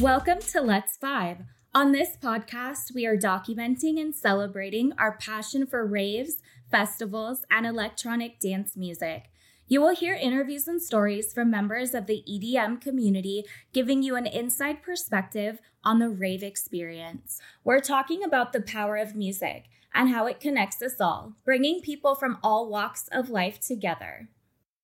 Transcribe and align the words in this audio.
Welcome 0.00 0.38
to 0.52 0.60
Let's 0.60 0.96
Vibe. 0.96 1.46
On 1.74 1.90
this 1.90 2.16
podcast, 2.22 2.94
we 2.94 3.04
are 3.04 3.16
documenting 3.16 4.00
and 4.00 4.14
celebrating 4.14 4.92
our 4.96 5.16
passion 5.16 5.66
for 5.66 5.84
raves, 5.84 6.34
festivals, 6.70 7.44
and 7.50 7.66
electronic 7.66 8.38
dance 8.38 8.76
music. 8.76 9.24
You 9.66 9.80
will 9.80 9.96
hear 9.96 10.14
interviews 10.14 10.68
and 10.68 10.80
stories 10.80 11.32
from 11.32 11.50
members 11.50 11.94
of 11.94 12.06
the 12.06 12.22
EDM 12.30 12.80
community, 12.80 13.42
giving 13.72 14.04
you 14.04 14.14
an 14.14 14.26
inside 14.26 14.84
perspective 14.84 15.58
on 15.82 15.98
the 15.98 16.10
rave 16.10 16.44
experience. 16.44 17.40
We're 17.64 17.80
talking 17.80 18.22
about 18.22 18.52
the 18.52 18.62
power 18.62 18.96
of 18.96 19.16
music 19.16 19.64
and 19.92 20.10
how 20.10 20.26
it 20.26 20.38
connects 20.38 20.80
us 20.80 21.00
all, 21.00 21.32
bringing 21.44 21.80
people 21.80 22.14
from 22.14 22.38
all 22.44 22.70
walks 22.70 23.08
of 23.10 23.30
life 23.30 23.58
together. 23.58 24.28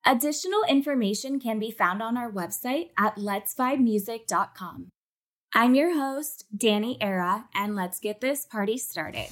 Additional 0.04 0.64
information 0.68 1.38
can 1.38 1.60
be 1.60 1.70
found 1.70 2.02
on 2.02 2.16
our 2.16 2.32
website 2.32 2.90
at 2.98 3.14
letsvibemusic.com. 3.14 4.88
I'm 5.56 5.76
your 5.76 5.94
host, 5.94 6.46
Danny 6.56 6.98
Era, 7.00 7.44
and 7.54 7.76
let's 7.76 8.00
get 8.00 8.20
this 8.20 8.44
party 8.44 8.76
started. 8.76 9.28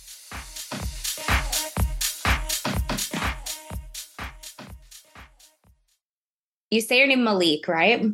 You 6.70 6.80
say 6.80 6.98
your 6.98 7.08
name 7.08 7.24
Malik, 7.24 7.66
right? 7.66 8.06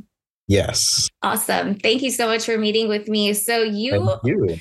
Yes. 0.47 1.11
Awesome. 1.23 1.75
Thank 1.75 2.01
you 2.01 2.11
so 2.11 2.27
much 2.27 2.47
for 2.47 2.57
meeting 2.57 2.89
with 2.89 3.09
me. 3.09 3.35
So 3.35 3.63
you, 3.63 3.91
Thank 3.91 4.21
you. 4.25 4.57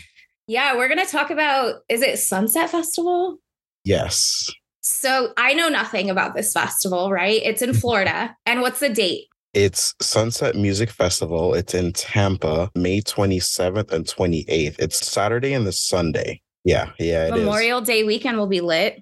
yeah, 0.48 0.76
we're 0.76 0.89
going 0.89 1.04
to 1.04 1.09
talk 1.09 1.30
about 1.30 1.76
is 1.88 2.02
it 2.02 2.20
Sunset 2.20 2.70
Festival? 2.70 3.38
Yes. 3.86 4.52
So 4.82 5.32
I 5.38 5.54
know 5.54 5.70
nothing 5.70 6.09
about 6.09 6.36
this 6.36 6.52
festival, 6.52 7.11
right? 7.11 7.42
It's 7.42 7.61
in 7.61 7.70
mm-hmm. 7.70 7.80
Florida. 7.80 8.36
And 8.45 8.59
what's 8.59 8.82
the 8.82 8.89
date? 8.89 9.28
It's 9.58 9.96
Sunset 10.00 10.56
Music 10.56 10.92
Festival. 10.92 11.56
It's 11.56 11.74
in 11.74 11.92
Tampa, 11.92 12.70
May 12.76 13.02
27th 13.02 13.92
and 13.92 14.06
28th. 14.06 14.76
It's 14.78 15.00
Saturday 15.00 15.52
and 15.56 15.66
the 15.66 15.72
Sunday. 15.72 16.44
Yeah, 16.64 16.92
yeah, 17.00 17.24
it 17.24 17.34
is. 17.34 17.40
Memorial 17.40 17.82
Day 17.82 18.04
weekend 18.04 18.38
will 18.38 18.46
be 18.46 18.62
lit. 18.62 19.02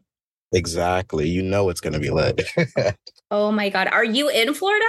Exactly. 0.54 1.28
You 1.28 1.42
know 1.42 1.68
it's 1.68 1.82
going 1.82 1.92
to 1.92 2.00
be 2.00 2.10
lit. 2.10 2.48
Oh 3.32 3.52
my 3.52 3.68
God. 3.68 3.88
Are 3.88 4.06
you 4.06 4.30
in 4.30 4.54
Florida? 4.54 4.86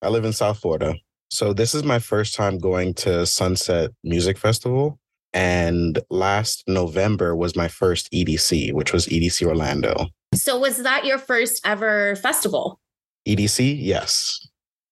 I 0.00 0.08
live 0.08 0.24
in 0.24 0.32
South 0.32 0.60
Florida. 0.60 0.94
So 1.30 1.52
this 1.52 1.74
is 1.74 1.82
my 1.82 1.98
first 1.98 2.34
time 2.34 2.58
going 2.58 2.94
to 2.94 3.26
Sunset 3.26 3.90
Music 4.02 4.38
Festival. 4.38 4.98
And 5.34 5.98
last 6.08 6.62
November 6.68 7.36
was 7.36 7.54
my 7.54 7.68
first 7.68 8.10
EDC, 8.12 8.72
which 8.72 8.94
was 8.94 9.08
EDC 9.08 9.46
Orlando. 9.46 10.06
So 10.32 10.56
was 10.58 10.78
that 10.84 11.04
your 11.04 11.18
first 11.18 11.60
ever 11.66 12.16
festival? 12.16 12.80
EDC, 13.28 13.76
yes. 13.78 14.46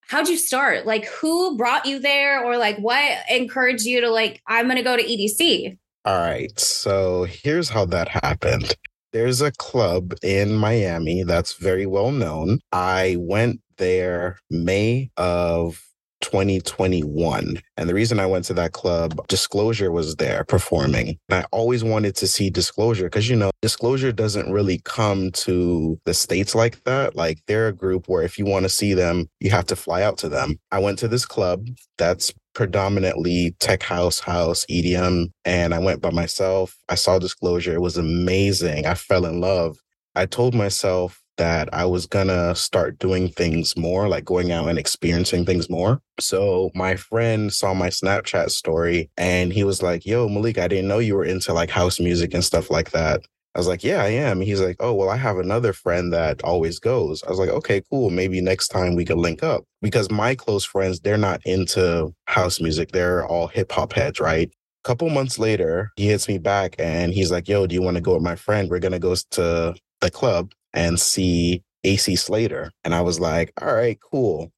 How'd 0.09 0.29
you 0.29 0.37
start? 0.37 0.87
Like 0.87 1.07
who 1.07 1.57
brought 1.57 1.87
you 1.87 1.99
there 1.99 2.45
or 2.45 2.59
like 2.59 2.79
what 2.79 3.19
encouraged 3.31 3.85
you 3.85 4.01
to 4.01 4.11
like, 4.11 4.41
I'm 4.47 4.67
going 4.67 4.77
to 4.77 4.83
go 4.83 4.97
to 4.97 5.03
EDC? 5.03 5.79
All 6.05 6.19
right. 6.19 6.59
So 6.59 7.25
here's 7.25 7.71
how 7.71 7.87
that 7.87 8.09
happened. 8.09 8.77
There's 9.13 9.41
a 9.41 9.53
club 9.53 10.15
in 10.23 10.55
Miami 10.55 11.23
that's 11.23 11.55
very 11.55 11.87
well 11.87 12.11
known. 12.11 12.59
I 12.73 13.17
went 13.19 13.61
there 13.79 14.39
May 14.51 15.11
of 15.17 15.83
2021. 16.25 17.61
And 17.77 17.89
the 17.89 17.95
reason 17.95 18.19
I 18.19 18.27
went 18.27 18.47
to 18.47 18.55
that 18.55 18.73
club, 18.73 19.27
Disclosure 19.29 19.93
was 19.93 20.17
there 20.17 20.45
performing. 20.45 21.19
And 21.29 21.45
I 21.45 21.47
always 21.53 21.85
wanted 21.85 22.17
to 22.17 22.27
see 22.27 22.51
Disclosure 22.51 23.05
because, 23.05 23.29
you 23.29 23.37
know, 23.37 23.51
Disclosure 23.61 24.11
doesn't 24.11 24.51
really 24.51 24.81
come 24.85 25.31
to 25.33 26.01
the 26.05 26.15
States 26.15 26.55
like 26.55 26.83
that. 26.85 27.15
Like 27.15 27.43
they're 27.47 27.69
a 27.69 27.73
group 27.73 28.09
where 28.09 28.23
if 28.23 28.39
you 28.39 28.47
want 28.47 28.65
to 28.65 28.71
see 28.71 28.95
them, 28.95 29.29
you 29.41 29.51
have 29.51 29.67
to 29.67 29.77
fly 29.77 30.03
out 30.03 30.17
to 30.19 30.29
them. 30.29 30.59
I 30.73 30.79
went 30.79 30.99
to 31.01 31.09
this 31.09 31.27
club 31.27 31.67
that's 31.99 32.33
predominantly 32.55 33.55
tech 33.61 33.83
house, 33.83 34.21
house, 34.21 34.65
EDM, 34.71 35.27
and 35.45 35.75
I 35.75 35.79
went 35.79 36.01
by 36.01 36.11
myself. 36.11 36.77
I 36.89 36.95
saw 36.95 37.19
Disclosure. 37.19 37.75
It 37.75 37.83
was 37.83 37.99
amazing. 37.99 38.87
I 38.87 38.95
fell 38.95 39.27
in 39.27 39.41
love. 39.41 39.77
I 40.15 40.27
told 40.27 40.55
myself 40.55 41.24
that 41.37 41.69
I 41.73 41.85
was 41.85 42.07
gonna 42.07 42.55
start 42.55 42.99
doing 42.99 43.29
things 43.29 43.77
more, 43.77 44.09
like 44.09 44.25
going 44.25 44.53
out 44.53 44.69
and 44.69 44.79
experiencing 44.79 45.45
things 45.45 45.69
more. 45.69 46.01
So 46.21 46.71
my 46.75 46.97
friend 46.97 47.53
saw 47.53 47.75
my 47.75 47.89
Snapchat 47.89 48.51
story 48.51 49.11
and 49.17 49.53
he 49.53 49.65
was 49.65 49.83
like, 49.83 50.07
Yo, 50.07 50.29
Malik, 50.29 50.59
I 50.59 50.69
didn't 50.69 50.89
know 50.89 50.99
you 50.99 51.17
were 51.17 51.25
into 51.25 51.53
like 51.53 51.71
house 51.71 52.01
music 52.01 52.35
and 52.35 52.45
stuff 52.45 52.71
like 52.71 52.91
that. 52.93 53.21
I 53.55 53.59
was 53.59 53.69
like, 53.69 53.85
Yeah, 53.85 54.03
I 54.03 54.09
am. 54.09 54.41
He's 54.41 54.61
like, 54.61 54.77
Oh, 54.81 54.95
well, 54.95 55.11
I 55.11 55.17
have 55.17 55.39
another 55.39 55.73
friend 55.73 56.13
that 56.13 56.43
always 56.43 56.79
goes. 56.79 57.23
I 57.25 57.31
was 57.31 57.39
like, 57.39 57.51
Okay, 57.51 57.83
cool. 57.91 58.11
Maybe 58.11 58.41
next 58.41 58.69
time 58.69 58.95
we 58.95 59.05
could 59.05 59.19
link 59.19 59.43
up 59.43 59.65
because 59.83 60.11
my 60.11 60.35
close 60.35 60.65
friends, 60.65 61.01
they're 61.01 61.17
not 61.17 61.41
into 61.45 62.15
house 62.27 62.61
music. 62.61 62.93
They're 62.93 63.27
all 63.27 63.49
hip 63.49 63.73
hop 63.73 63.93
heads, 63.93 64.21
right? 64.21 64.49
A 64.49 64.89
couple 64.89 65.09
months 65.11 65.39
later, 65.39 65.91
he 65.97 66.07
hits 66.07 66.29
me 66.29 66.39
back 66.39 66.77
and 66.79 67.13
he's 67.13 67.31
like, 67.31 67.49
Yo, 67.49 67.67
do 67.67 67.75
you 67.75 67.83
want 67.83 67.97
to 67.97 68.01
go 68.01 68.15
with 68.15 68.23
my 68.23 68.37
friend? 68.37 68.71
We're 68.71 68.81
going 68.81 68.93
to 68.93 68.99
go 68.99 69.15
to 69.33 69.75
the 70.01 70.11
club 70.11 70.53
and 70.75 71.01
see 71.01 71.63
AC 71.85 72.17
Slater. 72.17 72.71
And 72.85 72.95
I 72.95 73.01
was 73.01 73.21
like, 73.21 73.53
All 73.63 73.75
right, 73.75 73.99
cool. 74.01 74.53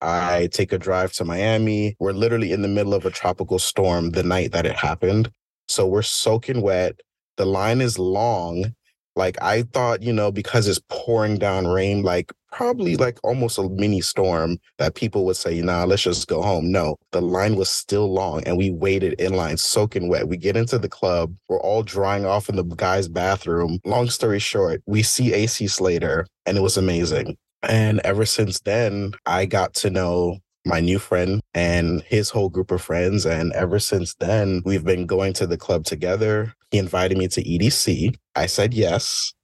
I 0.00 0.48
take 0.52 0.72
a 0.72 0.78
drive 0.78 1.12
to 1.14 1.24
Miami. 1.24 1.96
We're 1.98 2.12
literally 2.12 2.52
in 2.52 2.62
the 2.62 2.68
middle 2.68 2.94
of 2.94 3.06
a 3.06 3.10
tropical 3.10 3.58
storm 3.58 4.10
the 4.10 4.22
night 4.22 4.52
that 4.52 4.66
it 4.66 4.76
happened. 4.76 5.30
So 5.68 5.86
we're 5.86 6.02
soaking 6.02 6.62
wet. 6.62 7.00
The 7.36 7.46
line 7.46 7.80
is 7.80 7.98
long. 7.98 8.74
Like 9.16 9.40
I 9.42 9.62
thought, 9.62 10.02
you 10.02 10.12
know, 10.12 10.30
because 10.30 10.68
it's 10.68 10.80
pouring 10.90 11.38
down 11.38 11.66
rain, 11.66 12.02
like 12.02 12.32
probably 12.56 12.96
like 12.96 13.18
almost 13.22 13.58
a 13.58 13.68
mini 13.68 14.00
storm 14.00 14.58
that 14.78 14.94
people 14.94 15.26
would 15.26 15.36
say, 15.36 15.60
nah, 15.60 15.84
let's 15.84 16.02
just 16.02 16.26
go 16.26 16.40
home. 16.40 16.72
No, 16.72 16.96
the 17.12 17.20
line 17.20 17.54
was 17.54 17.68
still 17.68 18.10
long 18.10 18.42
and 18.44 18.56
we 18.56 18.70
waited 18.70 19.12
in 19.20 19.34
line 19.34 19.58
soaking 19.58 20.08
wet. 20.08 20.28
We 20.28 20.38
get 20.38 20.56
into 20.56 20.78
the 20.78 20.88
club. 20.88 21.36
We're 21.50 21.60
all 21.60 21.82
drying 21.82 22.24
off 22.24 22.48
in 22.48 22.56
the 22.56 22.64
guy's 22.64 23.08
bathroom. 23.08 23.78
Long 23.84 24.08
story 24.08 24.38
short, 24.38 24.82
we 24.86 25.02
see 25.02 25.34
AC 25.34 25.66
Slater 25.66 26.26
and 26.46 26.56
it 26.56 26.62
was 26.62 26.78
amazing. 26.78 27.36
And 27.62 28.00
ever 28.04 28.24
since 28.24 28.60
then, 28.60 29.12
I 29.26 29.44
got 29.44 29.74
to 29.74 29.90
know 29.90 30.38
my 30.64 30.80
new 30.80 30.98
friend 30.98 31.42
and 31.52 32.00
his 32.04 32.30
whole 32.30 32.48
group 32.48 32.70
of 32.70 32.80
friends. 32.80 33.26
And 33.26 33.52
ever 33.52 33.78
since 33.78 34.14
then, 34.14 34.62
we've 34.64 34.84
been 34.84 35.04
going 35.04 35.34
to 35.34 35.46
the 35.46 35.58
club 35.58 35.84
together. 35.84 36.54
He 36.70 36.78
invited 36.78 37.18
me 37.18 37.28
to 37.28 37.44
EDC. 37.44 38.16
I 38.34 38.46
said 38.46 38.72
yes. 38.72 39.34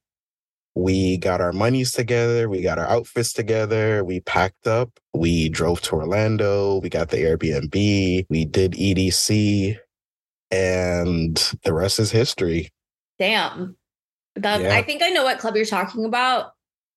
We 0.74 1.18
got 1.18 1.40
our 1.40 1.52
monies 1.52 1.92
together. 1.92 2.48
We 2.48 2.62
got 2.62 2.78
our 2.78 2.86
outfits 2.88 3.32
together. 3.32 4.04
We 4.04 4.20
packed 4.20 4.66
up. 4.66 4.90
We 5.12 5.48
drove 5.50 5.82
to 5.82 5.96
Orlando. 5.96 6.80
We 6.80 6.88
got 6.88 7.10
the 7.10 7.18
Airbnb. 7.18 8.26
We 8.30 8.44
did 8.46 8.72
EDC. 8.72 9.76
And 10.50 11.36
the 11.64 11.72
rest 11.72 11.98
is 11.98 12.10
history. 12.10 12.70
Damn. 13.18 13.76
That, 14.36 14.60
Yeah. 14.62 14.74
I 14.74 14.82
think 14.82 15.02
I 15.02 15.10
know 15.10 15.24
what 15.24 15.38
club 15.38 15.56
you're 15.56 15.64
talking 15.64 16.04
about. 16.04 16.52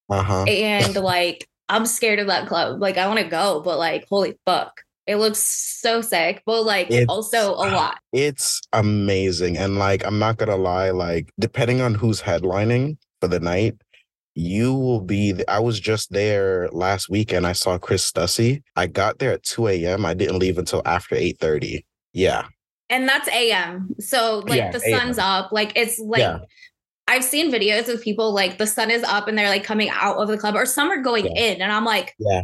Uh 0.09 0.24
huh. 0.24 0.44
And 0.44 0.96
like, 1.02 1.47
I'm 1.68 1.85
scared 1.85 2.19
of 2.19 2.28
that 2.28 2.47
club. 2.47 2.80
Like, 2.81 2.97
I 2.97 3.08
want 3.08 3.19
to 3.19 3.28
go, 3.28 3.62
but 3.64 3.78
like, 3.78 4.06
holy 4.09 4.38
fuck. 4.46 4.81
It 5.08 5.18
looks 5.18 5.38
so 5.40 6.02
sick, 6.02 6.41
but 6.46 6.64
like, 6.64 6.90
It's- 6.90 7.06
also 7.09 7.52
a 7.53 7.68
lot. 7.69 8.00
It's 8.12 8.62
amazing. 8.74 9.58
And 9.58 9.78
like, 9.78 10.06
I'm 10.06 10.17
not 10.20 10.38
going 10.38 10.50
to 10.50 10.55
lie, 10.55 10.90
like, 10.91 11.29
depending 11.40 11.82
on 11.82 11.94
who's 11.94 12.22
headlining 12.22 12.97
for 13.22 13.28
the 13.28 13.40
night, 13.40 13.76
you 14.35 14.73
will 14.73 15.02
be. 15.02 15.34
I 15.47 15.59
was 15.59 15.79
just 15.79 16.12
there 16.12 16.70
last 16.72 17.09
weekend. 17.09 17.47
I 17.47 17.53
saw 17.53 17.78
Chris 17.78 18.09
Stussy. 18.12 18.62
I 18.76 18.88
got 18.88 19.20
there 19.20 19.32
at 19.32 19.44
2 19.44 19.67
a.m. 19.70 20.06
I 20.06 20.14
didn't 20.14 20.40
leave 20.40 20.58
until 20.58 20.82
after 20.85 21.16
8:30. 21.16 21.85
Yeah. 22.14 22.47
And 22.90 23.08
that's 23.09 23.28
AM. 23.29 23.96
So 24.00 24.44
like 24.47 24.58
Yeah, 24.58 24.72
the 24.72 24.79
sun's 24.79 25.17
up. 25.17 25.52
Like 25.52 25.72
it's 25.76 25.97
like 26.00 26.20
Yeah. 26.20 26.40
I've 27.08 27.23
seen 27.23 27.52
videos 27.52 27.88
of 27.88 28.02
people 28.02 28.34
like 28.34 28.58
the 28.58 28.67
sun 28.67 28.91
is 28.91 29.03
up 29.03 29.28
and 29.28 29.38
they're 29.38 29.50
like 29.50 29.64
coming 29.64 29.90
out 29.90 30.17
of 30.17 30.28
the 30.28 30.38
club 30.38 30.56
or 30.56 30.66
some 30.66 30.90
are 30.91 31.02
going 31.02 31.26
Yeah. 31.26 31.53
in. 31.53 31.62
And 31.62 31.72
I'm 31.72 31.85
like, 31.85 32.14
Yeah. 32.20 32.41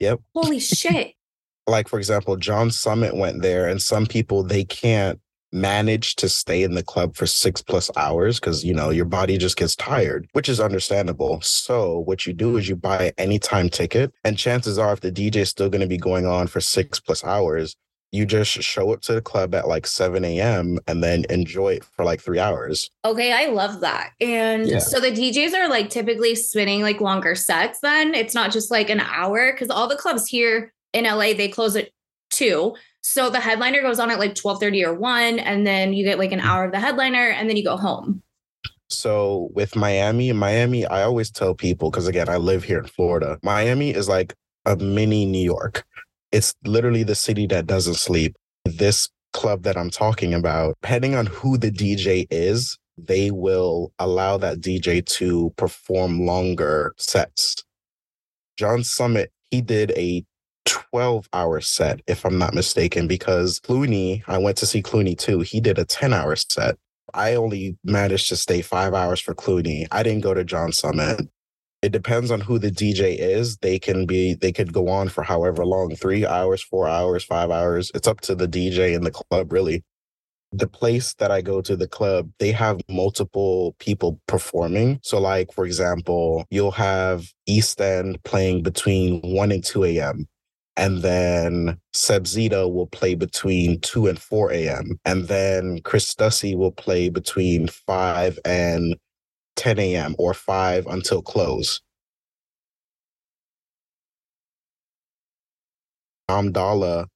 Yep. 0.00 0.20
holy 0.34 0.60
shit. 0.60 1.12
Like 1.68 1.88
for 1.88 1.98
example, 1.98 2.36
John 2.36 2.70
Summit 2.70 3.16
went 3.16 3.42
there, 3.42 3.66
and 3.66 3.82
some 3.82 4.06
people 4.06 4.44
they 4.44 4.62
can't 4.62 5.18
manage 5.52 6.16
to 6.16 6.28
stay 6.28 6.62
in 6.62 6.74
the 6.74 6.82
club 6.82 7.16
for 7.16 7.26
six 7.26 7.62
plus 7.62 7.90
hours 7.96 8.38
because 8.40 8.64
you 8.64 8.74
know 8.74 8.90
your 8.90 9.04
body 9.04 9.38
just 9.38 9.56
gets 9.56 9.76
tired, 9.76 10.28
which 10.32 10.48
is 10.48 10.60
understandable. 10.60 11.40
So 11.40 12.00
what 12.00 12.26
you 12.26 12.32
do 12.32 12.56
is 12.56 12.68
you 12.68 12.76
buy 12.76 13.06
an 13.06 13.12
anytime 13.18 13.68
ticket, 13.68 14.12
and 14.24 14.36
chances 14.38 14.78
are 14.78 14.92
if 14.92 15.00
the 15.00 15.12
DJ 15.12 15.36
is 15.36 15.50
still 15.50 15.68
going 15.70 15.80
to 15.80 15.86
be 15.86 15.98
going 15.98 16.26
on 16.26 16.46
for 16.46 16.60
six 16.60 17.00
plus 17.00 17.24
hours, 17.24 17.76
you 18.12 18.24
just 18.24 18.50
show 18.52 18.92
up 18.92 19.00
to 19.02 19.14
the 19.14 19.20
club 19.20 19.54
at 19.54 19.68
like 19.68 19.86
7 19.86 20.24
a.m. 20.24 20.78
and 20.86 21.02
then 21.02 21.24
enjoy 21.28 21.74
it 21.74 21.84
for 21.84 22.04
like 22.04 22.20
three 22.20 22.38
hours. 22.38 22.90
Okay, 23.04 23.32
I 23.32 23.50
love 23.50 23.80
that. 23.80 24.12
And 24.20 24.66
Yeah. 24.66 24.78
so 24.78 25.00
the 25.00 25.10
DJs 25.10 25.54
are 25.54 25.68
like 25.68 25.90
typically 25.90 26.34
spinning 26.34 26.82
like 26.82 27.00
longer 27.00 27.34
sets 27.34 27.80
then. 27.80 28.14
It's 28.14 28.34
not 28.34 28.52
just 28.52 28.70
like 28.70 28.90
an 28.90 29.00
hour 29.00 29.52
because 29.52 29.70
all 29.70 29.88
the 29.88 29.96
clubs 29.96 30.26
here 30.26 30.72
in 30.92 31.04
LA 31.04 31.34
they 31.34 31.48
close 31.48 31.76
at 31.76 31.90
two. 32.30 32.74
So 33.08 33.30
the 33.30 33.38
headliner 33.38 33.82
goes 33.82 34.00
on 34.00 34.10
at 34.10 34.18
like 34.18 34.34
12:30 34.34 34.84
or 34.84 34.92
1 34.92 35.38
and 35.38 35.64
then 35.64 35.92
you 35.92 36.04
get 36.04 36.18
like 36.18 36.32
an 36.32 36.40
hour 36.40 36.64
of 36.64 36.72
the 36.72 36.80
headliner 36.80 37.28
and 37.28 37.48
then 37.48 37.56
you 37.56 37.62
go 37.62 37.76
home. 37.76 38.20
So 38.90 39.48
with 39.54 39.76
Miami, 39.76 40.32
Miami, 40.32 40.84
I 40.86 41.04
always 41.04 41.30
tell 41.30 41.54
people 41.54 41.92
because 41.92 42.08
again, 42.08 42.28
I 42.28 42.36
live 42.36 42.64
here 42.64 42.80
in 42.80 42.86
Florida. 42.86 43.38
Miami 43.44 43.90
is 43.90 44.08
like 44.08 44.34
a 44.64 44.74
mini 44.74 45.24
New 45.24 45.42
York. 45.42 45.84
It's 46.32 46.52
literally 46.64 47.04
the 47.04 47.14
city 47.14 47.46
that 47.46 47.68
doesn't 47.68 47.94
sleep. 47.94 48.36
this 48.64 49.08
club 49.32 49.62
that 49.62 49.76
I'm 49.76 49.90
talking 49.90 50.34
about, 50.34 50.76
depending 50.82 51.14
on 51.14 51.26
who 51.26 51.56
the 51.58 51.70
DJ 51.70 52.26
is, 52.30 52.76
they 52.98 53.30
will 53.30 53.92
allow 54.00 54.36
that 54.38 54.58
DJ 54.58 55.04
to 55.18 55.52
perform 55.56 56.26
longer 56.26 56.92
sets. 56.98 57.62
John 58.56 58.82
Summit, 58.82 59.30
he 59.52 59.60
did 59.60 59.92
a 59.92 60.24
12 60.66 61.28
hour 61.32 61.60
set, 61.60 62.00
if 62.06 62.24
I'm 62.24 62.38
not 62.38 62.54
mistaken, 62.54 63.06
because 63.06 63.60
Cloonee, 63.60 64.22
I 64.26 64.38
went 64.38 64.58
to 64.58 64.66
see 64.66 64.82
Cloonee 64.82 65.18
too. 65.18 65.40
He 65.40 65.60
did 65.60 65.78
a 65.78 65.84
10 65.84 66.12
hour 66.12 66.36
set. 66.36 66.76
I 67.14 67.34
only 67.34 67.78
managed 67.84 68.28
to 68.28 68.36
stay 68.36 68.60
five 68.60 68.92
hours 68.92 69.20
for 69.20 69.34
Cloonee. 69.34 69.86
I 69.90 70.02
didn't 70.02 70.22
go 70.22 70.34
to 70.34 70.44
John 70.44 70.72
Summit. 70.72 71.28
It 71.82 71.92
depends 71.92 72.30
on 72.30 72.40
who 72.40 72.58
the 72.58 72.70
DJ 72.70 73.16
is. 73.18 73.58
They 73.58 73.78
can 73.78 74.06
be, 74.06 74.34
they 74.34 74.52
could 74.52 74.72
go 74.72 74.88
on 74.88 75.08
for 75.08 75.22
however 75.22 75.64
long 75.64 75.94
three 75.94 76.26
hours, 76.26 76.62
four 76.62 76.88
hours, 76.88 77.24
five 77.24 77.50
hours. 77.50 77.92
It's 77.94 78.08
up 78.08 78.20
to 78.22 78.34
the 78.34 78.48
DJ 78.48 78.94
and 78.96 79.06
the 79.06 79.12
club, 79.12 79.52
really. 79.52 79.84
The 80.52 80.66
place 80.66 81.14
that 81.14 81.30
I 81.30 81.42
go 81.42 81.60
to, 81.60 81.76
the 81.76 81.88
club, 81.88 82.30
they 82.38 82.50
have 82.52 82.80
multiple 82.88 83.76
people 83.78 84.20
performing. 84.26 85.00
So, 85.02 85.20
like, 85.20 85.52
for 85.52 85.66
example, 85.66 86.46
you'll 86.50 86.70
have 86.72 87.26
East 87.46 87.80
End 87.80 88.22
playing 88.24 88.62
between 88.62 89.20
1 89.20 89.52
and 89.52 89.62
2 89.62 89.84
a.m 89.84 90.26
and 90.76 90.98
then 91.02 91.78
Seb 91.92 92.24
Zito 92.24 92.72
will 92.72 92.86
play 92.86 93.14
between 93.14 93.80
2 93.80 94.08
and 94.08 94.18
4 94.18 94.52
a.m. 94.52 95.00
And 95.04 95.28
then 95.28 95.80
Chris 95.82 96.12
Stussy 96.12 96.56
will 96.56 96.72
play 96.72 97.08
between 97.08 97.68
5 97.68 98.38
and 98.44 98.96
10 99.56 99.78
a.m. 99.78 100.14
or 100.18 100.34
5 100.34 100.86
until 100.86 101.22
close. 101.22 101.80
Dom 106.28 106.52
Dolla 106.52 107.06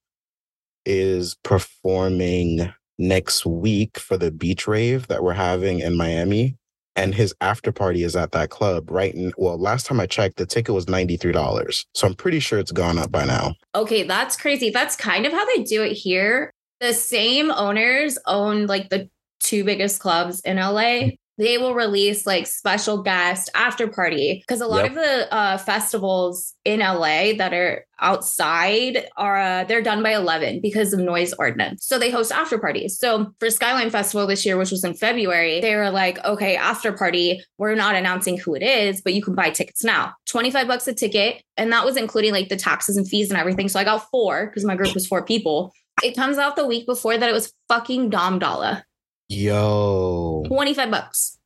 is 0.86 1.36
performing 1.42 2.72
next 2.98 3.44
week 3.44 3.98
for 3.98 4.16
the 4.16 4.30
beach 4.30 4.66
rave 4.66 5.08
that 5.08 5.22
we're 5.22 5.32
having 5.32 5.80
in 5.80 5.96
Miami 5.96 6.56
and 7.00 7.14
his 7.14 7.34
after 7.40 7.72
party 7.72 8.04
is 8.04 8.14
at 8.16 8.32
that 8.32 8.50
club 8.50 8.90
right? 8.90 9.14
In, 9.14 9.32
well 9.36 9.58
last 9.58 9.86
time 9.86 10.00
i 10.00 10.06
checked 10.06 10.36
the 10.36 10.46
ticket 10.46 10.74
was 10.74 10.86
$93 10.86 11.84
so 11.94 12.06
i'm 12.06 12.14
pretty 12.14 12.40
sure 12.40 12.58
it's 12.58 12.72
gone 12.72 12.98
up 12.98 13.10
by 13.10 13.24
now. 13.24 13.54
Okay 13.74 14.04
that's 14.04 14.36
crazy. 14.36 14.70
That's 14.70 14.96
kind 14.96 15.26
of 15.26 15.32
how 15.32 15.44
they 15.54 15.62
do 15.62 15.82
it 15.82 15.92
here. 15.92 16.52
The 16.80 16.92
same 16.94 17.50
owners 17.50 18.18
own 18.26 18.66
like 18.66 18.88
the 18.88 19.08
two 19.40 19.64
biggest 19.64 20.00
clubs 20.00 20.40
in 20.40 20.56
la 20.56 21.10
they 21.40 21.56
will 21.56 21.74
release 21.74 22.26
like 22.26 22.46
special 22.46 23.02
guest 23.02 23.48
after 23.54 23.88
party 23.88 24.44
because 24.46 24.60
a 24.60 24.66
lot 24.66 24.82
yep. 24.82 24.90
of 24.90 24.94
the 24.94 25.34
uh, 25.34 25.56
festivals 25.56 26.54
in 26.66 26.80
LA 26.80 27.32
that 27.38 27.54
are 27.54 27.86
outside 27.98 29.06
are 29.16 29.40
uh, 29.40 29.64
they're 29.64 29.80
done 29.80 30.02
by 30.02 30.14
11 30.14 30.60
because 30.60 30.92
of 30.92 31.00
noise 31.00 31.32
ordinance. 31.32 31.86
So 31.86 31.98
they 31.98 32.10
host 32.10 32.30
after 32.30 32.58
parties. 32.58 32.98
So 32.98 33.32
for 33.40 33.48
Skyline 33.48 33.88
Festival 33.88 34.26
this 34.26 34.44
year, 34.44 34.58
which 34.58 34.70
was 34.70 34.84
in 34.84 34.92
February, 34.92 35.62
they 35.62 35.76
were 35.76 35.90
like, 35.90 36.22
okay, 36.26 36.56
after 36.56 36.92
party, 36.92 37.42
we're 37.56 37.74
not 37.74 37.94
announcing 37.94 38.36
who 38.36 38.54
it 38.54 38.62
is, 38.62 39.00
but 39.00 39.14
you 39.14 39.22
can 39.22 39.34
buy 39.34 39.48
tickets 39.48 39.82
now. 39.82 40.12
25 40.28 40.68
bucks 40.68 40.86
a 40.88 40.92
ticket. 40.92 41.42
And 41.56 41.72
that 41.72 41.86
was 41.86 41.96
including 41.96 42.32
like 42.32 42.50
the 42.50 42.56
taxes 42.56 42.98
and 42.98 43.08
fees 43.08 43.30
and 43.30 43.40
everything. 43.40 43.70
So 43.70 43.80
I 43.80 43.84
got 43.84 44.10
four 44.10 44.46
because 44.46 44.66
my 44.66 44.76
group 44.76 44.92
was 44.92 45.06
four 45.06 45.24
people. 45.24 45.72
It 46.02 46.14
comes 46.14 46.36
out 46.36 46.56
the 46.56 46.66
week 46.66 46.84
before 46.84 47.16
that 47.16 47.28
it 47.28 47.32
was 47.32 47.54
fucking 47.68 48.10
Dom 48.10 48.38
Dolla. 48.38 48.84
Yo. 49.30 50.42
25 50.48 50.90
bucks. 50.90 51.38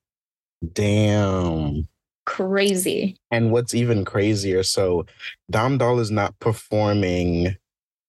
Damn. 0.72 1.86
Crazy. 2.25 3.19
And 3.31 3.52
what's 3.52 3.75
even 3.75 4.06
crazier, 4.06 4.62
so 4.62 5.04
Dom 5.50 5.76
Dolla 5.76 6.00
is 6.00 6.10
not 6.10 6.38
performing 6.38 7.54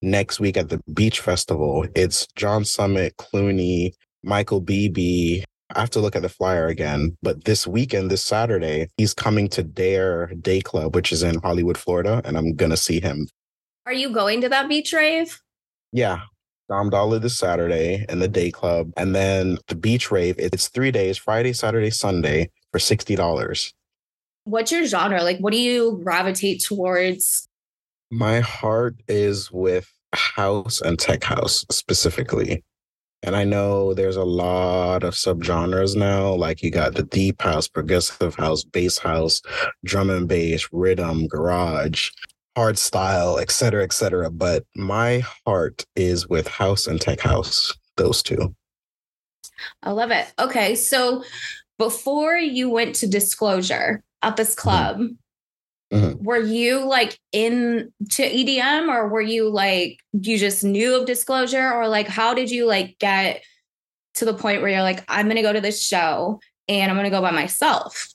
next 0.01 0.39
week 0.39 0.55
at 0.55 0.69
the 0.69 0.81
Beach 0.93 1.19
Festival. 1.19 1.85
It's 1.93 2.25
John 2.37 2.63
Summit, 2.63 3.17
Cloonee, 3.17 3.91
Michael 4.23 4.61
Bibi. 4.61 5.43
I 5.75 5.79
have 5.81 5.89
to 5.89 5.99
look 5.99 6.15
at 6.15 6.21
the 6.21 6.29
flyer 6.29 6.67
again. 6.67 7.17
But 7.21 7.43
this 7.43 7.67
weekend, 7.67 8.09
this 8.09 8.23
Saturday, 8.23 8.87
he's 8.95 9.13
coming 9.13 9.49
to 9.49 9.61
Daer 9.61 10.31
Day 10.39 10.61
Club, 10.61 10.95
which 10.95 11.11
is 11.11 11.21
in 11.21 11.41
Hollywood, 11.41 11.77
Florida, 11.77 12.21
and 12.23 12.37
I'm 12.37 12.55
gonna 12.55 12.77
see 12.77 13.01
him. 13.01 13.27
Are 13.85 13.93
you 13.93 14.13
going 14.13 14.39
to 14.39 14.47
that 14.47 14.69
beach 14.69 14.93
rave? 14.93 15.41
Yeah, 15.91 16.21
Dom 16.67 16.89
this 17.19 17.37
Saturday 17.37 18.05
in 18.09 18.19
the 18.19 18.27
day 18.27 18.49
club. 18.49 18.91
And 18.97 19.15
then 19.15 19.57
the 19.67 19.75
beach 19.75 20.11
rave, 20.11 20.35
it's 20.39 20.67
three 20.67 20.91
days 20.91 21.17
Friday, 21.17 21.53
Saturday, 21.53 21.91
Sunday 21.91 22.49
for 22.71 22.79
$60. 22.79 23.73
What's 24.45 24.71
your 24.71 24.85
genre? 24.85 25.23
Like, 25.23 25.39
what 25.39 25.53
do 25.53 25.59
you 25.59 25.99
gravitate 26.03 26.63
towards? 26.63 27.47
My 28.11 28.39
heart 28.39 28.95
is 29.07 29.51
with 29.51 29.91
house 30.13 30.81
and 30.81 30.97
tech 30.97 31.23
house 31.23 31.65
specifically. 31.71 32.63
And 33.23 33.35
I 33.35 33.43
know 33.43 33.93
there's 33.93 34.17
a 34.17 34.23
lot 34.23 35.03
of 35.03 35.15
subgenres 35.15 35.95
now. 35.95 36.33
Like 36.33 36.61
you 36.61 36.69
got 36.69 36.93
the 36.93 37.03
deep 37.03 37.41
house, 37.41 37.67
progressive 37.67 38.35
house, 38.35 38.63
bass 38.63 38.99
house, 38.99 39.41
drum 39.83 40.11
and 40.11 40.27
bass, 40.27 40.67
rhythm, 40.71 41.27
garage 41.27 42.11
hard 42.55 42.77
style, 42.77 43.37
et 43.39 43.51
cetera, 43.51 43.83
et 43.83 43.93
cetera. 43.93 44.29
But 44.29 44.65
my 44.75 45.23
heart 45.45 45.85
is 45.95 46.27
with 46.27 46.47
house 46.47 46.87
and 46.87 46.99
tech 46.99 47.19
house, 47.19 47.73
those 47.97 48.23
two. 48.23 48.55
I 49.83 49.91
love 49.91 50.11
it. 50.11 50.31
Okay. 50.39 50.75
So 50.75 51.23
before 51.77 52.35
you 52.35 52.69
went 52.69 52.95
to 52.95 53.07
disclosure 53.07 54.03
at 54.21 54.37
this 54.37 54.55
mm-hmm. 54.55 54.61
club, 54.61 55.01
mm-hmm. 55.93 56.23
were 56.23 56.39
you 56.39 56.85
like 56.85 57.19
in 57.31 57.91
to 58.11 58.23
EDM 58.23 58.89
or 58.89 59.07
were 59.07 59.21
you 59.21 59.49
like 59.49 59.99
you 60.13 60.37
just 60.37 60.63
knew 60.63 60.99
of 60.99 61.05
disclosure 61.05 61.71
or 61.71 61.87
like 61.87 62.07
how 62.07 62.33
did 62.33 62.49
you 62.49 62.65
like 62.65 62.97
get 62.99 63.43
to 64.15 64.25
the 64.25 64.33
point 64.33 64.61
where 64.61 64.71
you're 64.71 64.81
like, 64.81 65.03
I'm 65.07 65.27
gonna 65.27 65.41
go 65.41 65.53
to 65.53 65.61
this 65.61 65.81
show 65.81 66.39
and 66.67 66.89
I'm 66.89 66.97
gonna 66.97 67.09
go 67.09 67.21
by 67.21 67.31
myself? 67.31 68.09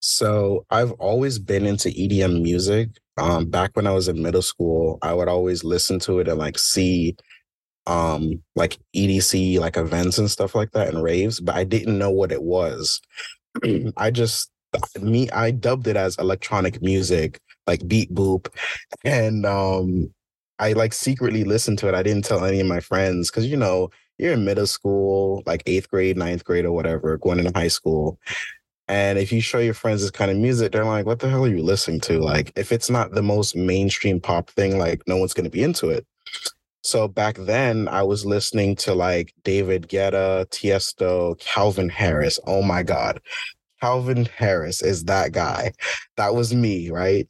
So 0.00 0.66
I've 0.68 0.92
always 0.92 1.38
been 1.38 1.64
into 1.64 1.88
EDM 1.88 2.42
music 2.42 2.90
um 3.18 3.46
back 3.46 3.70
when 3.74 3.86
I 3.86 3.92
was 3.92 4.08
in 4.08 4.22
middle 4.22 4.42
school, 4.42 4.98
I 5.02 5.14
would 5.14 5.28
always 5.28 5.64
listen 5.64 5.98
to 6.00 6.18
it 6.20 6.28
and 6.28 6.38
like 6.38 6.58
see 6.58 7.16
um 7.86 8.42
like 8.56 8.78
EDC 8.94 9.58
like 9.58 9.76
events 9.76 10.18
and 10.18 10.30
stuff 10.30 10.54
like 10.54 10.72
that 10.72 10.88
and 10.88 11.02
raves, 11.02 11.40
but 11.40 11.54
I 11.56 11.64
didn't 11.64 11.98
know 11.98 12.10
what 12.10 12.32
it 12.32 12.42
was. 12.42 13.00
I 13.96 14.10
just 14.10 14.50
me 15.00 15.30
I 15.30 15.50
dubbed 15.52 15.86
it 15.86 15.96
as 15.96 16.16
electronic 16.18 16.82
music, 16.82 17.40
like 17.66 17.86
beat 17.88 18.12
boop. 18.14 18.48
And 19.04 19.46
um 19.46 20.12
I 20.58 20.72
like 20.72 20.92
secretly 20.92 21.44
listened 21.44 21.78
to 21.80 21.88
it. 21.88 21.94
I 21.94 22.02
didn't 22.02 22.24
tell 22.24 22.44
any 22.44 22.60
of 22.60 22.66
my 22.66 22.80
friends 22.80 23.30
because 23.30 23.46
you 23.46 23.56
know, 23.56 23.90
you're 24.18 24.32
in 24.34 24.44
middle 24.44 24.66
school, 24.66 25.42
like 25.46 25.62
eighth 25.66 25.90
grade, 25.90 26.16
ninth 26.16 26.44
grade, 26.44 26.64
or 26.64 26.72
whatever, 26.72 27.18
going 27.18 27.40
into 27.40 27.52
high 27.58 27.68
school. 27.68 28.18
And 28.88 29.18
if 29.18 29.32
you 29.32 29.40
show 29.40 29.58
your 29.58 29.74
friends 29.74 30.02
this 30.02 30.10
kind 30.10 30.30
of 30.30 30.36
music, 30.36 30.72
they're 30.72 30.84
like, 30.84 31.06
what 31.06 31.20
the 31.20 31.28
hell 31.28 31.44
are 31.44 31.48
you 31.48 31.62
listening 31.62 32.00
to? 32.00 32.18
Like, 32.18 32.52
if 32.54 32.70
it's 32.70 32.90
not 32.90 33.12
the 33.12 33.22
most 33.22 33.56
mainstream 33.56 34.20
pop 34.20 34.50
thing, 34.50 34.78
like, 34.78 35.02
no 35.06 35.16
one's 35.16 35.32
going 35.32 35.44
to 35.44 35.50
be 35.50 35.62
into 35.62 35.88
it. 35.88 36.06
So 36.84 37.08
back 37.08 37.36
then, 37.38 37.88
I 37.88 38.02
was 38.02 38.26
listening 38.26 38.76
to 38.76 38.94
like 38.94 39.32
David 39.42 39.88
Guetta, 39.88 40.46
Tiesto, 40.50 41.38
Calvin 41.40 41.88
Harris. 41.88 42.38
Oh 42.46 42.60
my 42.60 42.82
God. 42.82 43.20
Calvin 43.80 44.26
Harris 44.26 44.82
is 44.82 45.04
that 45.04 45.32
guy. 45.32 45.72
That 46.18 46.34
was 46.34 46.54
me, 46.54 46.90
right? 46.90 47.26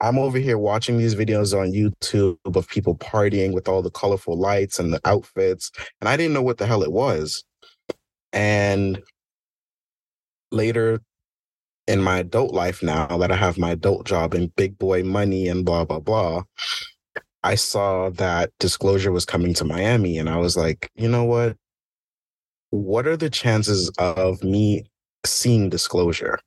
I'm 0.00 0.18
over 0.18 0.38
here 0.38 0.56
watching 0.56 0.96
these 0.96 1.14
videos 1.14 1.58
on 1.58 1.72
YouTube 1.72 2.38
of 2.46 2.68
people 2.68 2.96
partying 2.96 3.52
with 3.52 3.68
all 3.68 3.82
the 3.82 3.90
colorful 3.90 4.38
lights 4.38 4.78
and 4.78 4.90
the 4.92 5.00
outfits. 5.04 5.70
And 6.00 6.08
I 6.08 6.16
didn't 6.16 6.32
know 6.32 6.42
what 6.42 6.56
the 6.56 6.66
hell 6.66 6.82
it 6.82 6.92
was. 6.92 7.44
And 8.32 9.02
later 10.50 11.00
in 11.86 12.02
my 12.02 12.18
adult 12.18 12.52
life 12.52 12.82
now 12.82 13.06
that 13.18 13.32
I 13.32 13.36
have 13.36 13.58
my 13.58 13.70
adult 13.70 14.06
job 14.06 14.34
and 14.34 14.54
big 14.54 14.78
boy 14.78 15.02
money 15.02 15.48
and 15.48 15.64
blah, 15.64 15.84
blah, 15.84 16.00
blah, 16.00 16.42
I 17.42 17.54
saw 17.54 18.10
that 18.10 18.50
disclosure 18.60 19.10
was 19.10 19.24
coming 19.24 19.54
to 19.54 19.64
Miami. 19.64 20.18
And 20.18 20.28
I 20.28 20.36
was 20.36 20.56
like, 20.56 20.90
you 20.96 21.08
know 21.08 21.24
what? 21.24 21.56
What 22.70 23.06
are 23.06 23.16
the 23.16 23.30
chances 23.30 23.90
of 23.98 24.44
me 24.44 24.84
seeing 25.24 25.70
disclosure? 25.70 26.38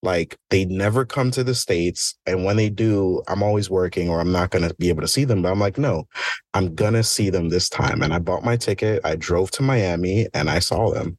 Like 0.00 0.36
they 0.50 0.64
never 0.64 1.04
come 1.04 1.32
to 1.32 1.42
the 1.42 1.56
States. 1.56 2.16
And 2.24 2.44
when 2.44 2.56
they 2.56 2.70
do, 2.70 3.20
I'm 3.26 3.42
always 3.42 3.68
working 3.68 4.08
or 4.08 4.20
I'm 4.20 4.30
not 4.30 4.50
going 4.50 4.68
to 4.68 4.74
be 4.76 4.90
able 4.90 5.02
to 5.02 5.08
see 5.08 5.24
them. 5.24 5.42
But 5.42 5.50
I'm 5.50 5.58
like, 5.58 5.76
no, 5.76 6.06
I'm 6.54 6.76
going 6.76 6.94
to 6.94 7.02
see 7.02 7.30
them 7.30 7.48
this 7.48 7.68
time. 7.68 8.02
And 8.02 8.14
I 8.14 8.20
bought 8.20 8.44
my 8.44 8.56
ticket. 8.56 9.00
I 9.04 9.16
drove 9.16 9.50
to 9.52 9.62
Miami 9.62 10.28
and 10.34 10.48
I 10.48 10.60
saw 10.60 10.92
them 10.92 11.18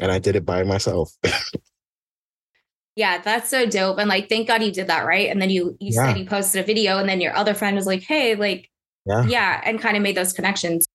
and 0.00 0.12
I 0.12 0.18
did 0.18 0.36
it 0.36 0.44
by 0.44 0.62
myself. 0.62 1.12
yeah, 2.96 3.18
that's 3.18 3.50
so 3.50 3.66
dope. 3.66 3.98
And 3.98 4.08
like, 4.08 4.28
thank 4.28 4.48
God 4.48 4.62
you 4.62 4.72
did 4.72 4.88
that, 4.88 5.06
right? 5.06 5.28
And 5.28 5.40
then 5.40 5.50
you 5.50 5.76
you 5.80 5.92
yeah. 5.94 6.08
said 6.08 6.18
you 6.18 6.26
posted 6.26 6.62
a 6.62 6.66
video, 6.66 6.98
and 6.98 7.08
then 7.08 7.20
your 7.20 7.34
other 7.34 7.54
friend 7.54 7.76
was 7.76 7.86
like, 7.86 8.02
"Hey, 8.02 8.34
like, 8.34 8.70
yeah, 9.04 9.24
yeah," 9.26 9.60
and 9.64 9.80
kind 9.80 9.96
of 9.96 10.02
made 10.02 10.16
those 10.16 10.32
connections. 10.32 10.86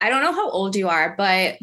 I 0.00 0.08
don't 0.08 0.22
know 0.22 0.32
how 0.32 0.50
old 0.50 0.74
you 0.74 0.88
are, 0.88 1.14
but 1.16 1.58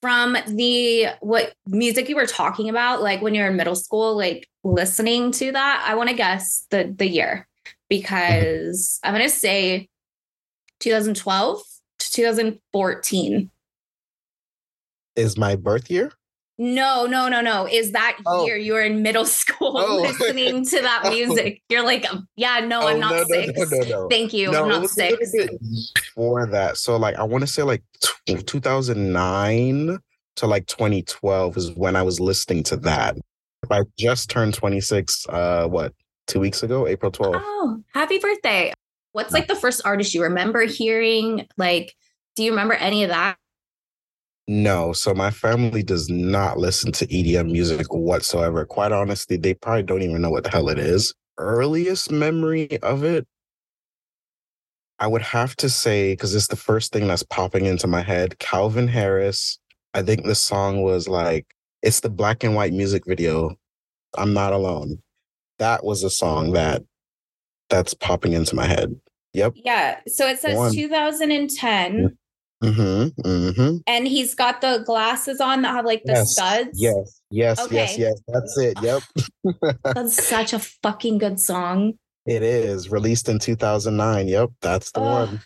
from 0.00 0.36
the 0.46 1.08
what 1.20 1.54
music 1.66 2.08
you 2.08 2.16
were 2.16 2.26
talking 2.26 2.68
about, 2.68 3.02
like 3.02 3.22
when 3.22 3.34
you're 3.34 3.48
in 3.48 3.56
middle 3.56 3.74
school, 3.74 4.16
like 4.16 4.48
listening 4.62 5.32
to 5.32 5.52
that, 5.52 5.84
I 5.86 5.94
want 5.94 6.10
to 6.10 6.14
guess 6.14 6.66
the 6.70 6.94
the 6.96 7.08
year 7.08 7.48
because 7.88 9.00
I'm 9.02 9.12
gonna 9.12 9.28
say 9.28 9.88
2012 10.80 11.62
to 11.98 12.12
2014. 12.12 13.50
Is 15.16 15.36
my 15.36 15.56
birth 15.56 15.90
year? 15.90 16.12
No, 16.58 17.04
no, 17.04 17.28
no, 17.28 17.42
no. 17.42 17.66
Is 17.70 17.92
that 17.92 18.16
Oh. 18.24 18.46
year 18.46 18.56
you 18.56 18.72
were 18.72 18.80
in 18.80 19.02
middle 19.02 19.24
school 19.40 19.76
Oh. 19.78 19.96
listening 20.02 20.64
to 20.64 20.80
that 20.80 21.02
Oh. 21.04 21.10
music? 21.10 21.60
You're 21.68 21.84
like, 21.84 22.10
um, 22.10 22.26
yeah, 22.36 22.60
no, 22.60 22.82
Oh, 22.82 22.86
I'm 22.88 23.00
not 23.00 23.10
no, 23.12 23.18
no, 23.18 23.24
six. 23.28 23.70
no, 23.70 23.78
no, 23.78 23.88
no. 24.02 24.08
Thank 24.08 24.32
you. 24.32 24.50
no, 24.50 24.62
I'm 24.64 24.68
not 24.68 24.88
six. 24.90 25.32
before 25.94 26.46
that. 26.46 26.76
So 26.78 26.96
like 26.96 27.16
I 27.16 27.24
want 27.24 27.42
to 27.42 27.46
say 27.46 27.62
like 27.62 27.82
t- 28.26 28.36
2009 28.42 29.98
to 30.36 30.46
like 30.46 30.66
2012 30.66 31.56
is 31.56 31.72
when 31.72 31.96
I 31.96 32.02
was 32.02 32.20
listening 32.20 32.62
to 32.64 32.76
that. 32.78 33.16
I 33.70 33.82
just 33.98 34.30
turned 34.30 34.54
26 34.54 35.26
uh 35.28 35.66
what, 35.68 35.92
2 36.28 36.40
weeks 36.40 36.62
ago, 36.62 36.86
April 36.86 37.10
12th. 37.12 37.40
Oh, 37.44 37.82
happy 37.94 38.18
birthday. 38.18 38.72
What's 39.12 39.32
like 39.32 39.48
the 39.48 39.54
first 39.56 39.80
artist 39.84 40.14
you 40.14 40.22
remember 40.22 40.62
hearing? 40.62 41.46
Like, 41.56 41.94
do 42.34 42.44
you 42.44 42.50
remember 42.50 42.74
any 42.74 43.02
of 43.02 43.08
that? 43.10 43.36
No, 44.48 44.92
so 44.92 45.12
my 45.12 45.30
family 45.30 45.82
does 45.82 46.08
not 46.08 46.58
listen 46.58 46.92
to 46.92 47.06
EDM 47.06 47.50
music 47.50 47.92
whatsoever. 47.92 48.64
Quite 48.64 48.92
honestly, 48.92 49.36
they 49.36 49.54
probably 49.54 49.82
don't 49.82 50.02
even 50.02 50.22
know 50.22 50.30
what 50.30 50.44
the 50.44 50.50
hell 50.50 50.68
it 50.68 50.78
is. 50.78 51.12
Earliest 51.36 52.12
memory 52.12 52.80
of 52.82 53.02
it, 53.02 53.26
I 54.98 55.08
would 55.08 55.22
have 55.22 55.56
to 55.56 55.68
say, 55.68 56.12
because 56.12 56.34
it's 56.34 56.46
the 56.46 56.56
first 56.56 56.92
thing 56.92 57.08
that's 57.08 57.24
popping 57.24 57.66
into 57.66 57.86
my 57.88 58.02
head, 58.02 58.38
Calvin 58.38 58.88
Harris. 58.88 59.58
I 59.94 60.02
think 60.02 60.24
the 60.24 60.34
song 60.34 60.82
was 60.82 61.08
like, 61.08 61.46
it's 61.82 62.00
the 62.00 62.10
black 62.10 62.44
and 62.44 62.54
white 62.54 62.72
music 62.72 63.04
video. 63.04 63.56
I'm 64.16 64.32
not 64.32 64.52
alone. 64.52 65.02
That 65.58 65.84
was 65.84 66.04
a 66.04 66.10
song 66.10 66.52
that 66.52 66.82
that's 67.68 67.94
popping 67.94 68.32
into 68.32 68.54
my 68.54 68.66
head. 68.66 68.94
Yep. 69.32 69.54
Yeah. 69.56 69.98
So 70.06 70.26
it 70.26 70.38
says 70.38 70.56
One. 70.56 70.72
2010, 70.72 71.92
mm. 71.92 72.16
Mm-hmm. 72.62 73.20
Mm-hmm. 73.20 73.76
and 73.86 74.08
he's 74.08 74.34
got 74.34 74.62
the 74.62 74.82
glasses 74.86 75.42
on 75.42 75.60
that 75.60 75.74
have 75.74 75.84
like 75.84 76.02
the 76.04 76.12
yes. 76.12 76.32
studs. 76.32 76.70
Yes. 76.80 77.20
Yes. 77.30 77.58
Yes. 77.58 77.66
Okay. 77.66 77.96
Yes. 77.98 78.22
That's 78.28 78.58
it. 78.58 78.78
Yep. 78.82 79.02
That's 79.84 80.26
such 80.26 80.54
a 80.54 80.58
fucking 80.58 81.18
good 81.18 81.38
song. 81.38 81.98
It 82.26 82.42
is 82.42 82.90
released 82.90 83.28
in 83.28 83.38
2009. 83.38 84.26
Yep, 84.26 84.50
that's 84.60 84.90
the 84.90 85.00
Ugh. 85.00 85.28
one. 85.28 85.40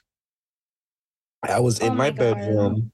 I 1.42 1.60
was 1.60 1.80
Oh 1.82 1.86
in 1.86 1.96
my, 1.96 2.04
my 2.06 2.10
bedroom 2.10 2.90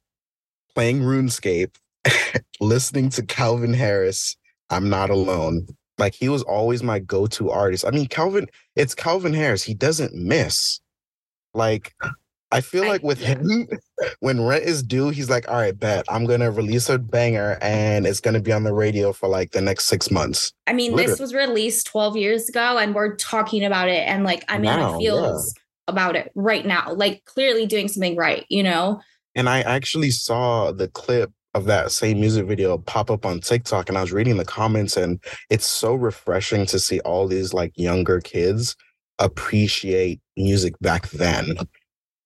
playing 0.75 1.02
RuneScape, 1.02 1.75
listening 2.61 3.11
to 3.11 3.23
Calvin 3.23 3.75
Harris. 3.75 4.37
I'm 4.70 4.88
not 4.90 5.11
alone. 5.11 5.68
Like 5.99 6.14
he 6.14 6.28
was 6.28 6.42
always 6.42 6.82
my 6.82 6.99
go-to 6.99 7.50
artist. 7.50 7.85
I 7.87 7.90
mean, 7.90 8.06
Calvin, 8.06 8.49
it's 8.75 8.94
Calvin 8.94 9.32
Harris. 9.32 9.62
He 9.62 9.73
doesn't 9.73 10.14
miss. 10.14 10.80
Like, 11.54 11.94
I 12.52 12.60
feel 12.60 12.84
I- 12.84 12.88
like 12.88 13.02
with 13.02 13.20
yeah. 13.20 13.38
him, 13.38 13.68
when 14.20 14.44
rent 14.44 14.64
is 14.64 14.82
due, 14.82 15.08
he's 15.10 15.28
like, 15.30 15.48
all 15.48 15.56
right, 15.56 15.78
bet 15.78 16.04
I'm 16.08 16.26
gonna 16.26 16.50
release 16.50 16.88
a 16.88 16.98
banger 16.98 17.58
and 17.60 18.06
it's 18.06 18.20
gonna 18.20 18.40
be 18.40 18.52
on 18.52 18.64
the 18.64 18.74
radio 18.74 19.12
for 19.12 19.28
like 19.28 19.52
the 19.52 19.60
next 19.60 19.86
six 19.86 20.10
months. 20.10 20.52
I 20.66 20.72
mean, 20.72 20.96
this 20.96 21.18
was 21.18 21.34
released 21.34 21.86
12 21.86 22.16
years 22.16 22.48
ago, 22.48 22.78
and 22.78 22.94
we're 22.94 23.16
talking 23.16 23.64
about 23.64 23.88
it, 23.88 24.06
and 24.08 24.24
like 24.24 24.44
I'm 24.48 24.64
in 24.64 24.64
Now, 24.64 24.92
my 24.92 24.98
feels 24.98 25.54
about 25.88 26.16
it 26.16 26.32
right 26.34 26.66
now, 26.66 26.92
like 26.92 27.24
clearly 27.24 27.66
doing 27.66 27.88
something 27.88 28.16
right, 28.16 28.44
you 28.48 28.62
know? 28.62 29.00
And 29.34 29.48
I 29.48 29.60
actually 29.60 30.10
saw 30.10 30.72
the 30.72 30.88
clip 30.88 31.30
of 31.54 31.64
that 31.66 31.90
same 31.90 32.20
music 32.20 32.46
video 32.46 32.76
pop 32.78 33.10
up 33.10 33.24
on 33.24 33.40
TikTok 33.40 33.88
and 33.88 33.96
I 33.96 34.02
was 34.02 34.12
reading 34.12 34.36
the 34.36 34.44
comments 34.44 34.96
and 34.96 35.22
it's 35.48 35.66
so 35.66 35.94
refreshing 35.94 36.66
to 36.66 36.78
see 36.78 37.00
all 37.00 37.26
these 37.26 37.54
like 37.54 37.72
younger 37.76 38.20
kids 38.20 38.76
appreciate 39.18 40.20
music 40.36 40.74
back 40.80 41.08
then. 41.10 41.56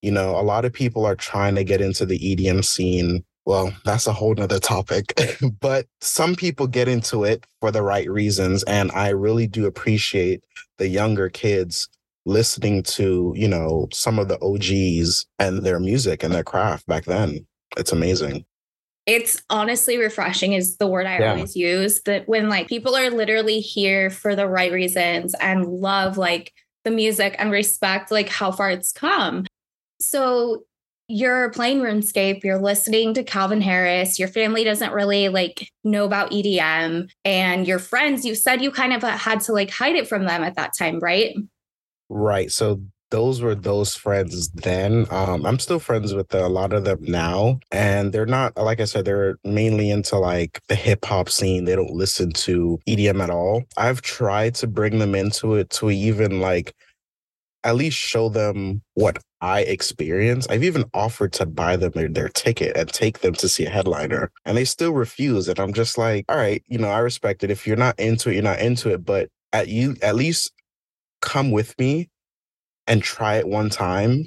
You 0.02 0.10
know, 0.10 0.30
a 0.38 0.42
lot 0.42 0.64
of 0.64 0.72
people 0.72 1.04
are 1.04 1.16
trying 1.16 1.54
to 1.56 1.64
get 1.64 1.80
into 1.80 2.06
the 2.06 2.18
EDM 2.18 2.64
scene. 2.64 3.24
Well, 3.46 3.72
that's 3.84 4.06
a 4.06 4.12
whole 4.12 4.34
nother 4.34 4.58
topic, 4.60 5.18
but 5.60 5.86
some 6.00 6.34
people 6.34 6.66
get 6.66 6.88
into 6.88 7.24
it 7.24 7.44
for 7.60 7.70
the 7.70 7.82
right 7.82 8.08
reasons. 8.10 8.62
And 8.64 8.92
I 8.92 9.08
really 9.08 9.46
do 9.46 9.66
appreciate 9.66 10.42
the 10.78 10.88
younger 10.88 11.28
kids 11.28 11.88
listening 12.26 12.82
to, 12.82 13.32
you 13.36 13.48
know, 13.48 13.88
some 13.92 14.18
of 14.18 14.28
the 14.28 14.38
OGs 14.40 15.26
and 15.38 15.64
their 15.64 15.80
music 15.80 16.22
and 16.22 16.34
their 16.34 16.44
craft 16.44 16.86
back 16.86 17.06
then. 17.06 17.46
It's 17.76 17.92
amazing. 17.92 18.44
It's 19.06 19.42
honestly 19.48 19.96
refreshing, 19.96 20.52
is 20.52 20.76
the 20.76 20.86
word 20.86 21.06
I 21.06 21.18
Yeah. 21.18 21.30
always 21.30 21.56
use. 21.56 22.02
That 22.02 22.28
when 22.28 22.48
like 22.48 22.68
people 22.68 22.94
are 22.94 23.10
literally 23.10 23.60
here 23.60 24.10
for 24.10 24.36
the 24.36 24.46
right 24.46 24.70
reasons 24.70 25.34
and 25.40 25.66
love 25.66 26.18
like 26.18 26.52
the 26.84 26.90
music 26.90 27.34
and 27.38 27.50
respect 27.50 28.10
like 28.10 28.28
how 28.28 28.52
far 28.52 28.70
it's 28.70 28.92
come. 28.92 29.46
So 30.10 30.64
you're 31.06 31.50
playing 31.50 31.82
RuneScape, 31.82 32.42
you're 32.42 32.60
listening 32.60 33.14
to 33.14 33.22
Calvin 33.22 33.60
Harris, 33.60 34.18
your 34.18 34.26
family 34.26 34.64
doesn't 34.64 34.92
really 34.92 35.28
like 35.28 35.70
know 35.84 36.04
about 36.04 36.32
EDM, 36.32 37.08
and 37.24 37.66
your 37.66 37.78
friends, 37.78 38.24
you 38.24 38.34
said 38.34 38.60
you 38.60 38.72
kind 38.72 38.92
of 38.92 39.02
had 39.04 39.38
to 39.42 39.52
like 39.52 39.70
hide 39.70 39.94
it 39.94 40.08
from 40.08 40.24
them 40.24 40.42
at 40.42 40.56
that 40.56 40.72
time, 40.76 40.98
right? 40.98 41.36
Right. 42.08 42.50
So 42.50 42.82
those 43.12 43.40
were 43.40 43.54
those 43.54 43.94
friends 43.94 44.50
then. 44.50 45.06
Um, 45.10 45.46
I'm 45.46 45.60
still 45.60 45.78
friends 45.78 46.12
with 46.12 46.34
a 46.34 46.48
lot 46.48 46.72
of 46.72 46.84
them 46.84 46.98
now. 47.02 47.60
And 47.70 48.12
they're 48.12 48.26
not, 48.26 48.56
like 48.56 48.80
I 48.80 48.86
said, 48.86 49.04
they're 49.04 49.38
mainly 49.44 49.90
into 49.90 50.16
like 50.16 50.60
the 50.66 50.74
hip 50.74 51.04
hop 51.04 51.28
scene. 51.28 51.66
They 51.66 51.76
don't 51.76 51.94
listen 51.94 52.32
to 52.32 52.80
EDM 52.88 53.22
at 53.22 53.30
all. 53.30 53.62
I've 53.76 54.02
tried 54.02 54.56
to 54.56 54.66
bring 54.66 54.98
them 54.98 55.14
into 55.14 55.54
it 55.54 55.70
to 55.70 55.90
even 55.90 56.40
like 56.40 56.74
at 57.62 57.76
least 57.76 57.96
show 57.96 58.28
them 58.28 58.82
what 58.94 59.18
I 59.40 59.60
experience. 59.60 60.46
I've 60.48 60.64
even 60.64 60.84
offered 60.92 61.32
to 61.34 61.46
buy 61.46 61.76
them 61.76 61.92
their, 61.94 62.08
their 62.08 62.28
ticket 62.28 62.76
and 62.76 62.88
take 62.88 63.20
them 63.20 63.34
to 63.34 63.48
see 63.48 63.66
a 63.66 63.70
headliner, 63.70 64.30
and 64.44 64.56
they 64.56 64.64
still 64.64 64.92
refuse. 64.92 65.48
And 65.48 65.58
I'm 65.58 65.72
just 65.72 65.96
like, 65.96 66.24
all 66.28 66.36
right, 66.36 66.62
you 66.68 66.78
know, 66.78 66.88
I 66.88 66.98
respect 66.98 67.42
it. 67.44 67.50
If 67.50 67.66
you're 67.66 67.76
not 67.76 67.98
into 67.98 68.30
it, 68.30 68.34
you're 68.34 68.42
not 68.42 68.60
into 68.60 68.92
it. 68.92 69.04
But 69.04 69.28
at 69.52 69.68
you, 69.68 69.96
at 70.02 70.14
least 70.14 70.52
come 71.20 71.50
with 71.50 71.78
me 71.78 72.08
and 72.86 73.02
try 73.02 73.36
it 73.36 73.48
one 73.48 73.70
time. 73.70 74.26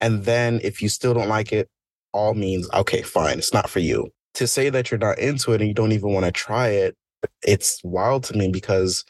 And 0.00 0.24
then 0.24 0.60
if 0.64 0.82
you 0.82 0.88
still 0.88 1.14
don't 1.14 1.28
like 1.28 1.52
it, 1.52 1.68
all 2.12 2.34
means, 2.34 2.68
okay, 2.74 3.02
fine, 3.02 3.38
it's 3.38 3.54
not 3.54 3.70
for 3.70 3.80
you. 3.80 4.10
To 4.34 4.46
say 4.46 4.70
that 4.70 4.90
you're 4.90 4.98
not 4.98 5.18
into 5.18 5.52
it 5.52 5.60
and 5.60 5.68
you 5.68 5.74
don't 5.74 5.92
even 5.92 6.12
want 6.12 6.26
to 6.26 6.32
try 6.32 6.68
it, 6.68 6.96
it's 7.42 7.80
wild 7.84 8.24
to 8.24 8.36
me 8.36 8.48
because 8.50 9.04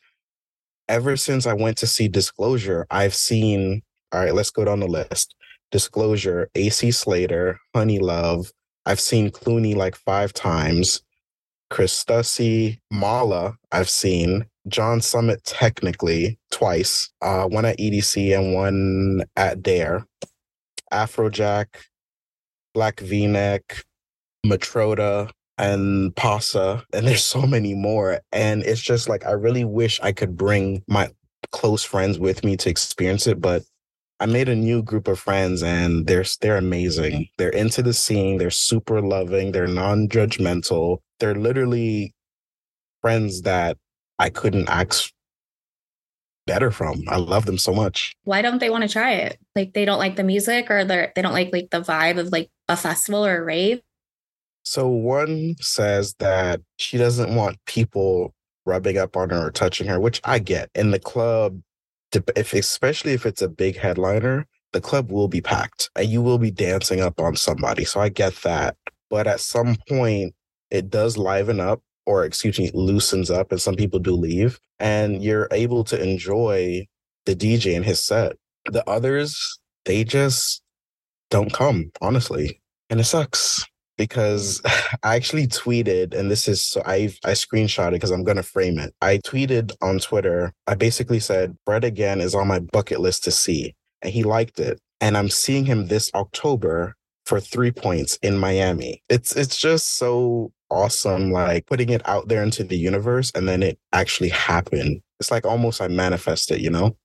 ever 0.89 1.17
since 1.17 1.47
I 1.47 1.55
went 1.55 1.79
to 1.79 1.87
see 1.87 2.09
Disclosure, 2.09 2.87
I've 2.91 3.15
seen, 3.15 3.83
all 4.13 4.21
right, 4.21 4.35
let's 4.35 4.51
go 4.51 4.65
down 4.65 4.81
the 4.81 4.87
list. 4.87 5.35
Disclosure, 5.71 6.51
AC 6.55 6.91
Slater, 6.91 7.59
HoneyLuv. 7.75 8.53
I've 8.85 9.01
seen 9.01 9.31
Cloonee 9.31 9.77
like 9.77 9.97
five 9.97 10.33
times. 10.33 11.03
Chris 11.71 12.05
Stussy, 12.05 12.79
Mala, 12.91 13.57
I've 13.71 13.89
seen. 13.89 14.47
John 14.69 15.01
Summit 15.01 15.43
technically 15.45 16.39
twice. 16.51 17.11
Uh, 17.23 17.47
one 17.47 17.65
at 17.65 17.79
EDC 17.79 18.37
and 18.39 18.55
one 18.55 19.25
at 19.37 19.63
Daer. 19.63 20.05
Afrojack, 20.93 21.67
Black 22.75 23.01
V-neck, 23.01 23.85
Matroda, 24.47 25.31
and 25.59 26.15
PAWSA, 26.15 26.85
and 26.93 27.07
there's 27.07 27.25
so 27.25 27.43
many 27.43 27.75
more. 27.75 28.21
And 28.33 28.63
it's 28.63 28.81
just 28.81 29.09
like 29.09 29.25
I 29.25 29.33
really 29.33 29.65
wish 29.65 30.01
I 30.03 30.13
could 30.13 30.37
bring 30.37 30.83
my 30.87 31.11
close 31.51 31.83
friends 31.83 32.19
with 32.19 32.45
me 32.45 32.57
to 32.59 32.71
experience 32.71 33.27
it, 33.27 33.41
but 33.41 33.63
I 34.23 34.27
made 34.27 34.49
a 34.49 34.55
new 34.55 34.85
group 34.85 35.09
of 35.09 35.19
friends 35.19 35.65
and 35.65 36.07
they're 36.07 36.25
they're 36.41 36.57
amazing. 36.57 37.13
Mm-hmm. 37.13 37.23
They're 37.39 37.49
into 37.49 37.83
the 37.83 37.93
scene, 37.93 38.39
they're 38.39 38.51
super 38.51 39.01
loving, 39.01 39.51
they're 39.51 39.67
non-judgmental. 39.67 40.99
They're 41.19 41.35
literally 41.35 42.15
friends 43.01 43.43
that 43.43 43.79
I 44.21 44.31
couldn't 44.31 44.69
ask 44.69 45.11
better 46.47 46.71
from. 46.71 47.03
I 47.09 47.17
love 47.17 47.47
them 47.47 47.59
so 47.59 47.75
much. 47.75 48.15
Why 48.23 48.43
don't 48.43 48.61
they 48.61 48.71
want 48.71 48.83
to 48.83 48.89
try 48.89 49.15
it? 49.15 49.39
Like 49.57 49.73
they 49.73 49.85
don't 49.85 49.99
like 49.99 50.15
the 50.15 50.23
music 50.23 50.71
or 50.71 50.85
they're, 50.85 51.13
they 51.17 51.23
don't 51.23 51.33
like 51.33 51.53
like 51.53 51.71
the 51.71 51.81
vibe 51.81 52.21
of 52.21 52.29
like 52.31 52.49
a 52.69 52.77
festival 52.77 53.27
or 53.27 53.39
a 53.39 53.45
rave. 53.45 53.81
So 54.63 54.87
one 54.87 55.57
says 55.61 56.15
that 56.21 56.61
she 56.77 56.97
doesn't 56.97 57.35
want 57.35 57.59
people 57.67 58.35
rubbing 58.67 58.99
up 58.99 59.17
on 59.17 59.31
her 59.31 59.49
or 59.49 59.51
touching 59.51 59.89
her, 59.89 59.99
which 59.99 60.21
I 60.23 60.39
get. 60.39 60.71
In 60.77 60.93
the 60.93 61.01
club, 61.01 61.61
if 62.37 62.53
especially 62.53 63.13
if 63.13 63.27
it's 63.27 63.43
a 63.43 63.49
big 63.49 63.77
headliner, 63.77 64.47
the 64.73 64.81
club 64.81 65.11
will 65.11 65.29
be 65.29 65.41
packed 65.41 65.91
and 65.97 66.09
you 66.09 66.23
will 66.23 66.39
be 66.39 66.51
dancing 66.51 67.01
up 67.01 67.21
on 67.21 67.37
somebody. 67.37 67.85
So 67.85 68.01
I 68.01 68.09
get 68.09 68.35
that. 68.43 68.77
But 69.11 69.27
at 69.27 69.41
some 69.41 69.77
point, 69.89 70.35
it 70.71 70.89
does 70.89 71.19
liven 71.19 71.61
up 71.61 71.83
or 72.07 72.25
excuse 72.25 72.59
me, 72.59 72.71
loosens 72.75 73.31
up 73.31 73.53
and 73.53 73.61
some 73.61 73.77
people 73.77 73.99
do 73.99 74.15
leave 74.15 74.59
and 74.79 75.23
you're 75.23 75.49
able 75.53 75.85
to 75.85 76.03
enjoy 76.03 76.87
the 77.27 77.37
DJ 77.37 77.77
and 77.77 77.85
his 77.85 78.03
set. 78.03 78.33
The 78.65 78.89
others, 78.89 79.59
they 79.85 80.05
just 80.05 80.63
don't 81.31 81.53
come, 81.53 81.93
honestly. 82.01 82.61
And 82.91 83.01
it 83.01 83.05
sucks 83.05 83.65
because 84.07 84.61
I 85.03 85.15
actually 85.15 85.47
tweeted, 85.47 86.13
and 86.15 86.31
this 86.31 86.49
is 86.49 86.61
so 86.61 86.83
I 86.85 87.15
I 87.25 87.33
screenshot 87.33 87.89
it 87.89 87.93
because 87.93 88.11
I'm 88.11 88.25
gonna 88.25 88.43
frame 88.43 88.79
it. 88.79 88.95
I 89.01 89.19
tweeted 89.19 89.73
on 89.81 90.01
Twitter. 90.01 90.53
I 90.67 90.75
basically 90.75 91.21
said 91.21 91.57
Fred 91.65 91.85
again 91.85 92.21
is 92.21 92.35
on 92.35 92.49
my 92.49 92.59
bucket 92.59 93.01
list 93.01 93.25
to 93.25 93.31
see, 93.31 93.75
and 94.03 94.13
he 94.13 94.25
liked 94.25 94.59
it. 94.59 94.81
And 95.01 95.17
I'm 95.17 95.31
seeing 95.31 95.65
him 95.65 95.87
this 95.87 96.11
October 96.15 96.97
for 97.27 97.39
III 97.39 97.73
Points 97.73 98.19
in 98.23 98.39
Miami. 98.39 99.03
It's 99.09 99.37
it's 99.37 99.57
just 99.57 99.99
so 99.99 100.53
awesome, 100.71 101.31
like 101.31 101.67
putting 101.67 101.91
it 101.91 102.03
out 102.09 102.27
there 102.29 102.43
into 102.43 102.65
the 102.65 102.77
universe 102.77 103.31
and 103.35 103.47
then 103.47 103.63
it 103.63 103.79
actually 103.93 104.31
happened. 104.31 105.01
It's 105.21 105.31
like 105.31 105.47
almost 105.47 105.81
I 105.81 105.89
manifest 105.89 106.51
it, 106.51 106.61
you 106.61 106.71
know? 106.71 106.97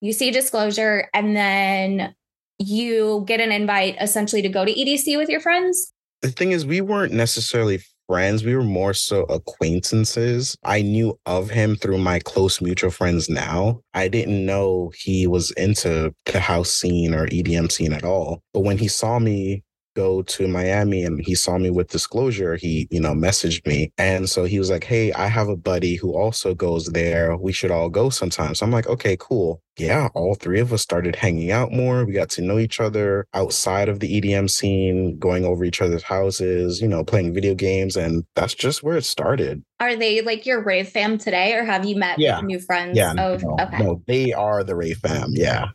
You 0.00 0.12
see 0.12 0.30
disclosure 0.30 1.08
and 1.12 1.34
then 1.34 2.14
you 2.58 3.24
get 3.26 3.40
an 3.40 3.52
invite 3.52 3.96
essentially 4.00 4.42
to 4.42 4.48
go 4.48 4.64
to 4.64 4.72
EDC 4.72 5.16
with 5.16 5.28
your 5.28 5.40
friends? 5.40 5.92
The 6.22 6.30
thing 6.30 6.52
is, 6.52 6.66
we 6.66 6.80
weren't 6.80 7.12
necessarily 7.12 7.80
friends. 8.08 8.42
We 8.42 8.56
were 8.56 8.64
more 8.64 8.94
so 8.94 9.22
acquaintances. 9.24 10.56
I 10.64 10.82
knew 10.82 11.18
of 11.26 11.50
him 11.50 11.76
through 11.76 11.98
my 11.98 12.18
close 12.18 12.60
mutual 12.60 12.90
friends 12.90 13.28
now. 13.28 13.82
I 13.94 14.08
didn't 14.08 14.44
know 14.44 14.90
he 14.96 15.26
was 15.26 15.50
into 15.52 16.12
the 16.24 16.40
house 16.40 16.70
scene 16.70 17.14
or 17.14 17.26
EDM 17.26 17.70
scene 17.70 17.92
at 17.92 18.04
all. 18.04 18.42
But 18.52 18.60
when 18.60 18.78
he 18.78 18.88
saw 18.88 19.18
me 19.18 19.62
go 19.98 20.22
to 20.22 20.46
Miami 20.46 21.02
and 21.02 21.20
he 21.20 21.34
saw 21.34 21.58
me 21.58 21.70
with 21.70 21.90
disclosure, 21.90 22.54
he, 22.54 22.86
you 22.90 23.00
know, 23.00 23.14
messaged 23.14 23.66
me. 23.66 23.92
And 23.98 24.30
so 24.30 24.44
he 24.44 24.58
was 24.60 24.70
like, 24.70 24.84
Hey, 24.84 25.12
I 25.12 25.26
have 25.26 25.48
a 25.48 25.56
buddy 25.56 25.96
who 25.96 26.14
also 26.14 26.54
goes 26.54 26.86
there. 26.86 27.36
We 27.36 27.52
should 27.52 27.72
all 27.72 27.88
go 27.88 28.08
sometime. 28.08 28.54
So 28.54 28.64
I'm 28.64 28.70
like, 28.70 28.86
okay, 28.86 29.16
cool. 29.18 29.60
Yeah, 29.76 30.08
all 30.14 30.34
three 30.34 30.58
of 30.58 30.72
us 30.72 30.82
started 30.82 31.14
hanging 31.14 31.52
out 31.52 31.70
more. 31.70 32.04
We 32.04 32.12
got 32.12 32.30
to 32.30 32.42
know 32.42 32.58
each 32.58 32.80
other 32.80 33.26
outside 33.32 33.88
of 33.88 34.00
the 34.00 34.20
EDM 34.20 34.50
scene, 34.50 35.16
going 35.18 35.44
over 35.44 35.64
each 35.64 35.80
other's 35.80 36.02
houses, 36.02 36.80
you 36.80 36.88
know, 36.88 37.04
playing 37.04 37.32
video 37.32 37.54
games. 37.54 37.96
And 37.96 38.24
that's 38.34 38.54
just 38.54 38.82
where 38.82 38.96
it 38.96 39.04
started. 39.04 39.62
Are 39.78 39.94
they 39.94 40.20
like 40.22 40.46
your 40.46 40.64
rave 40.64 40.88
fam 40.88 41.16
today 41.16 41.54
or 41.54 41.64
have 41.64 41.84
you 41.84 41.94
met 41.96 42.18
yeah. 42.18 42.40
new 42.40 42.58
friends? 42.58 42.96
Yeah. 42.96 43.14
Oh, 43.16 43.36
no, 43.36 43.56
okay. 43.60 43.78
no, 43.78 44.02
they 44.08 44.32
are 44.32 44.64
the 44.64 44.74
rave 44.74 44.98
fam. 44.98 45.30
Yeah 45.32 45.68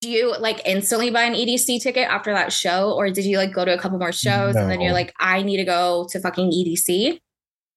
do 0.00 0.08
you 0.08 0.34
like 0.38 0.62
instantly 0.64 1.10
buy 1.10 1.22
an 1.22 1.34
EDC 1.34 1.82
ticket 1.82 2.08
after 2.08 2.32
that 2.32 2.52
show, 2.52 2.92
or 2.92 3.10
did 3.10 3.24
you 3.24 3.36
like 3.36 3.52
go 3.52 3.64
to 3.64 3.74
a 3.74 3.78
couple 3.78 3.98
more 3.98 4.12
shows 4.12 4.54
no. 4.54 4.62
and 4.62 4.70
then 4.70 4.80
you're 4.80 4.94
like, 4.94 5.12
I 5.20 5.42
need 5.42 5.58
to 5.58 5.64
go 5.64 6.06
to 6.10 6.20
fucking 6.20 6.50
EDC? 6.50 7.20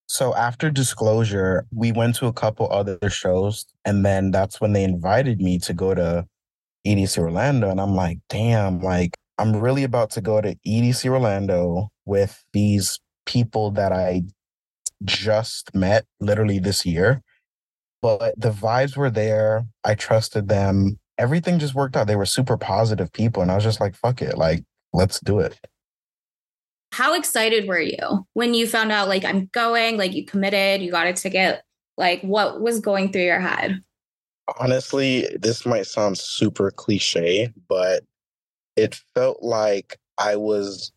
So 0.07 0.35
after 0.35 0.69
disclosure, 0.69 1.65
we 1.73 1.91
went 1.91 2.15
to 2.15 2.27
a 2.27 2.33
couple 2.33 2.71
other 2.71 2.97
shows, 3.09 3.65
and 3.83 4.05
then 4.05 4.31
that's 4.31 4.61
when 4.61 4.73
they 4.73 4.83
invited 4.83 5.41
me 5.41 5.59
to 5.59 5.73
go 5.73 5.93
to 5.93 6.25
EDC 6.87 7.17
Orlando, 7.17 7.69
and 7.69 7.81
I'm 7.81 7.95
like, 7.95 8.19
damn, 8.29 8.79
like 8.79 9.17
I'm 9.37 9.55
really 9.55 9.83
about 9.83 10.11
to 10.11 10.21
go 10.21 10.39
to 10.39 10.55
EDC 10.65 11.09
Orlando 11.09 11.89
with 12.05 12.43
these 12.53 12.99
people 13.25 13.71
that 13.71 13.91
I 13.91 14.23
just 15.03 15.73
met 15.75 16.05
literally 16.21 16.59
this 16.59 16.85
year. 16.85 17.21
But 18.01 18.39
the 18.39 18.51
vibes 18.51 18.97
were 18.97 19.09
there. 19.09 19.65
I 19.85 19.95
trusted 19.95 20.49
them 20.49 20.99
everything 21.17 21.59
just 21.59 21.75
worked 21.75 21.95
out. 21.95 22.07
They 22.07 22.15
were 22.15 22.25
super 22.25 22.57
positive 22.57 23.11
people. 23.11 23.41
And 23.41 23.51
I 23.51 23.55
was 23.55 23.63
just 23.63 23.79
like, 23.79 23.95
fuck 23.95 24.21
it. 24.21 24.37
Like, 24.37 24.63
let's 24.93 25.19
do 25.19 25.39
it. 25.39 25.59
How 26.91 27.15
excited 27.15 27.67
were 27.67 27.79
you 27.79 28.27
when 28.33 28.53
you 28.53 28.67
found 28.67 28.91
out, 28.91 29.07
like, 29.07 29.25
I'm 29.25 29.47
going, 29.47 29.97
like, 29.97 30.13
you 30.13 30.25
committed, 30.25 30.81
you 30.81 30.91
got 30.91 31.07
a 31.07 31.13
ticket? 31.13 31.61
Like, 31.97 32.21
what 32.21 32.61
was 32.61 32.79
going 32.79 33.11
through 33.11 33.23
your 33.23 33.39
head? 33.39 33.79
Honestly, 34.59 35.27
this 35.39 35.65
might 35.65 35.87
sound 35.87 36.17
super 36.17 36.69
cliche, 36.69 37.51
but 37.67 38.03
it 38.75 38.99
felt 39.15 39.41
like 39.41 39.97
I 40.17 40.35
was 40.35 40.91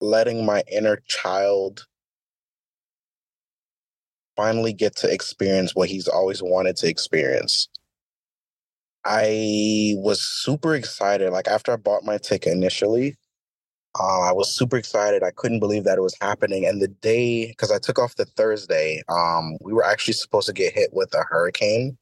letting 0.00 0.46
my 0.46 0.62
inner 0.70 0.98
child 1.06 1.86
finally 4.36 4.72
get 4.72 4.96
to 4.96 5.12
experience 5.12 5.74
what 5.74 5.88
he's 5.88 6.08
always 6.08 6.42
wanted 6.42 6.76
to 6.76 6.88
experience. 6.88 7.68
I 9.04 9.94
was 9.98 10.22
super 10.22 10.74
excited. 10.74 11.30
Like 11.30 11.48
after 11.48 11.72
I 11.72 11.76
bought 11.76 12.04
my 12.04 12.18
ticket 12.18 12.52
initially, 12.52 13.16
uh, 13.98 14.22
I 14.22 14.32
was 14.32 14.54
super 14.54 14.76
excited. 14.76 15.22
I 15.22 15.30
couldn't 15.30 15.60
believe 15.60 15.84
that 15.84 15.98
it 15.98 16.02
was 16.02 16.16
happening. 16.20 16.66
And 16.66 16.80
the 16.82 16.88
day, 16.88 17.48
because 17.48 17.70
I 17.70 17.78
took 17.78 17.98
off 17.98 18.16
the 18.16 18.24
Thursday, 18.24 19.02
um, 19.08 19.56
we 19.60 19.72
were 19.72 19.84
actually 19.84 20.14
supposed 20.14 20.48
to 20.48 20.52
get 20.52 20.74
hit 20.74 20.90
with 20.92 21.14
a 21.14 21.24
hurricane 21.28 21.96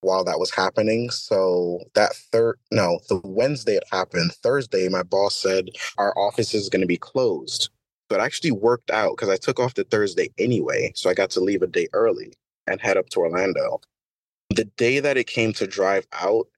while 0.00 0.24
that 0.24 0.38
was 0.38 0.54
happening. 0.54 1.10
So 1.10 1.80
that 1.94 2.14
third, 2.32 2.58
no, 2.70 3.00
the 3.08 3.20
Wednesday 3.24 3.76
it 3.76 3.84
happened. 3.90 4.32
Thursday, 4.42 4.88
my 4.88 5.02
boss 5.02 5.36
said 5.36 5.68
our 5.98 6.16
office 6.18 6.54
is 6.54 6.68
going 6.68 6.82
to 6.82 6.86
be 6.86 6.96
closed. 6.96 7.70
But 8.08 8.20
actually 8.20 8.52
worked 8.52 8.90
out 8.90 9.16
because 9.16 9.28
I 9.28 9.36
took 9.36 9.58
off 9.58 9.74
the 9.74 9.84
Thursday 9.84 10.30
anyway. 10.38 10.92
So 10.94 11.10
I 11.10 11.14
got 11.14 11.30
to 11.30 11.40
leave 11.40 11.62
a 11.62 11.66
day 11.66 11.88
early 11.92 12.34
and 12.68 12.80
head 12.80 12.96
up 12.96 13.08
to 13.10 13.20
Orlando 13.20 13.80
the 14.56 14.64
day 14.64 15.00
that 15.00 15.16
it 15.16 15.26
came 15.26 15.52
to 15.54 15.66
drive 15.66 16.06
out, 16.12 16.48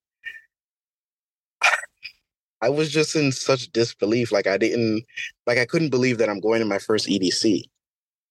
I 2.60 2.68
was 2.70 2.90
just 2.90 3.14
in 3.14 3.32
such 3.32 3.70
disbelief. 3.72 4.32
Like 4.32 4.46
I 4.46 4.58
didn't, 4.58 5.04
like 5.46 5.58
I 5.58 5.66
couldn't 5.66 5.90
believe 5.90 6.18
that 6.18 6.28
I'm 6.28 6.40
going 6.40 6.60
to 6.60 6.66
my 6.66 6.78
first 6.78 7.08
EDC. 7.08 7.62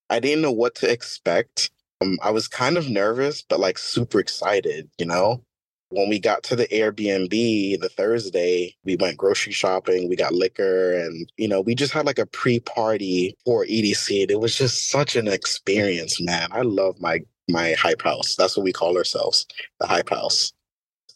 I 0.10 0.20
didn't 0.20 0.42
know 0.42 0.52
what 0.52 0.76
to 0.76 0.92
expect. 0.92 1.70
Um, 2.02 2.18
I 2.22 2.32
was 2.32 2.48
kind 2.48 2.78
of 2.78 2.90
nervous, 2.90 3.44
but 3.48 3.60
like 3.60 3.78
super 3.78 4.20
excited, 4.20 4.90
you 4.98 5.06
know? 5.06 5.44
When 5.90 6.10
we 6.10 6.20
got 6.20 6.44
to 6.44 6.56
the 6.58 6.68
Airbnb 6.68 7.80
the 7.80 7.90
Thursday, 7.90 8.76
we 8.84 8.98
went 8.98 9.18
grocery 9.18 9.54
shopping, 9.54 10.10
we 10.10 10.18
got 10.18 10.34
liquor, 10.34 11.00
and, 11.00 11.32
you 11.38 11.48
know, 11.48 11.62
we 11.62 11.76
just 11.76 11.94
had 11.94 12.06
like 12.06 12.20
a 12.20 12.26
pre 12.26 12.60
party 12.60 13.38
for 13.46 13.66
EDC. 13.66 14.24
And 14.24 14.32
It 14.32 14.42
was 14.42 14.56
just 14.58 14.90
such 14.90 15.16
an 15.16 15.30
experience, 15.30 16.20
man. 16.20 16.50
I 16.52 16.62
love 16.64 17.00
my 17.00 17.22
my 17.50 17.74
hype 17.74 18.02
house. 18.02 18.36
That's 18.36 18.58
what 18.58 18.64
we 18.64 18.74
call 18.74 18.98
ourselves, 18.98 19.46
the 19.80 19.88
hype 19.88 20.10
house. 20.10 20.54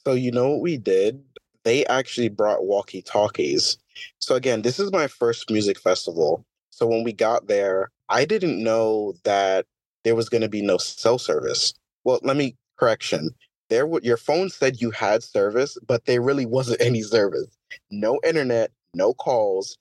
So 0.06 0.14
you 0.14 0.32
know 0.32 0.50
what 0.50 0.62
we 0.62 0.78
did? 0.78 1.24
They 1.64 1.86
actually 1.86 2.30
brought 2.30 2.66
walkie 2.66 3.02
talkies. 3.02 3.78
So 4.20 4.36
again, 4.36 4.64
this 4.64 4.80
is 4.80 4.92
my 4.92 5.08
first 5.08 5.52
music 5.52 5.80
festival. 5.80 6.46
So 6.72 6.88
when 6.88 7.04
we 7.04 7.14
got 7.14 7.48
there, 7.48 7.92
I 8.10 8.26
didn't 8.26 8.64
know 8.64 9.14
that 9.24 9.66
there 10.04 10.16
was 10.16 10.30
going 10.30 10.42
to 10.42 10.50
be 10.50 10.62
no 10.62 10.78
cell 10.78 11.20
service. 11.20 11.74
Well, 12.04 12.20
let 12.24 12.36
me 12.36 12.56
correction. 12.78 13.30
There, 13.70 13.88
your 14.02 14.18
phone 14.18 14.50
said 14.50 14.82
you 14.82 14.92
had 14.92 15.24
service, 15.24 15.78
but 15.86 16.06
there 16.06 16.22
really 16.22 16.46
wasn't 16.46 16.82
any 16.86 17.04
service. 17.04 17.48
No 17.92 18.20
internet, 18.26 18.72
no 18.94 19.14
calls. 19.14 19.78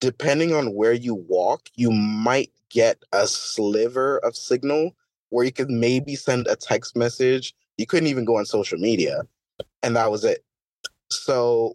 Depending 0.00 0.54
on 0.54 0.74
where 0.74 0.92
you 0.92 1.14
walk, 1.14 1.68
you 1.74 1.90
might 1.90 2.50
get 2.70 3.02
a 3.12 3.26
sliver 3.26 4.18
of 4.18 4.36
signal, 4.36 4.94
where 5.34 5.44
you 5.44 5.52
could 5.52 5.68
maybe 5.68 6.14
send 6.14 6.46
a 6.46 6.54
text 6.54 6.96
message. 6.96 7.54
You 7.76 7.86
couldn't 7.86 8.06
even 8.06 8.24
go 8.24 8.36
on 8.36 8.46
social 8.46 8.78
media. 8.78 9.22
And 9.82 9.96
that 9.96 10.10
was 10.10 10.24
it. 10.24 10.44
So 11.10 11.74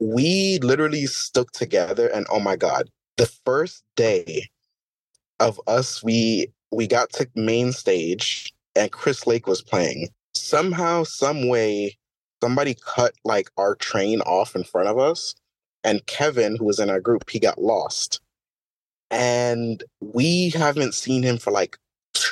we 0.00 0.58
literally 0.58 1.06
stuck 1.06 1.52
together 1.52 2.08
and 2.08 2.26
oh 2.30 2.40
my 2.40 2.56
God, 2.56 2.90
the 3.16 3.30
first 3.44 3.84
day 3.94 4.48
of 5.38 5.60
us, 5.68 6.02
we 6.02 6.48
we 6.72 6.88
got 6.88 7.10
to 7.10 7.30
main 7.36 7.70
stage 7.70 8.52
and 8.74 8.90
Chris 8.90 9.24
Lake 9.24 9.46
was 9.46 9.62
playing. 9.62 10.08
Somehow, 10.34 11.04
some 11.04 11.48
way, 11.48 11.96
somebody 12.42 12.74
cut 12.84 13.14
like 13.24 13.50
our 13.56 13.76
train 13.76 14.20
off 14.22 14.56
in 14.56 14.64
front 14.64 14.88
of 14.88 14.98
us. 14.98 15.34
And 15.84 16.04
Kevin, 16.06 16.56
who 16.56 16.64
was 16.64 16.80
in 16.80 16.90
our 16.90 17.00
group, 17.00 17.30
he 17.30 17.38
got 17.38 17.62
lost. 17.62 18.20
And 19.12 19.82
we 20.00 20.50
haven't 20.50 20.94
seen 20.94 21.22
him 21.22 21.38
for 21.38 21.52
like 21.52 21.78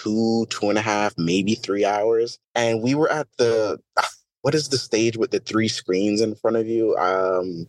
two, 0.02 0.46
two 0.50 0.68
and 0.68 0.78
a 0.78 0.82
half, 0.82 1.14
maybe 1.16 1.54
three 1.54 1.84
hours. 1.84 2.38
And 2.54 2.82
we 2.82 2.94
were 2.94 3.10
at 3.10 3.28
the 3.38 3.80
what 4.42 4.54
is 4.54 4.68
the 4.68 4.78
stage 4.78 5.16
with 5.16 5.30
the 5.30 5.40
three 5.40 5.68
screens 5.68 6.20
in 6.20 6.34
front 6.34 6.56
of 6.56 6.66
you? 6.66 6.96
Um 6.96 7.66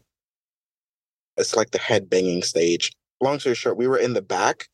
it's 1.38 1.56
like 1.56 1.72
the 1.72 1.80
head 1.80 2.10
banging 2.10 2.44
stage. 2.44 2.92
Long 3.22 3.40
story 3.40 3.56
short, 3.56 3.78
we 3.78 3.88
were 3.88 3.98
in 3.98 4.14
the 4.14 4.22
back, 4.22 4.68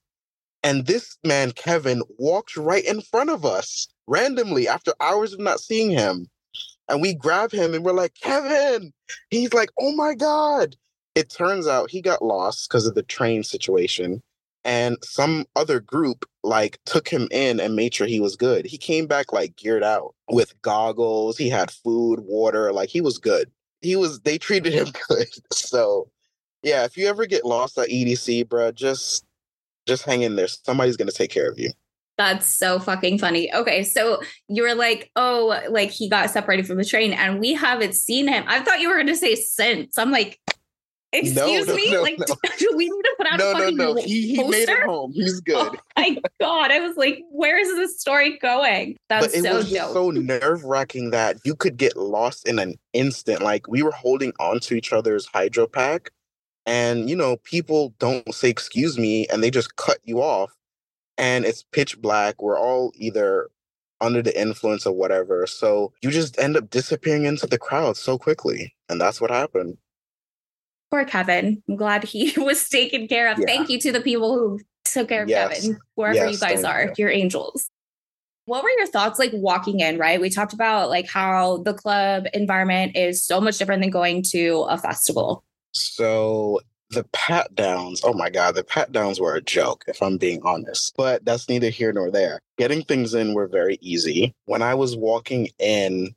and 0.63 0.87
this 0.87 1.17
man, 1.23 1.51
Kevin, 1.51 2.01
walked 2.17 2.57
right 2.57 2.83
in 2.83 3.01
front 3.01 3.29
of 3.29 3.45
us 3.45 3.87
randomly 4.07 4.67
after 4.67 4.93
hours 4.99 5.31
of 5.31 5.39
not 5.39 5.59
seeing 5.59 5.91
him. 5.91 6.27
And 6.89 7.01
we 7.01 7.13
grab 7.13 7.51
him 7.51 7.73
and 7.73 7.85
we're 7.85 7.93
like, 7.93 8.15
Kevin! 8.21 8.91
He's 9.29 9.53
like, 9.53 9.69
oh 9.79 9.95
my 9.95 10.15
God. 10.15 10.75
It 11.13 11.29
turns 11.29 11.67
out 11.67 11.91
he 11.91 12.01
got 12.01 12.23
lost 12.23 12.67
because 12.67 12.87
of 12.87 12.95
the 12.95 13.03
train 13.03 13.43
situation 13.43 14.21
and 14.65 14.97
some 15.03 15.45
other 15.55 15.79
group 15.79 16.25
like 16.43 16.79
took 16.85 17.07
him 17.07 17.27
in 17.31 17.59
and 17.59 17.75
made 17.75 17.93
sure 17.93 18.07
he 18.07 18.19
was 18.19 18.35
good. 18.35 18.65
He 18.65 18.77
came 18.77 19.05
back 19.05 19.31
like 19.31 19.55
geared 19.55 19.83
out 19.83 20.15
with 20.29 20.59
goggles. 20.63 21.37
He 21.37 21.49
had 21.49 21.71
food, 21.71 22.21
water, 22.21 22.73
like 22.73 22.89
he 22.89 22.99
was 22.99 23.19
good. 23.19 23.49
He 23.81 23.95
was 23.95 24.19
they 24.21 24.37
treated 24.37 24.73
him 24.73 24.87
good. 25.07 25.27
So 25.53 26.09
yeah, 26.63 26.83
if 26.83 26.97
you 26.97 27.07
ever 27.07 27.27
get 27.27 27.45
lost 27.45 27.77
at 27.77 27.89
EDC, 27.89 28.49
bro, 28.49 28.71
just 28.71 29.23
just 29.85 30.03
hang 30.03 30.23
in 30.23 30.35
there. 30.35 30.47
Somebody's 30.47 30.97
gonna 30.97 31.11
take 31.11 31.31
care 31.31 31.49
of 31.49 31.59
you. 31.59 31.71
That's 32.17 32.47
so 32.47 32.79
fucking 32.79 33.19
funny. 33.19 33.53
Okay, 33.53 33.83
so 33.83 34.21
you 34.47 34.63
were 34.63 34.73
like, 34.73 35.11
oh, 35.15 35.61
like 35.69 35.91
he 35.91 36.09
got 36.09 36.31
separated 36.31 36.65
from 36.65 36.77
the 36.77 36.85
train, 36.85 37.13
and 37.13 37.39
we 37.39 37.53
haven't 37.53 37.93
seen 37.93 38.27
him. 38.27 38.45
I 38.47 38.61
thought 38.61 38.79
you 38.79 38.89
were 38.89 38.97
gonna 38.97 39.15
say 39.15 39.35
since. 39.35 39.97
I'm 39.97 40.11
like, 40.11 40.39
Excuse 41.11 41.67
no, 41.67 41.75
me? 41.75 41.91
no, 41.91 42.01
like, 42.01 42.19
no. 42.19 42.25
do 42.57 42.73
we 42.75 42.85
need 42.85 43.01
to 43.03 43.15
put 43.17 43.27
out 43.27 43.39
No, 43.39 43.51
a 43.51 43.53
no, 43.53 43.59
fucking 43.59 43.77
no. 43.77 43.95
He, 43.95 44.35
he 44.35 44.43
made 44.43 44.67
it 44.67 44.83
home. 44.83 45.13
He's 45.13 45.37
oh 45.37 45.41
good. 45.45 45.55
Oh 45.55 45.79
my 45.97 46.17
god! 46.41 46.71
I 46.71 46.79
was 46.79 46.97
like, 46.97 47.23
"Where 47.31 47.57
is 47.57 47.73
this 47.75 47.99
story 47.99 48.37
going?" 48.39 48.97
That's 49.07 49.33
it 49.33 49.43
so 49.43 49.55
was 49.55 49.71
dope. 49.71 49.93
so 49.93 50.11
nerve 50.11 50.63
wracking 50.65 51.11
that 51.11 51.37
you 51.45 51.55
could 51.55 51.77
get 51.77 51.95
lost 51.95 52.47
in 52.47 52.59
an 52.59 52.75
instant. 52.93 53.41
Like 53.41 53.67
we 53.67 53.81
were 53.81 53.91
holding 53.91 54.33
on 54.39 54.59
to 54.61 54.75
each 54.75 54.91
other's 54.91 55.25
hydro 55.25 55.67
pack, 55.67 56.11
and 56.65 57.09
you 57.09 57.15
know, 57.15 57.37
people 57.43 57.93
don't 57.99 58.33
say 58.33 58.49
excuse 58.49 58.97
me 58.97 59.27
and 59.27 59.43
they 59.43 59.51
just 59.51 59.75
cut 59.75 59.99
you 60.03 60.21
off. 60.21 60.51
And 61.17 61.45
it's 61.45 61.63
pitch 61.71 62.01
black. 62.01 62.41
We're 62.41 62.59
all 62.59 62.91
either 62.95 63.49
under 64.01 64.21
the 64.21 64.39
influence 64.39 64.85
of 64.85 64.95
whatever. 64.95 65.47
So 65.47 65.93
you 66.01 66.11
just 66.11 66.37
end 66.39 66.57
up 66.57 66.69
disappearing 66.69 67.25
into 67.25 67.47
the 67.47 67.57
crowd 67.57 67.95
so 67.97 68.17
quickly. 68.17 68.75
And 68.89 68.99
that's 68.99 69.21
what 69.21 69.31
happened. 69.31 69.77
Poor 70.91 71.05
Kevin. 71.05 71.61
I'm 71.67 71.75
glad 71.75 72.03
he 72.03 72.33
was 72.37 72.67
taken 72.69 73.07
care 73.07 73.31
of. 73.31 73.39
Yeah. 73.39 73.45
Thank 73.45 73.69
you 73.69 73.79
to 73.81 73.91
the 73.91 74.01
people 74.01 74.33
who 74.35 74.59
took 74.85 75.09
care 75.09 75.23
of 75.23 75.29
Yes. 75.29 75.61
Kevin, 75.61 75.79
wherever 75.95 76.29
you 76.29 76.37
guys 76.37 76.63
are, 76.63 76.85
you. 76.85 76.93
you're 76.97 77.09
angels. 77.09 77.69
What 78.45 78.63
were 78.63 78.69
your 78.69 78.85
thoughts 78.85 79.17
like 79.17 79.31
walking 79.33 79.79
in, 79.79 79.97
right? 79.97 80.21
We 80.21 80.29
talked 80.29 80.53
about 80.53 80.89
like 80.89 81.07
how 81.07 81.57
the 81.57 81.73
club 81.73 82.27
environment 82.33 82.95
is 82.95 83.23
so 83.23 83.41
much 83.41 83.57
different 83.57 83.81
than 83.81 83.89
going 83.89 84.21
to 84.29 84.67
a 84.69 84.77
festival. 84.77 85.43
So 85.71 86.61
the 86.91 87.03
pat 87.11 87.53
downs, 87.55 88.01
oh 88.03 88.13
my 88.13 88.29
God, 88.29 88.53
the 88.55 88.63
pat 88.63 88.91
downs 88.91 89.19
were 89.19 89.35
a 89.35 89.41
joke, 89.41 89.83
if 89.87 90.01
I'm 90.01 90.17
being 90.17 90.41
honest. 90.43 90.93
But 90.95 91.25
that's 91.25 91.49
neither 91.49 91.69
here 91.69 91.91
nor 91.91 92.11
there. 92.11 92.39
Getting 92.57 92.83
things 92.83 93.13
in 93.13 93.33
were 93.33 93.47
very 93.47 93.77
easy. 93.81 94.33
When 94.45 94.61
I 94.61 94.75
was 94.75 94.95
walking 94.95 95.49
in, 95.59 96.15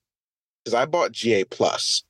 because 0.64 0.74
I 0.74 0.84
bought 0.84 1.12
GA 1.12 1.44
Plus, 1.44 2.02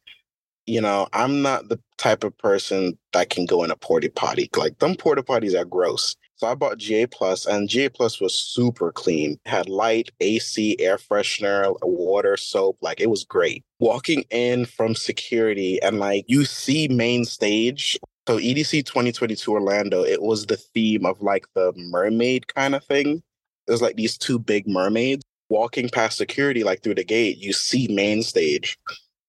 you 0.68 0.80
know, 0.80 1.08
I'm 1.12 1.42
not 1.42 1.68
the 1.68 1.80
type 1.96 2.22
of 2.24 2.36
person 2.38 2.98
that 3.12 3.30
can 3.30 3.46
go 3.46 3.64
in 3.64 3.70
a 3.70 3.76
porta 3.76 4.10
potty. 4.14 4.50
Like 4.56 4.78
them 4.78 4.94
porta 4.96 5.22
potties 5.22 5.58
are 5.58 5.64
gross. 5.64 6.14
So 6.36 6.46
I 6.46 6.54
bought 6.54 6.78
GA 6.78 7.06
Plus, 7.06 7.46
and 7.46 7.68
GA 7.68 7.88
Plus 7.88 8.20
was 8.20 8.34
super 8.34 8.92
clean. 8.92 9.40
It 9.44 9.48
had 9.48 9.68
light, 9.68 10.10
AC, 10.20 10.76
air 10.78 10.96
freshener, 10.96 11.74
water, 11.82 12.36
soap. 12.36 12.78
Like 12.80 13.00
it 13.00 13.10
was 13.10 13.24
great. 13.24 13.64
Walking 13.80 14.24
in 14.30 14.66
from 14.66 14.94
security, 14.94 15.82
and 15.82 15.98
like 15.98 16.26
you 16.28 16.44
see 16.44 16.86
main 16.86 17.24
stage. 17.24 17.98
So 18.28 18.38
EDC 18.38 18.84
2022 18.84 19.50
Orlando, 19.50 20.04
it 20.04 20.22
was 20.22 20.46
the 20.46 20.58
theme 20.58 21.06
of 21.06 21.20
like 21.22 21.46
the 21.54 21.72
mermaid 21.76 22.46
kind 22.54 22.74
of 22.74 22.84
thing. 22.84 23.22
There's 23.66 23.82
like 23.82 23.96
these 23.96 24.18
two 24.18 24.38
big 24.38 24.68
mermaids 24.68 25.24
walking 25.48 25.88
past 25.88 26.18
security, 26.18 26.62
like 26.62 26.82
through 26.82 26.96
the 26.96 27.04
gate. 27.04 27.38
You 27.38 27.52
see 27.52 27.88
main 27.88 28.22
stage, 28.22 28.78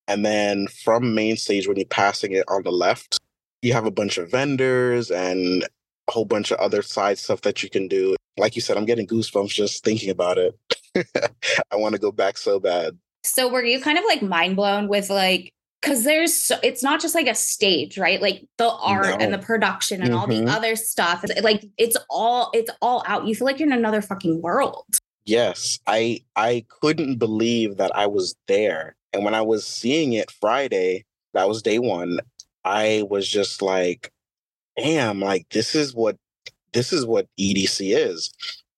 and 0.09 0.25
then 0.25 0.67
from 0.67 1.13
main 1.13 1.37
stage, 1.37 1.67
when 1.67 1.77
you're 1.77 1.85
passing 1.85 2.31
it 2.33 2.43
on 2.47 2.63
the 2.63 2.71
left, 2.71 3.19
you 3.61 3.73
have 3.73 3.85
a 3.85 3.91
bunch 3.91 4.17
of 4.17 4.31
vendors 4.31 5.11
and 5.11 5.63
a 6.07 6.11
whole 6.11 6.25
bunch 6.25 6.49
of 6.49 6.57
other 6.59 6.81
side 6.81 7.19
stuff 7.19 7.41
that 7.41 7.61
you 7.61 7.69
can 7.69 7.87
do. 7.87 8.15
Like 8.37 8.55
you 8.55 8.61
said, 8.61 8.75
I'm 8.75 8.85
getting 8.85 9.05
goosebumps 9.05 9.49
just 9.49 9.83
thinking 9.83 10.09
about 10.09 10.39
it. 10.39 10.57
I 11.71 11.75
want 11.75 11.93
to 11.93 12.01
go 12.01 12.11
back 12.11 12.37
so 12.37 12.59
bad. 12.59 12.97
So 13.23 13.47
were 13.47 13.63
you 13.63 13.79
kind 13.79 13.99
of 13.99 14.03
like 14.05 14.23
mind 14.23 14.55
blown 14.55 14.87
with 14.87 15.09
like 15.11 15.51
because 15.81 16.03
there's 16.03 16.33
so, 16.33 16.57
it's 16.63 16.81
not 16.83 16.99
just 16.99 17.13
like 17.15 17.27
a 17.27 17.35
stage, 17.35 17.97
right? 17.97 18.21
Like 18.21 18.45
the 18.57 18.69
art 18.69 19.05
No. 19.05 19.17
and 19.17 19.31
the 19.33 19.37
production 19.37 20.01
and 20.01 20.13
all 20.13 20.25
the 20.27 20.41
Mhm. 20.41 20.49
other 20.49 20.75
stuff. 20.75 21.23
Like 21.41 21.65
it's 21.77 21.97
all 22.09 22.49
it's 22.55 22.71
all 22.81 23.03
out. 23.05 23.27
You 23.27 23.35
feel 23.35 23.45
like 23.45 23.59
you're 23.59 23.67
in 23.67 23.77
another 23.77 24.01
fucking 24.01 24.41
world. 24.41 24.85
Yes, 25.25 25.77
I 25.85 26.23
I 26.35 26.65
couldn't 26.81 27.17
believe 27.17 27.77
that 27.77 27.95
I 27.95 28.07
was 28.07 28.35
there. 28.47 28.95
And 29.13 29.23
when 29.23 29.33
I 29.33 29.41
was 29.41 29.65
seeing 29.65 30.13
it 30.13 30.31
Friday, 30.31 31.05
that 31.33 31.47
was 31.47 31.61
day 31.61 31.79
1, 31.79 32.19
I 32.63 33.03
was 33.09 33.27
just 33.27 33.61
like, 33.61 34.11
damn, 34.77 35.21
like 35.21 35.47
this 35.49 35.75
is 35.75 35.93
what 35.93 36.17
this 36.73 36.93
is 36.93 37.05
what 37.05 37.27
EDC 37.39 37.95
is. 37.95 38.31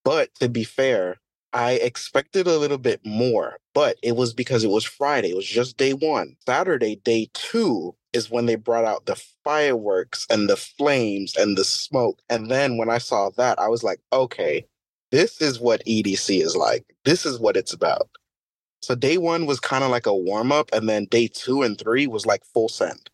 But 0.03 0.33
to 0.35 0.49
be 0.49 0.63
fair, 0.63 1.17
I 1.53 1.73
expected 1.73 2.47
a 2.47 2.57
little 2.57 2.77
bit 2.77 3.01
more, 3.05 3.57
but 3.73 3.97
it 4.01 4.15
was 4.15 4.33
because 4.33 4.63
it 4.63 4.69
was 4.69 4.85
Friday. 4.85 5.31
It 5.31 5.35
was 5.35 5.45
just 5.45 5.77
day 5.77 5.93
1. 5.93 6.35
Saturday, 6.45 6.95
day 7.03 7.29
2 7.33 7.93
is 8.13 8.31
when 8.31 8.45
they 8.45 8.55
brought 8.55 8.85
out 8.85 9.05
the 9.05 9.21
fireworks 9.43 10.25
and 10.29 10.49
the 10.49 10.55
flames 10.55 11.35
and 11.35 11.57
the 11.57 11.65
smoke. 11.65 12.21
And 12.29 12.49
then 12.49 12.77
when 12.77 12.89
I 12.89 12.97
saw 12.99 13.29
that, 13.31 13.59
I 13.59 13.67
was 13.67 13.83
like, 13.83 13.99
okay, 14.13 14.65
this 15.11 15.41
is 15.41 15.59
what 15.59 15.83
EDC 15.85 16.41
is 16.41 16.55
like. 16.55 16.85
This 17.03 17.25
is 17.25 17.39
what 17.39 17.57
it's 17.57 17.73
about. 17.73 18.09
So 18.81 18.95
day 18.95 19.17
one 19.17 19.45
was 19.45 19.59
kind 19.59 19.83
of 19.83 19.91
like 19.91 20.05
a 20.05 20.15
warm 20.15 20.51
up, 20.51 20.69
and 20.73 20.89
then 20.89 21.05
day 21.05 21.27
two 21.27 21.61
and 21.61 21.77
three 21.77 22.07
was 22.07 22.25
like 22.25 22.43
full 22.45 22.69
send. 22.69 23.09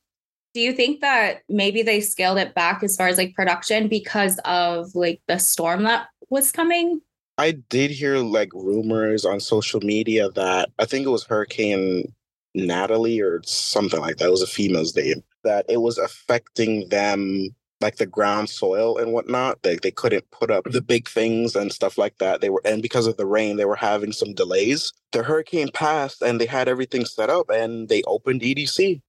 Do 0.54 0.62
you 0.62 0.74
think 0.74 1.02
that 1.02 1.44
maybe 1.50 1.84
they 1.84 2.02
scaled 2.02 2.38
it 2.38 2.56
back 2.56 2.82
as 2.84 2.96
far 2.96 3.08
as 3.08 3.18
like 3.18 3.36
production 3.36 3.88
because 3.88 4.40
of 4.46 4.96
like 4.96 5.22
the 5.28 5.38
storm 5.38 5.84
that 5.84 6.08
was 6.30 6.52
coming? 6.52 7.02
I 7.38 7.52
did 7.52 7.92
hear 7.92 8.18
like 8.18 8.52
rumors 8.54 9.26
on 9.26 9.40
social 9.40 9.80
media 9.82 10.30
that 10.32 10.70
I 10.80 10.86
think 10.86 11.06
it 11.06 11.12
was 11.12 11.26
Hurricane 11.26 12.12
Natalie 12.56 13.20
or 13.20 13.42
something 13.46 14.00
like 14.00 14.18
that. 14.18 14.28
It 14.28 14.32
was 14.32 14.42
a 14.42 14.48
female's 14.48 14.96
name 14.96 15.24
that 15.44 15.66
it 15.70 15.78
was 15.78 15.98
affecting 15.98 16.90
them 16.90 17.56
like 17.82 17.98
the 17.98 18.06
ground 18.06 18.50
soil 18.50 18.98
and 18.98 19.14
whatnot. 19.14 19.62
They 19.64 19.78
they 19.78 19.92
couldn't 19.92 20.30
put 20.32 20.52
up 20.52 20.66
the 20.66 20.82
big 20.82 21.08
things 21.08 21.56
and 21.56 21.72
stuff 21.72 21.98
like 21.98 22.18
that. 22.18 22.42
They 22.42 22.50
were 22.50 22.62
and 22.66 22.82
because 22.82 23.08
of 23.08 23.18
the 23.18 23.26
rain, 23.26 23.58
they 23.58 23.66
were 23.66 23.76
having 23.76 24.12
some 24.12 24.34
delays. 24.34 24.94
The 25.12 25.24
hurricane 25.24 25.70
passed 25.74 26.22
and 26.22 26.42
they 26.42 26.46
had 26.46 26.68
everything 26.68 27.06
set 27.06 27.30
up 27.30 27.50
and 27.50 27.90
they 27.90 28.04
opened 28.04 28.42
EDC. 28.42 29.02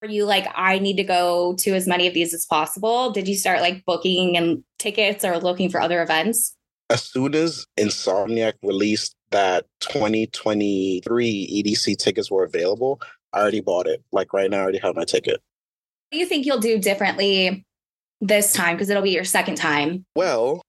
Were 0.00 0.08
you 0.08 0.24
like, 0.24 0.48
I 0.56 0.80
need 0.80 0.96
to 0.96 1.04
go 1.04 1.54
to 1.60 1.74
as 1.74 1.86
many 1.86 2.08
of 2.08 2.14
these 2.14 2.34
as 2.34 2.44
possible? 2.44 3.12
Did 3.12 3.28
you 3.28 3.36
start 3.36 3.60
like 3.60 3.84
booking 3.84 4.36
and 4.36 4.64
tickets 4.78 5.24
or 5.24 5.38
looking 5.38 5.70
for 5.70 5.80
other 5.80 6.02
events? 6.02 6.56
As 6.90 7.04
soon 7.04 7.34
as 7.34 7.66
Insomniac 7.78 8.54
released 8.62 9.14
that 9.30 9.66
2023 9.80 11.02
EDC 11.64 11.96
tickets 11.98 12.30
were 12.30 12.44
available, 12.44 13.00
I 13.32 13.40
already 13.40 13.60
bought 13.60 13.86
it. 13.86 14.02
Like 14.10 14.32
right 14.32 14.50
now, 14.50 14.58
I 14.58 14.62
already 14.62 14.78
have 14.78 14.96
my 14.96 15.04
ticket. 15.04 15.40
Do 16.12 16.18
you 16.18 16.26
think 16.26 16.44
you'll 16.44 16.60
do 16.60 16.78
differently 16.78 17.64
this 18.20 18.52
time? 18.52 18.76
Because 18.76 18.90
it'll 18.90 19.02
be 19.02 19.10
your 19.10 19.24
second 19.24 19.54
time. 19.54 20.04
Well, 20.14 20.62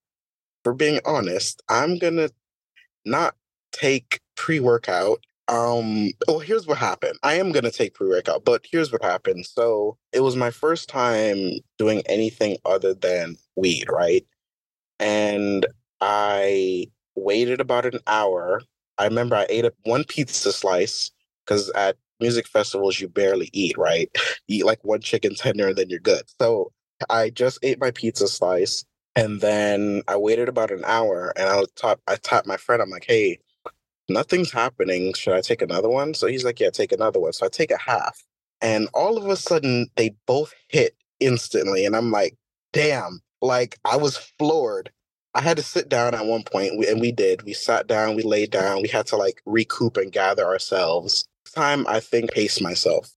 for 0.63 0.73
being 0.73 1.01
honest, 1.05 1.61
I'm 1.67 1.97
gonna 1.97 2.29
not 3.05 3.35
take 3.73 4.21
pre-workout. 4.37 5.19
Um, 5.49 6.11
well, 6.29 6.39
here's 6.39 6.65
what 6.65 6.77
happened. 6.77 7.19
I 7.23 7.33
am 7.33 7.51
gonna 7.51 7.71
take 7.71 7.93
pre-workout, 7.93 8.45
but 8.45 8.65
here's 8.71 8.93
what 8.93 9.03
happened. 9.03 9.45
So 9.45 9.97
it 10.13 10.21
was 10.21 10.37
my 10.37 10.49
first 10.49 10.87
time 10.87 11.51
doing 11.77 12.01
anything 12.05 12.55
other 12.63 12.93
than 12.93 13.35
weed, 13.57 13.87
right? 13.89 14.25
And 14.99 15.65
I 15.99 16.87
waited 17.15 17.59
about 17.59 17.85
an 17.85 17.99
hour. 18.07 18.61
I 18.97 19.05
remember 19.05 19.35
I 19.35 19.47
ate 19.49 19.65
one 19.83 20.05
pizza 20.05 20.53
slice 20.53 21.11
because 21.45 21.69
at 21.71 21.97
music 22.19 22.47
festivals 22.47 22.99
you 22.99 23.07
barely 23.07 23.49
eat, 23.53 23.77
right? 23.77 24.09
You 24.47 24.59
eat 24.59 24.65
like 24.65 24.83
one 24.83 25.01
chicken 25.01 25.35
tender 25.35 25.69
and 25.69 25.77
then 25.77 25.89
you're 25.89 25.99
good. 25.99 26.23
So 26.41 26.71
I 27.09 27.29
just 27.29 27.59
ate 27.63 27.79
my 27.79 27.91
pizza 27.91 28.27
slice 28.27 28.85
and 29.15 29.41
then 29.41 30.01
I 30.07 30.17
waited 30.17 30.49
about 30.49 30.71
an 30.71 30.83
hour 30.85 31.33
and 31.37 31.49
I 31.49 31.57
was 31.57 31.69
top 31.75 32.01
I 32.07 32.15
tapped 32.17 32.47
my 32.47 32.57
friend. 32.57 32.81
I'm 32.81 32.89
like, 32.89 33.05
hey, 33.07 33.39
nothing's 34.09 34.51
happening. 34.51 35.13
Should 35.13 35.33
I 35.33 35.41
take 35.41 35.61
another 35.61 35.89
one? 35.89 36.13
So 36.13 36.27
he's 36.27 36.43
like, 36.45 36.59
Yeah, 36.59 36.69
take 36.69 36.91
another 36.91 37.19
one. 37.19 37.33
So 37.33 37.45
I 37.45 37.49
take 37.49 37.71
a 37.71 37.77
half. 37.77 38.23
And 38.61 38.87
all 38.93 39.17
of 39.17 39.27
a 39.27 39.35
sudden 39.35 39.87
they 39.95 40.15
both 40.25 40.53
hit 40.69 40.95
instantly. 41.19 41.85
And 41.85 41.95
I'm 41.95 42.11
like, 42.11 42.35
damn, 42.71 43.21
like 43.41 43.77
I 43.85 43.97
was 43.97 44.17
floored. 44.17 44.91
I 45.35 45.41
had 45.41 45.57
to 45.57 45.63
sit 45.63 45.89
down 45.89 46.13
at 46.13 46.25
one 46.25 46.43
and 46.87 47.01
we 47.01 47.11
did. 47.11 47.41
We 47.43 47.53
sat 47.53 47.87
down, 47.87 48.15
we 48.15 48.23
laid 48.23 48.51
down, 48.51 48.81
we 48.83 48.87
had 48.87 49.07
to 49.07 49.17
like 49.17 49.41
recoup 49.45 49.97
and 49.97 50.11
gather 50.11 50.45
ourselves. 50.45 51.27
Time 51.55 51.85
I 51.87 51.99
think 51.99 52.31
pace 52.31 52.59
myself. 52.61 53.09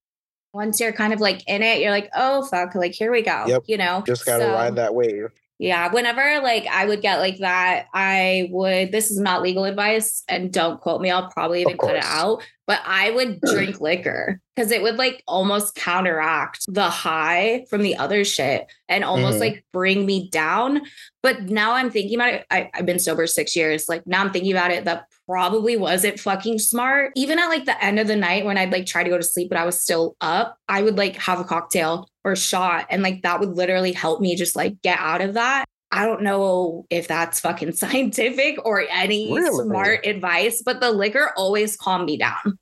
Once 0.52 0.80
you're 0.80 0.92
kind 0.92 1.12
of 1.12 1.20
like 1.20 1.42
in 1.48 1.62
it, 1.62 1.80
you're 1.80 1.90
like, 1.90 2.08
oh 2.14 2.44
fuck, 2.46 2.74
like 2.74 2.92
here 2.92 3.10
we 3.12 3.22
go. 3.22 3.44
Yep. 3.46 3.62
You 3.66 3.76
know? 3.78 4.02
Just 4.06 4.24
gotta 4.26 4.44
So- 4.44 4.52
ride 4.52 4.76
that 4.76 4.94
wave. 4.94 5.28
Yeah, 5.58 5.90
whenever 5.90 6.42
like 6.42 6.66
I 6.66 6.84
would 6.84 7.00
get 7.00 7.18
like 7.18 7.38
that, 7.38 7.86
I 7.94 8.48
would 8.52 8.92
this 8.92 9.10
is 9.10 9.18
not 9.18 9.40
legal 9.40 9.64
advice 9.64 10.22
and 10.28 10.52
don't 10.52 10.78
quote 10.82 11.00
me, 11.00 11.10
I'll 11.10 11.30
probably 11.30 11.62
even 11.62 11.78
cut 11.78 11.96
it 11.96 12.04
out, 12.04 12.42
but 12.66 12.80
I 12.84 13.10
would 13.10 13.40
drink 13.46 13.80
liquor 13.80 14.38
cuz 14.58 14.70
it 14.70 14.82
would 14.82 14.96
like 14.96 15.22
almost 15.26 15.74
counteract 15.74 16.66
the 16.68 16.90
high 16.90 17.64
from 17.70 17.80
the 17.82 17.96
other 17.96 18.22
shit 18.22 18.66
and 18.86 19.02
almost 19.02 19.38
Mhm. 19.38 19.40
like 19.40 19.64
bring 19.72 20.04
me 20.04 20.28
down. 20.28 20.82
But 21.22 21.44
now 21.44 21.72
I'm 21.72 21.90
thinking 21.90 22.16
about 22.16 22.34
it. 22.34 22.46
I, 22.50 22.68
I've 22.74 22.84
been 22.86 22.98
sober 22.98 23.26
6 23.26 23.56
years. 23.56 23.88
Like 23.88 24.06
now 24.06 24.20
I'm 24.20 24.32
thinking 24.32 24.52
about 24.52 24.72
it 24.72 24.84
that 24.84 25.06
probably 25.26 25.76
wasn't 25.76 26.20
fucking 26.20 26.58
smart. 26.58 27.12
Even 27.16 27.38
at 27.38 27.48
like 27.48 27.64
the 27.64 27.82
end 27.84 27.98
of 27.98 28.06
the 28.06 28.16
night 28.16 28.44
when 28.44 28.56
I'd 28.58 28.72
like 28.72 28.86
try 28.86 29.02
to 29.02 29.10
go 29.10 29.16
to 29.16 29.22
sleep 29.24 29.48
but 29.48 29.58
I 29.58 29.64
was 29.64 29.80
still 29.80 30.16
up, 30.20 30.58
I 30.68 30.82
would 30.82 30.96
like 30.96 31.16
have 31.16 31.40
a 31.40 31.44
cocktail 31.44 32.08
or 32.24 32.32
a 32.32 32.36
shot 32.36 32.86
and 32.90 33.02
like 33.02 33.22
that 33.22 33.40
would 33.40 33.50
literally 33.56 33.92
help 33.92 34.20
me 34.20 34.36
just 34.36 34.56
like 34.56 34.80
get 34.82 34.98
out 34.98 35.20
of 35.20 35.34
that. 35.34 35.64
I 35.92 36.04
don't 36.04 36.22
know 36.22 36.86
if 36.90 37.08
that's 37.08 37.40
fucking 37.40 37.72
scientific 37.76 38.58
or 38.64 38.84
any 38.90 39.32
Really? 39.32 39.64
smart 39.64 40.06
advice, 40.06 40.62
but 40.64 40.80
the 40.80 40.90
liquor 40.90 41.30
always 41.36 41.76
calmed 41.76 42.06
me 42.06 42.16
down. 42.16 42.58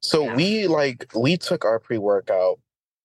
So 0.00 0.24
Yeah. 0.24 0.34
we 0.36 0.66
like 0.66 1.10
we 1.14 1.36
took 1.36 1.64
our 1.64 1.78
pre-workout 1.78 2.58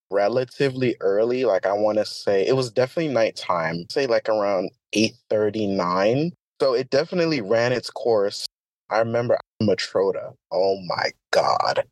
relatively 0.10 0.96
early. 1.02 1.46
Like 1.46 1.66
I 1.66 1.74
want 1.74 1.98
to 1.98 2.06
say 2.06 2.46
it 2.48 2.56
was 2.56 2.72
definitely 2.72 3.14
nighttime. 3.14 3.86
Say 3.90 4.08
like 4.08 4.30
around 4.30 4.72
eight 4.94 5.14
thirty 5.30 5.68
nine. 5.68 6.32
So 6.62 6.74
it 6.74 6.90
definitely 6.90 7.42
ran 7.42 7.72
its 7.72 7.90
course. 7.90 8.46
I 8.90 9.00
remember 9.00 9.38
Matroda. 9.62 10.34
Oh 10.52 10.80
my 10.88 11.12
god, 11.32 11.86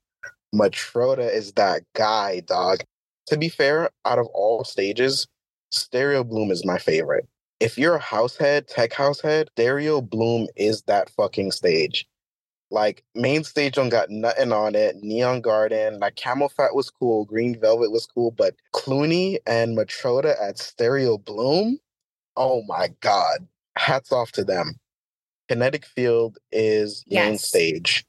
Matroda 0.54 1.32
is 1.34 1.54
that 1.54 1.84
guy, 1.94 2.42
dog. 2.42 2.80
To 3.28 3.38
be 3.38 3.50
fair, 3.50 3.90
out 4.06 4.20
of 4.20 4.28
all 4.28 4.64
stages, 4.64 5.28
Stereo 5.72 6.24
Bloom 6.24 6.52
is 6.52 6.66
my 6.66 6.78
favorite. 6.78 7.28
If 7.60 7.78
you're 7.78 7.96
a 7.96 8.00
house 8.00 8.38
head, 8.38 8.68
tech 8.68 8.94
house 8.94 9.22
head, 9.22 9.50
Stereo 9.54 10.02
Bloom 10.02 10.48
is 10.56 10.84
that 10.84 11.10
fucking 11.12 11.52
stage. 11.52 12.08
Like 12.72 13.04
main 13.16 13.44
stage 13.44 13.76
don't 13.76 13.90
got 13.90 14.10
nothing 14.10 14.52
on 14.52 14.76
it. 14.76 14.98
Neon 15.02 15.42
Garden, 15.42 16.00
like 16.00 16.16
CamelPhat 16.16 16.76
was 16.76 16.90
cool, 16.90 17.26
Green 17.26 17.60
Velvet 17.60 17.92
was 17.92 18.06
cool, 18.08 18.32
but 18.32 18.56
Cloonee 18.74 19.38
and 19.48 19.78
Matroda 19.78 20.36
at 20.42 20.58
Stereo 20.58 21.18
Bloom, 21.18 21.80
oh 22.38 22.64
my 22.68 22.90
god, 23.02 23.48
hats 23.78 24.12
off 24.12 24.32
to 24.34 24.44
them. 24.44 24.78
Kinetic 25.48 25.86
Field 25.86 26.38
is 26.52 27.04
yes. 27.08 27.28
main 27.28 27.38
stage. 27.38 28.06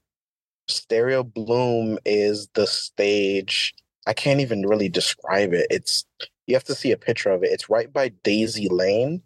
Stereo 0.69 1.23
Bloom 1.23 1.99
is 2.05 2.49
the 2.55 2.67
stage. 2.67 3.75
I 4.07 4.13
can't 4.13 4.41
even 4.41 4.67
really 4.67 4.89
describe 4.89 5.53
it. 5.53 5.67
It's 5.71 6.05
you 6.47 6.55
have 6.55 6.65
to 6.65 6.75
see 6.75 6.93
a 6.93 6.97
picture 6.97 7.31
of 7.31 7.43
it. 7.43 7.51
It's 7.51 7.69
right 7.69 7.93
by 7.93 8.09
Daisy 8.23 8.69
Lane, 8.69 9.23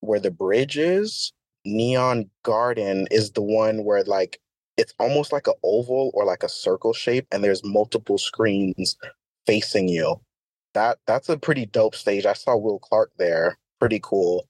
where 0.00 0.20
the 0.20 0.30
bridge 0.30 0.78
is. 0.78 1.32
Neon 1.64 2.30
Garden 2.42 3.06
is 3.10 3.32
the 3.32 3.42
one 3.42 3.84
where 3.84 4.02
like 4.04 4.40
it's 4.76 4.94
almost 4.98 5.32
like 5.32 5.46
an 5.46 5.54
oval 5.62 6.10
or 6.14 6.24
like 6.24 6.42
a 6.42 6.48
circle 6.48 6.92
shape, 6.92 7.26
and 7.30 7.44
there's 7.44 7.64
multiple 7.64 8.18
screens 8.18 8.96
facing 9.46 9.88
you. 9.88 10.20
That 10.74 10.98
that's 11.06 11.28
a 11.28 11.36
pretty 11.36 11.66
dope 11.66 11.94
stage. 11.94 12.24
I 12.24 12.32
saw 12.32 12.56
Will 12.56 12.78
Clarke 12.78 13.12
there. 13.18 13.58
Pretty 13.78 14.00
cool. 14.02 14.48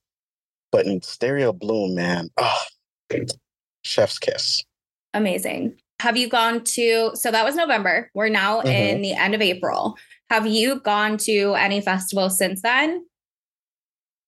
But 0.71 0.87
in 0.87 1.03
Stereo 1.03 1.53
Bloom, 1.53 1.95
man, 1.97 2.31
oh, 2.37 2.63
chef's 3.83 4.19
kiss. 4.19 4.65
Amazing. 5.15 5.79
Have 6.01 6.17
you 6.17 6.29
gone 6.29 6.65
to, 6.65 7.11
so 7.15 7.31
that 7.31 7.45
was 7.45 7.57
November. 7.57 8.11
We're 8.15 8.29
now 8.29 8.61
mm-hmm. 8.61 8.69
in 8.69 9.03
the 9.03 9.13
end 9.13 9.35
of 9.35 9.43
April. 9.43 9.97
Have 10.31 10.47
you 10.47 10.81
gone 10.81 11.19
to 11.19 11.55
any 11.55 11.81
festivals 11.81 12.39
since 12.39 12.63
then? 12.63 13.05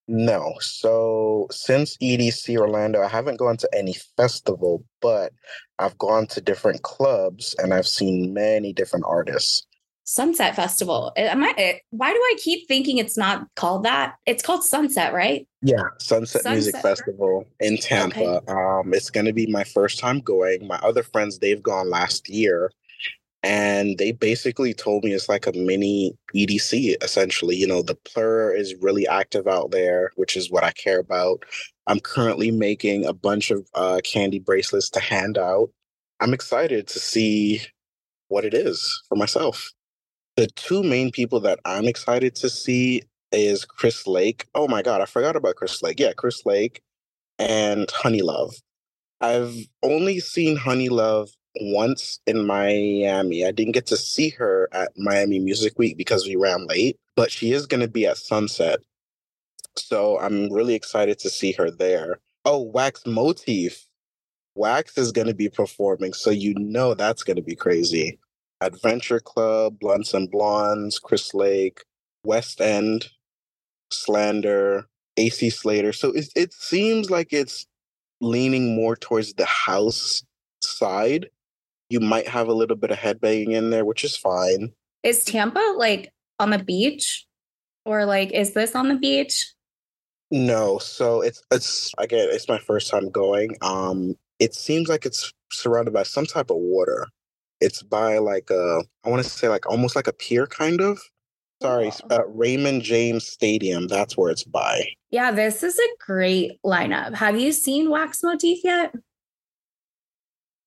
No. 0.08 0.54
So 0.60 1.46
since 1.50 1.96
EDC 1.98 2.58
Orlando, 2.58 3.00
I 3.00 3.08
haven't 3.08 3.38
gone 3.38 3.56
to 3.58 3.68
any 3.72 3.94
festival, 4.16 4.84
but 5.00 5.32
I've 5.78 5.96
gone 5.96 6.26
to 6.28 6.40
different 6.40 6.82
clubs 6.82 7.54
and 7.58 7.72
I've 7.72 7.86
seen 7.86 8.34
many 8.34 8.72
different 8.72 9.04
artists. 9.08 9.66
Sunset 10.04 10.56
Festival. 10.56 11.12
Am 11.16 11.44
I, 11.44 11.54
eh, 11.56 11.78
why 11.90 12.12
do 12.12 12.18
I 12.18 12.34
keep 12.38 12.66
thinking 12.66 12.98
it's 12.98 13.16
not 13.16 13.46
called 13.54 13.84
that? 13.84 14.16
It's 14.26 14.42
called 14.42 14.64
Sunset, 14.64 15.12
right? 15.12 15.46
Yeah, 15.62 15.82
Sunset, 15.98 16.42
Sunset 16.42 16.52
Music 16.52 16.76
Festival 16.76 17.46
in 17.60 17.76
Tampa. 17.78 18.20
Okay. 18.20 18.52
Um, 18.52 18.92
it's 18.92 19.10
going 19.10 19.26
to 19.26 19.32
be 19.32 19.46
my 19.46 19.64
first 19.64 19.98
time 19.98 20.20
going. 20.20 20.66
My 20.66 20.78
other 20.78 21.02
friends, 21.02 21.38
they've 21.38 21.62
gone 21.62 21.88
last 21.88 22.28
year, 22.28 22.72
and 23.44 23.96
they 23.98 24.10
basically 24.10 24.74
told 24.74 25.04
me 25.04 25.12
it's 25.12 25.28
like 25.28 25.46
a 25.46 25.52
mini 25.52 26.16
EDC, 26.34 26.96
essentially. 27.02 27.54
You 27.54 27.68
know, 27.68 27.82
the 27.82 27.94
Plur 27.94 28.54
is 28.54 28.74
really 28.80 29.06
active 29.06 29.46
out 29.46 29.70
there, 29.70 30.10
which 30.16 30.36
is 30.36 30.50
what 30.50 30.64
I 30.64 30.72
care 30.72 30.98
about. 30.98 31.44
I'm 31.86 32.00
currently 32.00 32.50
making 32.50 33.04
a 33.04 33.12
bunch 33.12 33.50
of 33.50 33.68
uh, 33.74 34.00
candy 34.04 34.40
bracelets 34.40 34.90
to 34.90 35.00
hand 35.00 35.38
out. 35.38 35.70
I'm 36.20 36.34
excited 36.34 36.88
to 36.88 36.98
see 36.98 37.60
what 38.28 38.44
it 38.44 38.54
is 38.54 39.02
for 39.08 39.16
myself 39.16 39.72
the 40.36 40.46
two 40.48 40.82
main 40.82 41.10
people 41.10 41.40
that 41.40 41.60
I'm 41.64 41.84
excited 41.86 42.34
to 42.36 42.48
see 42.48 43.02
is 43.32 43.64
Chris 43.64 44.06
Lake. 44.06 44.46
Oh 44.54 44.68
my 44.68 44.82
god, 44.82 45.00
I 45.00 45.06
forgot 45.06 45.36
about 45.36 45.56
Chris 45.56 45.82
Lake. 45.82 46.00
Yeah, 46.00 46.12
Chris 46.12 46.44
Lake 46.46 46.82
and 47.38 47.86
HoneyLuv. 47.88 48.54
I've 49.20 49.54
only 49.82 50.20
seen 50.20 50.56
HoneyLuv 50.56 51.28
once 51.60 52.18
in 52.26 52.46
Miami. 52.46 53.44
I 53.44 53.52
didn't 53.52 53.72
get 53.72 53.86
to 53.86 53.96
see 53.96 54.30
her 54.30 54.68
at 54.72 54.92
Miami 54.96 55.38
Music 55.38 55.78
Week 55.78 55.96
because 55.96 56.26
we 56.26 56.36
ran 56.36 56.66
late, 56.66 56.96
but 57.14 57.30
she 57.30 57.52
is 57.52 57.66
going 57.66 57.80
to 57.82 57.88
be 57.88 58.06
at 58.06 58.16
Sunset. 58.16 58.80
So 59.76 60.18
I'm 60.18 60.52
really 60.52 60.74
excited 60.74 61.18
to 61.20 61.30
see 61.30 61.52
her 61.52 61.70
there. 61.70 62.18
Oh, 62.44 62.62
Wax 62.62 63.02
Motif. 63.06 63.86
Wax 64.54 64.98
is 64.98 65.12
going 65.12 65.28
to 65.28 65.34
be 65.34 65.48
performing, 65.48 66.12
so 66.12 66.30
you 66.30 66.54
know 66.58 66.92
that's 66.92 67.22
going 67.22 67.36
to 67.36 67.42
be 67.42 67.56
crazy. 67.56 68.18
Adventure 68.62 69.20
Club, 69.20 69.78
Blunts 69.80 70.14
and 70.14 70.30
Blondes, 70.30 70.98
Chris 70.98 71.34
Lake, 71.34 71.82
West 72.24 72.60
End, 72.60 73.08
Slander, 73.92 74.86
AC 75.16 75.50
Slater. 75.50 75.92
So 75.92 76.12
it, 76.12 76.28
it 76.36 76.52
seems 76.52 77.10
like 77.10 77.32
it's 77.32 77.66
leaning 78.20 78.74
more 78.74 78.96
towards 78.96 79.34
the 79.34 79.44
house 79.44 80.22
side. 80.62 81.28
You 81.90 82.00
might 82.00 82.28
have 82.28 82.48
a 82.48 82.54
little 82.54 82.76
bit 82.76 82.90
of 82.90 82.98
headbanging 82.98 83.50
in 83.50 83.70
there, 83.70 83.84
which 83.84 84.04
is 84.04 84.16
fine. 84.16 84.72
Is 85.02 85.24
Tampa 85.24 85.74
like 85.76 86.12
on 86.38 86.50
the 86.50 86.58
beach? 86.58 87.26
Or 87.84 88.04
like 88.04 88.32
is 88.32 88.54
this 88.54 88.74
on 88.74 88.88
the 88.88 88.94
beach? 88.94 89.52
No. 90.30 90.78
So 90.78 91.20
it's 91.20 91.42
it's 91.50 91.92
again, 91.98 92.28
it's 92.30 92.48
my 92.48 92.58
first 92.58 92.90
time 92.90 93.10
going. 93.10 93.56
Um 93.60 94.14
it 94.38 94.54
seems 94.54 94.88
like 94.88 95.04
it's 95.04 95.32
surrounded 95.52 95.92
by 95.92 96.04
some 96.04 96.26
type 96.26 96.50
of 96.50 96.56
water. 96.56 97.08
It's 97.62 97.82
by 97.82 98.18
like 98.18 98.50
a, 98.50 98.82
I 99.04 99.08
want 99.08 99.22
to 99.22 99.28
say 99.28 99.48
like 99.48 99.66
almost 99.70 99.94
like 99.94 100.08
a 100.08 100.12
pier 100.12 100.46
kind 100.48 100.80
of. 100.80 100.98
Sorry, 101.62 101.92
uh, 102.10 102.26
Raymond 102.26 102.82
James 102.82 103.24
Stadium. 103.24 103.86
That's 103.86 104.16
where 104.16 104.32
it's 104.32 104.42
by. 104.42 104.82
Yeah, 105.12 105.30
this 105.30 105.62
is 105.62 105.78
a 105.78 106.04
great 106.04 106.58
lineup. 106.66 107.14
Have 107.14 107.38
you 107.38 107.52
seen 107.52 107.88
Wax 107.88 108.20
Motif 108.24 108.58
yet? 108.64 108.92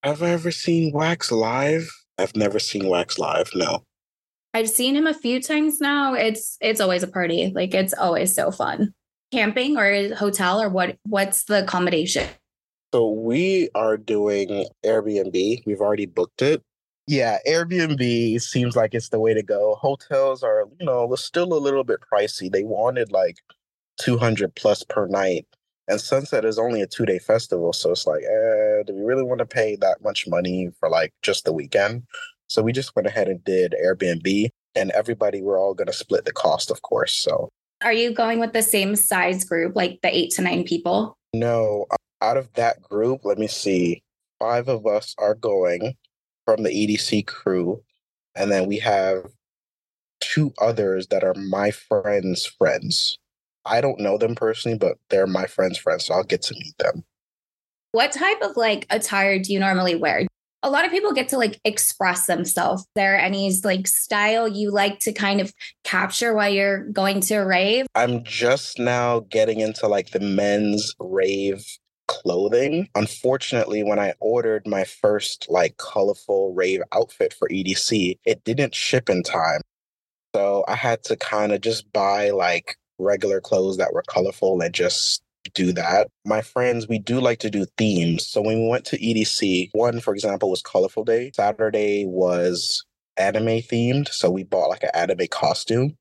Have 0.03 0.23
I 0.23 0.29
ever 0.29 0.51
seen 0.51 0.93
Wax 0.93 1.33
live? 1.33 1.89
I've 2.17 2.33
never 2.33 2.59
seen 2.59 2.87
Wax 2.87 3.19
live. 3.19 3.49
No. 3.53 3.83
I've 4.53 4.69
seen 4.69 4.95
him 4.95 5.05
a 5.05 5.13
few 5.13 5.41
times 5.41 5.81
now. 5.81 6.13
It's 6.13 6.57
it's 6.61 6.79
always 6.79 7.03
a 7.03 7.07
party. 7.07 7.51
Like 7.53 7.73
it's 7.73 7.93
always 7.93 8.33
so 8.33 8.51
fun. 8.51 8.93
Camping 9.33 9.75
or 9.75 10.15
hotel 10.15 10.61
or 10.61 10.69
what? 10.69 10.95
What's 11.03 11.43
the 11.43 11.63
accommodation? 11.63 12.29
So 12.93 13.09
we 13.09 13.67
are 13.75 13.97
doing 13.97 14.65
Airbnb. 14.85 15.65
We've 15.65 15.81
already 15.81 16.05
booked 16.05 16.41
it 16.41 16.63
yeah, 17.07 17.37
Airbnb 17.47 18.41
seems 18.41 18.75
like 18.75 18.93
it's 18.93 19.09
the 19.09 19.19
way 19.19 19.33
to 19.33 19.43
go. 19.43 19.75
Hotels 19.75 20.41
are, 20.43 20.65
you 20.79 20.85
know, 20.85 21.13
still 21.15 21.53
a 21.53 21.59
little 21.59 21.83
bit 21.83 21.99
pricey. 22.11 22.51
They 22.51 22.63
wanted 22.63 23.11
like 23.11 23.37
200 23.99 24.55
plus 24.55 24.83
per 24.83 25.07
night. 25.07 25.45
And 25.87 26.01
Sunset 26.01 26.45
is 26.45 26.57
only 26.57 26.81
a 26.81 26.87
two 26.87 27.05
day 27.05 27.19
festival. 27.19 27.73
So 27.73 27.91
it's 27.91 28.07
like, 28.07 28.23
eh, 28.23 28.83
do 28.87 28.93
we 28.95 29.03
really 29.03 29.23
want 29.23 29.39
to 29.39 29.45
pay 29.45 29.75
that 29.81 30.03
much 30.03 30.27
money 30.27 30.69
for 30.79 30.89
like 30.89 31.13
just 31.21 31.45
the 31.45 31.53
weekend? 31.53 32.03
So 32.47 32.63
we 32.63 32.71
just 32.71 32.95
went 32.95 33.07
ahead 33.07 33.27
and 33.27 33.43
did 33.43 33.75
Airbnb 33.83 34.49
and 34.75 34.91
everybody, 34.91 35.41
we're 35.41 35.59
all 35.59 35.75
going 35.75 35.87
to 35.87 35.93
split 35.93 36.25
the 36.25 36.33
cost, 36.33 36.71
of 36.71 36.81
course. 36.81 37.13
So 37.13 37.49
are 37.83 37.93
you 37.93 38.13
going 38.13 38.39
with 38.39 38.53
the 38.53 38.63
same 38.63 38.95
size 38.95 39.43
group, 39.43 39.75
like 39.75 39.99
the 40.01 40.15
eight 40.15 40.31
to 40.31 40.41
nine 40.41 40.63
people? 40.63 41.15
No, 41.33 41.85
out 42.21 42.37
of 42.37 42.51
that 42.53 42.81
group, 42.81 43.21
let 43.23 43.37
me 43.37 43.47
see. 43.47 44.01
Five 44.39 44.67
of 44.67 44.87
us 44.87 45.13
are 45.19 45.35
going 45.35 45.95
from 46.45 46.63
the 46.63 46.69
EDC 46.69 47.27
crew, 47.27 47.81
and 48.35 48.51
then 48.51 48.67
we 48.67 48.79
have 48.79 49.25
two 50.19 50.53
others 50.59 51.07
that 51.07 51.23
are 51.23 51.33
my 51.33 51.71
friends' 51.71 52.45
friends. 52.45 53.17
I 53.65 53.81
don't 53.81 53.99
know 53.99 54.17
them 54.17 54.35
personally, 54.35 54.77
but 54.77 54.97
they're 55.09 55.27
my 55.27 55.47
friends' 55.47 55.77
friends, 55.77 56.05
so 56.05 56.13
I'll 56.13 56.23
get 56.23 56.43
to 56.43 56.53
meet 56.53 56.77
them. 56.77 57.03
What 57.91 58.11
type 58.11 58.41
of 58.41 58.57
like 58.57 58.85
attire 58.89 59.39
do 59.39 59.53
you 59.53 59.59
normally 59.59 59.95
wear? 59.95 60.27
A 60.63 60.69
lot 60.69 60.83
of 60.83 60.91
people 60.91 61.13
get 61.13 61.29
to 61.29 61.37
like 61.37 61.59
express 61.63 62.25
themselves. 62.25 62.81
Is 62.81 62.87
there 62.95 63.17
any 63.17 63.51
like 63.63 63.87
style 63.87 64.47
you 64.47 64.71
like 64.71 64.99
to 64.99 65.13
kind 65.13 65.39
of 65.39 65.53
capture 65.83 66.33
while 66.33 66.49
you're 66.49 66.89
going 66.89 67.21
to 67.21 67.35
a 67.35 67.45
rave? 67.45 67.85
I'm 67.95 68.23
just 68.23 68.79
now 68.79 69.21
getting 69.29 69.59
into 69.59 69.87
like 69.87 70.09
the 70.09 70.19
men's 70.19 70.93
rave 70.99 71.63
clothing. 72.07 72.89
Unfortunately, 72.95 73.83
when 73.83 73.99
I 73.99 74.13
ordered 74.19 74.67
my 74.67 74.83
first 74.83 75.47
like 75.49 75.77
colorful 75.77 76.53
rave 76.53 76.81
outfit 76.93 77.33
for 77.33 77.49
EDC, 77.49 78.19
it 78.25 78.43
didn't 78.43 78.75
ship 78.75 79.09
in 79.09 79.23
time. 79.23 79.61
So 80.35 80.65
I 80.67 80.75
had 80.75 81.03
to 81.05 81.15
kind 81.15 81.51
of 81.51 81.61
just 81.61 81.91
buy 81.93 82.31
like 82.31 82.75
regular 82.99 83.41
clothes 83.41 83.77
that 83.77 83.93
were 83.93 84.03
colorful 84.07 84.61
and 84.61 84.73
just 84.73 85.23
do 85.53 85.71
that. 85.73 86.07
My 86.25 86.41
friends, 86.41 86.87
we 86.87 86.99
do 86.99 87.19
like 87.19 87.39
to 87.39 87.49
do 87.49 87.65
themes. 87.77 88.25
So 88.25 88.41
when 88.41 88.61
we 88.61 88.67
went 88.67 88.85
to 88.85 88.97
EDC, 88.97 89.69
one, 89.73 89.99
for 89.99 90.13
example, 90.13 90.49
was 90.49 90.61
Colorful 90.61 91.03
Day. 91.03 91.31
Saturday 91.35 92.05
was 92.05 92.83
anime 93.17 93.61
themed. 93.61 94.09
So 94.09 94.29
we 94.29 94.43
bought 94.43 94.69
like 94.69 94.83
an 94.83 94.89
anime 94.93 95.27
costume. 95.29 95.97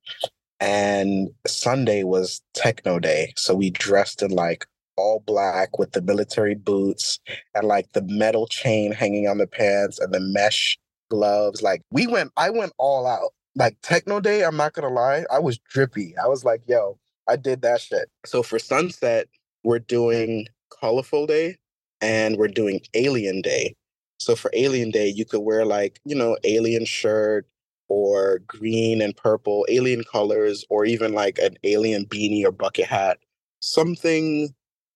And 0.61 1.29
Sunday 1.47 2.05
was 2.05 2.41
Techno 2.55 2.99
Day. 2.99 3.35
So 3.37 3.55
we 3.55 3.71
dressed 3.71 4.23
in 4.23 4.31
like 4.31 4.67
all 4.97 5.23
black 5.27 5.79
with 5.79 5.93
the 5.93 6.03
military 6.03 6.55
boots 6.55 7.19
and 7.55 7.67
like 7.67 7.93
the 7.93 8.03
metal 8.03 8.47
chain 8.47 8.93
hanging 8.93 9.29
on 9.29 9.39
the 9.39 9.47
pants 9.47 9.99
and 9.99 10.13
the 10.13 10.21
mesh 10.21 10.79
gloves. 11.11 11.63
Like 11.63 11.83
we 11.91 12.07
went, 12.07 12.33
I 12.37 12.51
went 12.51 12.73
all 12.79 13.07
out. 13.07 13.33
like 13.57 13.77
techno 13.83 14.21
day, 14.21 14.45
I'm 14.45 14.57
not 14.57 14.73
gonna 14.73 14.89
lie, 14.89 15.25
I 15.31 15.39
was 15.39 15.59
drippy. 15.59 16.15
I 16.23 16.29
was 16.29 16.45
like, 16.45 16.63
yo, 16.67 16.99
I 17.29 17.37
did 17.37 17.63
that 17.63 17.81
shit. 17.81 18.11
So 18.27 18.43
for 18.43 18.59
sunset, 18.59 19.29
we're 19.63 19.79
doing 19.79 20.47
colorful 20.81 21.27
day 21.27 21.57
and 22.01 22.37
we're 22.37 22.49
doing 22.49 22.81
alien 22.95 23.41
day. 23.43 23.75
So 24.19 24.37
for 24.37 24.51
alien 24.55 24.91
day, 24.91 25.09
you 25.09 25.25
could 25.25 25.41
wear 25.41 25.65
like, 25.65 26.01
you 26.05 26.15
know, 26.15 26.37
alien 26.45 26.85
shirt 26.85 27.47
or 27.89 28.41
green 28.47 29.01
and 29.03 29.17
purple 29.17 29.67
alien 29.69 30.05
colors 30.05 30.65
or 30.71 30.85
even 30.85 31.13
like 31.13 31.39
an 31.39 31.57
alien 31.65 32.07
beanie 32.07 32.45
or 32.45 32.53
bucket 32.53 32.87
hat. 32.87 33.19
Something, 33.61 34.55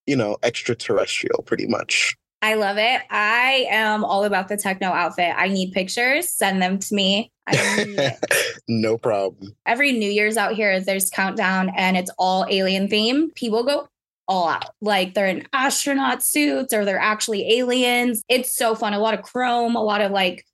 you 0.09 0.17
know, 0.17 0.39
extraterrestrial 0.43 1.43
pretty 1.43 1.67
much. 1.67 2.17
I 2.41 2.55
love 2.55 2.79
it. 2.79 3.03
I 3.11 3.67
am 3.71 4.05
all 4.05 4.25
about 4.25 4.49
the 4.49 4.57
techno 4.57 4.89
outfit. 4.89 5.35
I 5.37 5.49
need 5.49 5.73
pictures. 5.73 6.29
Send 6.29 6.63
them 6.63 6.79
to 6.79 6.95
me. 6.95 7.31
no 8.69 8.97
problem. 8.97 9.55
Every 9.67 9.93
New 9.93 10.11
Year's 10.11 10.37
out 10.37 10.55
here, 10.55 10.81
there's 10.81 11.11
countdown 11.11 11.71
and 11.77 11.97
it's 11.97 12.11
all 12.17 12.47
alien 12.49 12.89
themed. 12.89 13.35
People 13.35 13.65
go 13.65 13.89
all 14.29 14.49
out. 14.49 14.71
Like 14.81 15.15
they're 15.15 15.27
in 15.27 15.47
astronaut 15.53 16.23
suits 16.23 16.73
or 16.73 16.85
they're 16.85 16.99
actually 16.99 17.59
aliens. 17.59 18.23
It's 18.29 18.55
so 18.55 18.75
fun. 18.75 18.95
A 18.95 18.99
lot 18.99 19.15
of 19.15 19.23
chrome, 19.23 19.75
a 19.75 19.83
lot 19.83 20.01
of 20.01 20.13
like 20.13 20.45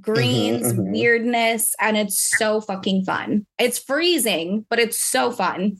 greens, 0.00 0.68
mm-hmm, 0.72 0.80
mm-hmm. 0.80 0.92
weirdness, 0.92 1.74
and 1.80 1.96
it's 1.96 2.22
so 2.38 2.60
fucking 2.60 3.04
fun. 3.04 3.46
It's 3.58 3.78
freezing, 3.78 4.64
but 4.70 4.78
it's 4.78 5.00
so 5.00 5.32
fun. 5.32 5.78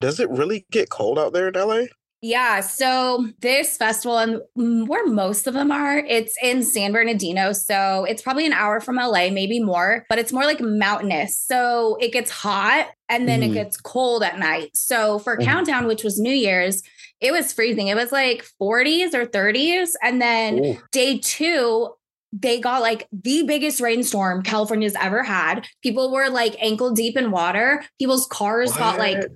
Does 0.00 0.20
it 0.20 0.30
really 0.30 0.66
get 0.70 0.90
cold 0.90 1.18
out 1.18 1.32
there 1.32 1.48
in 1.48 1.54
LA? 1.54 1.86
Yeah. 2.24 2.60
So 2.60 3.28
this 3.40 3.76
festival 3.76 4.16
and 4.16 4.40
where 4.88 5.06
most 5.06 5.46
of 5.46 5.52
them 5.52 5.70
are, 5.70 5.98
it's 5.98 6.34
in 6.42 6.62
San 6.62 6.90
Bernardino. 6.90 7.52
So 7.52 8.04
it's 8.04 8.22
probably 8.22 8.46
an 8.46 8.54
hour 8.54 8.80
from 8.80 8.96
LA, 8.96 9.28
maybe 9.28 9.60
more, 9.60 10.06
but 10.08 10.18
it's 10.18 10.32
more 10.32 10.44
like 10.44 10.58
mountainous. 10.58 11.38
So 11.38 11.98
it 12.00 12.14
gets 12.14 12.30
hot 12.30 12.88
and 13.10 13.28
then 13.28 13.40
mm. 13.40 13.42
it 13.42 13.46
mm-hmm. 13.48 13.54
gets 13.56 13.76
cold 13.76 14.22
at 14.22 14.38
night. 14.38 14.70
So 14.74 15.18
for 15.18 15.36
mm. 15.36 15.44
Countdown, 15.44 15.84
which 15.86 16.02
was 16.02 16.18
New 16.18 16.32
Year's, 16.32 16.82
it 17.20 17.30
was 17.30 17.52
freezing. 17.52 17.88
It 17.88 17.94
was 17.94 18.10
like 18.10 18.46
40s 18.58 19.12
or 19.12 19.26
30s. 19.26 19.90
And 20.02 20.18
then 20.22 20.64
Ooh. 20.64 20.78
day 20.92 21.18
two, 21.18 21.90
they 22.32 22.58
got 22.58 22.80
like 22.80 23.06
the 23.12 23.42
biggest 23.42 23.82
rainstorm 23.82 24.42
California's 24.42 24.96
ever 24.98 25.22
had. 25.22 25.66
People 25.82 26.10
were 26.10 26.30
like 26.30 26.56
ankle 26.58 26.92
deep 26.92 27.18
in 27.18 27.32
water. 27.32 27.84
People's 27.98 28.26
cars 28.28 28.70
what? 28.70 28.78
got 28.78 28.98
like 28.98 29.26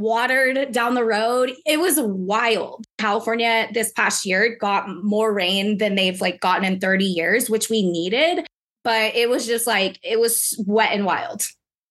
watered 0.00 0.72
down 0.72 0.94
the 0.94 1.04
road. 1.04 1.52
It 1.66 1.78
was 1.78 2.00
wild. 2.00 2.84
California 2.98 3.68
this 3.72 3.92
past 3.92 4.24
year 4.24 4.56
got 4.56 4.88
more 5.04 5.32
rain 5.32 5.78
than 5.78 5.94
they've 5.94 6.20
like 6.20 6.40
gotten 6.40 6.64
in 6.64 6.80
30 6.80 7.04
years, 7.04 7.50
which 7.50 7.68
we 7.68 7.82
needed, 7.82 8.46
but 8.82 9.14
it 9.14 9.28
was 9.28 9.46
just 9.46 9.66
like 9.66 9.98
it 10.02 10.18
was 10.18 10.62
wet 10.66 10.92
and 10.92 11.04
wild, 11.04 11.42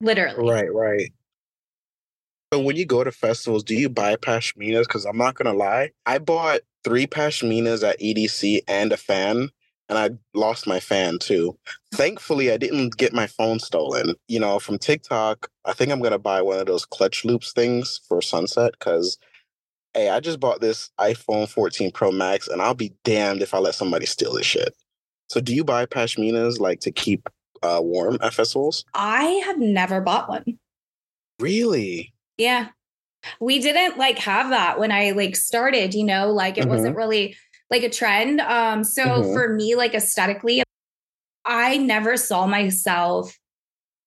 literally. 0.01 0.51
Right, 0.51 0.73
right. 0.73 1.13
So 2.51 2.59
when 2.59 2.75
you 2.75 2.85
go 2.85 3.03
to 3.03 3.11
festivals, 3.11 3.63
do 3.63 3.75
you 3.75 3.89
buy 3.89 4.15
pashminas? 4.15 4.81
Because 4.81 5.05
I'm 5.05 5.17
not 5.17 5.35
gonna 5.35 5.53
lie, 5.53 5.91
I 6.05 6.17
bought 6.17 6.61
three 6.83 7.05
pashminas 7.05 7.87
at 7.87 7.99
EDC 7.99 8.61
and 8.67 8.91
a 8.91 8.97
fan 8.97 9.49
and 9.89 9.97
I 9.97 10.11
lost 10.33 10.67
my 10.67 10.79
fan 10.79 11.19
too. 11.19 11.57
Thankfully, 11.93 12.51
I 12.51 12.57
didn't 12.57 12.97
get 12.97 13.13
my 13.13 13.27
phone 13.27 13.59
stolen. 13.59 14.13
You 14.27 14.39
know, 14.39 14.59
from 14.59 14.77
TikTok, 14.77 15.49
I 15.65 15.73
think 15.73 15.91
I'm 15.91 16.01
gonna 16.01 16.19
buy 16.19 16.41
one 16.41 16.59
of 16.59 16.67
those 16.67 16.85
clutch 16.85 17.25
loops 17.25 17.51
things 17.51 17.99
for 18.07 18.21
sunset 18.21 18.73
because 18.79 19.17
hey, 19.93 20.09
I 20.09 20.19
just 20.19 20.39
bought 20.39 20.61
this 20.61 20.91
iPhone 20.99 21.49
14 21.49 21.91
Pro 21.91 22.11
Max 22.11 22.47
and 22.47 22.61
I'll 22.61 22.75
be 22.75 22.93
damned 23.03 23.41
if 23.41 23.53
I 23.53 23.57
let 23.57 23.75
somebody 23.75 24.05
steal 24.05 24.33
this 24.33 24.45
shit. 24.45 24.73
So 25.29 25.41
do 25.41 25.53
you 25.53 25.63
buy 25.63 25.85
pashminas 25.85 26.59
like 26.59 26.79
to 26.81 26.91
keep 26.91 27.27
uh, 27.63 27.79
warm 27.81 28.17
at 28.21 28.33
festivals? 28.33 28.85
I 28.93 29.23
have 29.45 29.57
never 29.59 30.01
bought 30.01 30.29
one. 30.29 30.59
Really? 31.39 32.13
Yeah. 32.37 32.69
We 33.39 33.59
didn't 33.59 33.97
like 33.97 34.17
have 34.19 34.49
that 34.49 34.79
when 34.79 34.91
I 34.91 35.11
like 35.11 35.35
started, 35.35 35.93
you 35.93 36.05
know, 36.05 36.31
like 36.31 36.57
it 36.57 36.61
mm-hmm. 36.61 36.69
wasn't 36.69 36.95
really 36.95 37.35
like 37.69 37.83
a 37.83 37.89
trend. 37.89 38.41
Um, 38.41 38.83
so 38.83 39.03
mm-hmm. 39.03 39.33
for 39.33 39.53
me, 39.53 39.75
like 39.75 39.93
aesthetically, 39.93 40.63
I 41.45 41.77
never 41.77 42.17
saw 42.17 42.45
myself 42.45 43.37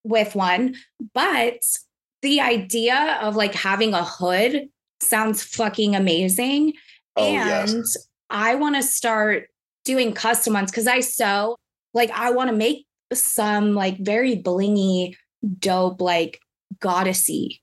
with 0.04 0.34
one, 0.34 0.76
but 1.14 1.60
the 2.22 2.40
idea 2.40 3.18
of 3.20 3.36
like 3.36 3.54
having 3.54 3.94
a 3.94 4.04
hood 4.04 4.68
sounds 5.00 5.42
fucking 5.42 5.96
amazing. 5.96 6.74
Oh, 7.16 7.24
and 7.24 7.70
yes. 7.70 7.96
I 8.30 8.54
want 8.54 8.76
to 8.76 8.82
start 8.82 9.48
doing 9.84 10.12
custom 10.12 10.54
ones 10.54 10.70
because 10.70 10.86
I 10.86 11.00
sew, 11.00 11.56
like, 11.94 12.10
I 12.10 12.30
want 12.30 12.50
to 12.50 12.56
make 12.56 12.86
some 13.12 13.74
like 13.74 13.98
very 13.98 14.36
blingy, 14.36 15.16
dope, 15.58 16.00
like 16.00 16.40
goddessy 16.78 17.60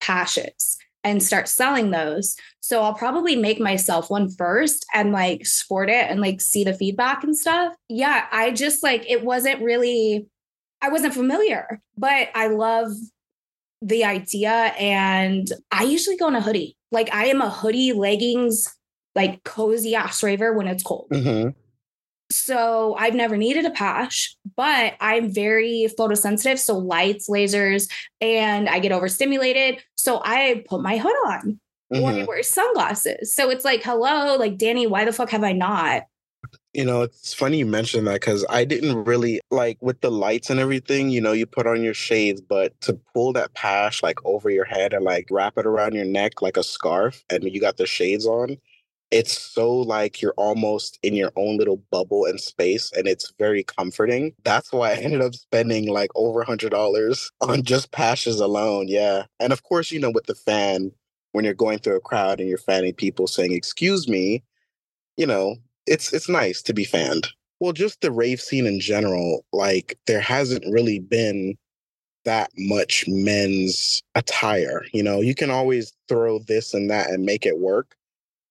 patches 0.00 0.78
and 1.04 1.22
start 1.22 1.48
selling 1.48 1.90
those. 1.90 2.36
So 2.60 2.82
I'll 2.82 2.94
probably 2.94 3.36
make 3.36 3.60
myself 3.60 4.10
one 4.10 4.30
first 4.30 4.86
and 4.94 5.12
like 5.12 5.46
sport 5.46 5.90
it 5.90 6.06
and 6.08 6.20
like 6.20 6.40
see 6.40 6.64
the 6.64 6.74
feedback 6.74 7.24
and 7.24 7.36
stuff. 7.36 7.74
Yeah, 7.88 8.26
I 8.30 8.52
just 8.52 8.82
like 8.82 9.08
it 9.10 9.24
wasn't 9.24 9.62
really 9.62 10.26
I 10.80 10.88
wasn't 10.88 11.14
familiar, 11.14 11.80
but 11.96 12.28
I 12.34 12.48
love 12.48 12.90
the 13.80 14.04
idea 14.04 14.50
and 14.78 15.48
I 15.70 15.84
usually 15.84 16.16
go 16.16 16.28
in 16.28 16.34
a 16.34 16.40
hoodie. 16.40 16.76
Like 16.90 17.12
I 17.12 17.26
am 17.26 17.40
a 17.40 17.50
hoodie, 17.50 17.92
leggings, 17.92 18.68
like 19.14 19.42
cozy 19.44 19.94
ass 19.94 20.22
raver 20.22 20.52
when 20.52 20.68
it's 20.68 20.82
cold. 20.82 21.08
Mm-hmm. 21.12 21.50
So 22.32 22.96
I've 22.98 23.14
never 23.14 23.36
needed 23.36 23.64
a 23.64 23.70
patch, 23.70 24.36
but 24.56 24.94
I'm 25.00 25.32
very 25.32 25.88
photosensitive. 25.98 26.58
So 26.58 26.78
lights, 26.78 27.28
lasers, 27.28 27.90
and 28.20 28.68
I 28.68 28.78
get 28.78 28.92
overstimulated. 28.92 29.82
So 29.94 30.20
I 30.24 30.64
put 30.68 30.82
my 30.82 30.98
hood 30.98 31.14
on 31.26 31.60
mm-hmm. 31.92 32.04
or 32.04 32.10
I 32.10 32.24
wear 32.24 32.42
sunglasses. 32.42 33.34
So 33.34 33.50
it's 33.50 33.64
like, 33.64 33.82
hello, 33.82 34.36
like 34.36 34.58
Danny, 34.58 34.86
why 34.86 35.04
the 35.04 35.12
fuck 35.12 35.30
have 35.30 35.44
I 35.44 35.52
not? 35.52 36.04
You 36.72 36.84
know, 36.84 37.02
it's 37.02 37.34
funny 37.34 37.58
you 37.58 37.66
mentioned 37.66 38.06
that 38.06 38.14
because 38.14 38.46
I 38.48 38.64
didn't 38.64 39.04
really 39.04 39.40
like 39.50 39.76
with 39.80 40.00
the 40.00 40.10
lights 40.10 40.48
and 40.48 40.58
everything, 40.58 41.10
you 41.10 41.20
know, 41.20 41.32
you 41.32 41.44
put 41.46 41.66
on 41.66 41.82
your 41.84 41.94
shades, 41.94 42.40
but 42.40 42.78
to 42.80 42.98
pull 43.14 43.34
that 43.34 43.52
patch 43.54 44.02
like 44.02 44.18
over 44.24 44.48
your 44.48 44.64
head 44.64 44.94
and 44.94 45.04
like 45.04 45.28
wrap 45.30 45.58
it 45.58 45.66
around 45.66 45.94
your 45.94 46.06
neck 46.06 46.40
like 46.40 46.56
a 46.56 46.62
scarf 46.62 47.22
and 47.30 47.44
you 47.44 47.60
got 47.60 47.76
the 47.76 47.86
shades 47.86 48.26
on, 48.26 48.56
it's 49.12 49.38
so 49.38 49.70
like 49.70 50.22
you're 50.22 50.34
almost 50.38 50.98
in 51.02 51.14
your 51.14 51.30
own 51.36 51.58
little 51.58 51.76
bubble 51.90 52.24
and 52.24 52.40
space 52.40 52.90
and 52.96 53.06
it's 53.06 53.30
very 53.38 53.62
comforting. 53.62 54.32
That's 54.42 54.72
why 54.72 54.92
i 54.92 54.94
ended 54.94 55.20
up 55.20 55.34
spending 55.34 55.88
like 55.88 56.10
over 56.14 56.40
a 56.40 56.46
hundred 56.46 56.70
dollars 56.70 57.30
on 57.42 57.62
just 57.62 57.92
patches 57.92 58.40
alone 58.40 58.88
yeah. 58.88 59.24
And 59.38 59.52
of 59.52 59.62
course 59.62 59.92
you 59.92 60.00
know 60.00 60.10
with 60.10 60.26
the 60.26 60.34
fan 60.34 60.90
when 61.32 61.44
you're 61.44 61.54
going 61.54 61.78
through 61.78 61.96
a 61.96 62.00
crowd 62.00 62.40
and 62.40 62.48
you're 62.48 62.58
fanning 62.58 62.94
people 62.94 63.26
saying 63.26 63.52
excuse 63.52 64.08
me 64.08 64.42
you 65.16 65.26
know 65.26 65.56
it's 65.86 66.12
it's 66.12 66.28
nice 66.28 66.62
to 66.62 66.72
be 66.72 66.84
fanned. 66.84 67.28
Well 67.60 67.72
just 67.72 68.00
the 68.00 68.10
rave 68.10 68.40
scene 68.40 68.66
in 68.66 68.80
general 68.80 69.44
like 69.52 69.98
there 70.06 70.20
hasn't 70.20 70.64
really 70.68 71.00
been 71.00 71.56
that 72.24 72.50
much 72.56 73.04
men's 73.08 74.00
attire 74.14 74.84
you 74.94 75.02
know? 75.02 75.20
You 75.20 75.34
can 75.34 75.50
always 75.50 75.92
throw 76.08 76.38
this 76.38 76.72
and 76.72 76.90
that 76.90 77.10
and 77.10 77.26
make 77.26 77.44
it 77.44 77.58
work 77.58 77.94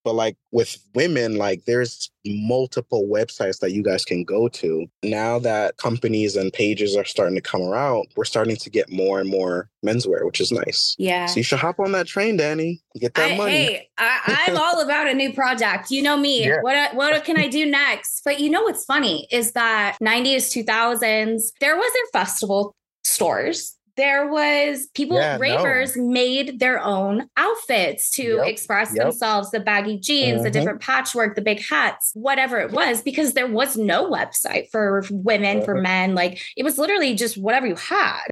but 0.03 0.13
like 0.13 0.37
with 0.51 0.77
women, 0.93 1.37
like 1.37 1.65
there's 1.65 2.11
multiple 2.25 3.07
websites 3.07 3.59
that 3.59 3.71
you 3.71 3.83
guys 3.83 4.05
can 4.05 4.23
go 4.23 4.47
to. 4.47 4.85
Now 5.03 5.39
that 5.39 5.77
companies 5.77 6.35
and 6.35 6.51
pages 6.51 6.95
are 6.95 7.05
starting 7.05 7.35
to 7.35 7.41
come 7.41 7.61
around, 7.61 8.07
we're 8.15 8.25
starting 8.25 8.55
to 8.55 8.69
get 8.69 8.91
more 8.91 9.19
and 9.19 9.29
more 9.29 9.69
menswear, 9.85 10.25
which 10.25 10.41
is 10.41 10.51
nice. 10.51 10.95
Yeah. 10.97 11.25
So 11.25 11.37
you 11.37 11.43
should 11.43 11.59
hop 11.59 11.79
on 11.79 11.91
that 11.93 12.07
train, 12.07 12.37
Danny. 12.37 12.81
Get 12.99 13.13
that 13.15 13.31
I, 13.31 13.37
money. 13.37 13.51
Hey, 13.51 13.89
I, 13.97 14.45
am 14.47 14.57
all 14.57 14.81
about 14.83 15.07
a 15.07 15.13
new 15.13 15.33
project. 15.33 15.91
You 15.91 16.01
know 16.01 16.17
me. 16.17 16.45
Yeah. 16.45 16.61
What 16.61 16.95
what 16.95 17.23
can 17.23 17.37
I 17.37 17.47
do 17.47 17.65
next? 17.65 18.21
But 18.23 18.39
you 18.39 18.49
know 18.49 18.63
what's 18.63 18.85
funny 18.85 19.27
is 19.31 19.53
that 19.53 19.97
90s, 20.01 20.65
2000s, 20.65 21.51
there 21.59 21.75
wasn't 21.75 22.09
festival 22.13 22.75
stores 23.03 23.77
there 23.95 24.27
was 24.27 24.87
people 24.93 25.17
yeah, 25.17 25.37
ravers 25.37 25.95
no. 25.95 26.03
made 26.09 26.59
their 26.59 26.81
own 26.81 27.27
outfits 27.37 28.09
to 28.11 28.37
yep, 28.37 28.47
express 28.47 28.93
yep. 28.95 29.05
themselves 29.05 29.51
the 29.51 29.59
baggy 29.59 29.97
jeans 29.97 30.35
mm-hmm. 30.35 30.43
the 30.43 30.51
different 30.51 30.81
patchwork 30.81 31.35
the 31.35 31.41
big 31.41 31.61
hats 31.61 32.11
whatever 32.13 32.59
it 32.59 32.71
was 32.71 33.01
because 33.01 33.33
there 33.33 33.47
was 33.47 33.77
no 33.77 34.09
website 34.09 34.69
for 34.71 35.03
women 35.11 35.57
mm-hmm. 35.57 35.65
for 35.65 35.75
men 35.75 36.15
like 36.15 36.41
it 36.57 36.63
was 36.63 36.77
literally 36.77 37.15
just 37.15 37.37
whatever 37.37 37.67
you 37.67 37.75
had 37.75 38.27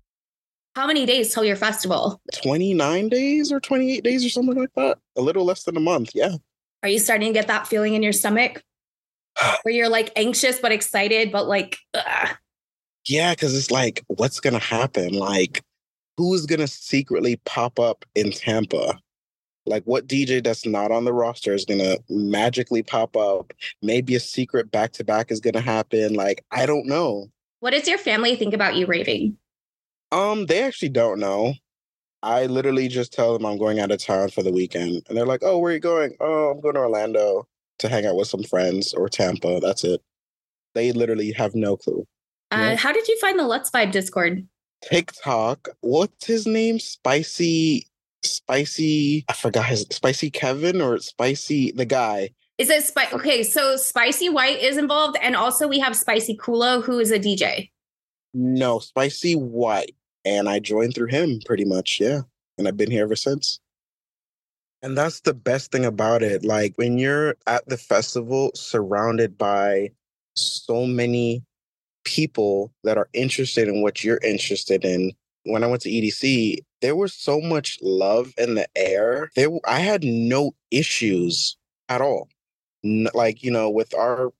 how 0.75 0.87
many 0.87 1.05
days 1.05 1.33
till 1.33 1.43
your 1.43 1.55
festival 1.55 2.21
29 2.41 3.09
days 3.09 3.51
or 3.51 3.59
28 3.59 4.03
days 4.03 4.25
or 4.25 4.29
something 4.29 4.57
like 4.57 4.73
that 4.75 4.97
a 5.17 5.21
little 5.21 5.45
less 5.45 5.63
than 5.63 5.77
a 5.77 5.81
month 5.81 6.11
yeah 6.13 6.35
are 6.83 6.89
you 6.89 6.99
starting 6.99 7.29
to 7.29 7.33
get 7.33 7.47
that 7.47 7.67
feeling 7.67 7.93
in 7.93 8.03
your 8.03 8.13
stomach 8.13 8.61
where 9.63 9.73
you're 9.73 9.89
like 9.89 10.11
anxious 10.15 10.59
but 10.59 10.71
excited 10.71 11.31
but 11.31 11.47
like 11.47 11.77
ugh. 11.93 12.29
Yeah, 13.09 13.33
because 13.33 13.57
it's 13.57 13.71
like, 13.71 14.03
what's 14.05 14.39
gonna 14.39 14.59
happen? 14.59 15.13
Like, 15.13 15.63
who's 16.15 16.45
gonna 16.45 16.67
secretly 16.67 17.37
pop 17.43 17.79
up 17.79 18.05
in 18.13 18.31
Tampa? 18.31 18.99
Like, 19.65 19.83
what 19.85 20.05
DJ 20.05 20.43
that's 20.43 20.63
not 20.63 20.91
on 20.91 21.05
the 21.05 21.13
roster 21.13 21.55
is 21.55 21.65
gonna 21.65 21.97
magically 22.07 22.83
pop 22.83 23.17
up? 23.17 23.51
Maybe 23.81 24.13
a 24.13 24.19
secret 24.19 24.69
back 24.69 24.91
to 24.93 25.03
back 25.03 25.31
is 25.31 25.39
gonna 25.39 25.59
happen. 25.59 26.13
Like, 26.13 26.45
I 26.51 26.67
don't 26.67 26.85
know. 26.85 27.31
What 27.61 27.71
does 27.71 27.87
your 27.87 27.97
family 27.97 28.35
think 28.35 28.53
about 28.53 28.75
you 28.75 28.85
raving? 28.85 29.37
Um, 30.11 30.45
they 30.45 30.61
actually 30.61 30.89
don't 30.89 31.19
know. 31.19 31.55
I 32.21 32.45
literally 32.45 32.89
just 32.89 33.11
tell 33.11 33.33
them 33.33 33.43
I'm 33.43 33.57
going 33.57 33.79
out 33.79 33.91
of 33.91 33.97
town 33.97 34.29
for 34.29 34.43
the 34.43 34.51
weekend, 34.51 35.01
and 35.07 35.17
they're 35.17 35.25
like, 35.25 35.41
"Oh, 35.41 35.57
where 35.57 35.71
are 35.71 35.73
you 35.73 35.79
going? 35.79 36.15
Oh, 36.19 36.51
I'm 36.51 36.61
going 36.61 36.75
to 36.75 36.81
Orlando 36.81 37.47
to 37.79 37.89
hang 37.89 38.05
out 38.05 38.17
with 38.17 38.27
some 38.27 38.43
friends 38.43 38.93
or 38.93 39.09
Tampa. 39.09 39.59
That's 39.59 39.83
it." 39.83 39.99
They 40.75 40.91
literally 40.91 41.31
have 41.31 41.55
no 41.55 41.75
clue. 41.75 42.05
Uh. 42.51 42.75
How 42.75 42.91
did 42.91 43.07
you 43.07 43.17
find 43.19 43.37
the 43.37 43.47
Let's 43.47 43.69
Vibe 43.71 43.91
Discord? 43.91 44.47
TikTok. 44.83 45.69
What's 45.81 46.25
his 46.25 46.47
name? 46.47 46.79
Spicy, 46.79 47.87
spicy. 48.23 49.25
I 49.27 49.33
forgot 49.33 49.65
his 49.65 49.85
spicy 49.91 50.29
Kevin 50.29 50.81
or 50.81 50.99
spicy 50.99 51.71
the 51.71 51.85
guy. 51.85 52.31
Is 52.57 52.69
it 52.69 52.83
spicy? 52.83 53.15
Okay, 53.15 53.43
so 53.43 53.77
Spicy 53.77 54.27
White 54.27 54.59
is 54.59 54.77
involved, 54.77 55.17
and 55.21 55.35
also 55.35 55.65
we 55.67 55.79
have 55.79 55.95
Spicy 55.95 56.35
Kulo, 56.35 56.83
who 56.83 56.99
is 56.99 57.09
a 57.09 57.17
DJ. 57.17 57.69
No, 58.33 58.79
Spicy 58.79 59.33
White 59.33 59.95
and 60.25 60.49
I 60.49 60.59
joined 60.59 60.95
through 60.95 61.07
him 61.07 61.39
pretty 61.45 61.65
much. 61.65 61.99
Yeah. 61.99 62.21
And 62.57 62.67
I've 62.67 62.77
been 62.77 62.91
here 62.91 63.03
ever 63.03 63.15
since. 63.15 63.59
And 64.81 64.97
that's 64.97 65.21
the 65.21 65.33
best 65.33 65.71
thing 65.71 65.85
about 65.85 66.23
it. 66.23 66.45
Like 66.45 66.73
when 66.75 66.97
you're 66.97 67.35
at 67.47 67.67
the 67.67 67.77
festival 67.77 68.51
surrounded 68.55 69.37
by 69.37 69.91
so 70.35 70.85
many 70.85 71.43
people 72.09 72.73
that 72.83 72.97
are 72.97 73.07
interested 73.13 73.67
in 73.67 73.83
what 73.83 74.03
you're 74.03 74.19
interested 74.23 74.83
in. 74.83 75.11
When 75.43 75.63
I 75.63 75.67
went 75.67 75.83
to 75.83 75.89
EDC, 75.89 76.57
there 76.81 76.95
was 76.95 77.13
so 77.13 77.39
much 77.39 77.77
love 77.83 78.33
in 78.35 78.55
the 78.55 78.67
air. 78.75 79.29
There, 79.35 79.49
I 79.67 79.79
had 79.79 80.03
no 80.03 80.53
issues 80.71 81.55
at 81.87 82.01
all. 82.01 82.27
like, 83.13 83.43
you 83.43 83.51
know, 83.51 83.69
with 83.69 83.93
our 83.93 84.31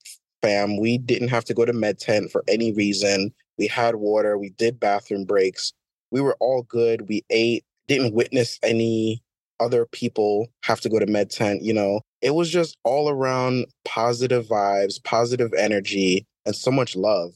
fam, 0.42 0.80
we 0.80 0.98
didn't 0.98 1.28
have 1.28 1.46
to 1.46 1.54
go 1.54 1.64
to 1.64 1.74
med 1.74 2.00
tent 2.00 2.32
for 2.32 2.44
any 2.48 2.74
reason. 2.74 3.32
We 3.60 3.68
had 3.68 3.96
water. 3.96 4.38
We 4.38 4.50
did 4.50 4.80
bathroom 4.80 5.26
breaks. 5.26 5.74
We 6.10 6.22
were 6.22 6.38
all 6.40 6.64
good. 6.64 7.08
We 7.08 7.24
ate. 7.30 7.64
Didn't 7.88 8.16
witness 8.16 8.58
any 8.64 9.22
other 9.60 9.86
people 9.86 10.48
have 10.64 10.82
to 10.82 10.90
go 10.90 10.98
to 10.98 11.06
med 11.06 11.30
tent. 11.30 11.62
You 11.62 11.74
know, 11.74 12.02
it 12.22 12.32
was 12.32 12.50
just 12.50 12.78
all 12.84 13.10
around 13.10 13.68
positive 13.86 14.48
vibes, 14.48 15.04
positive 15.04 15.54
energy, 15.54 16.26
and 16.46 16.56
so 16.56 16.72
much 16.72 16.96
love. 16.96 17.34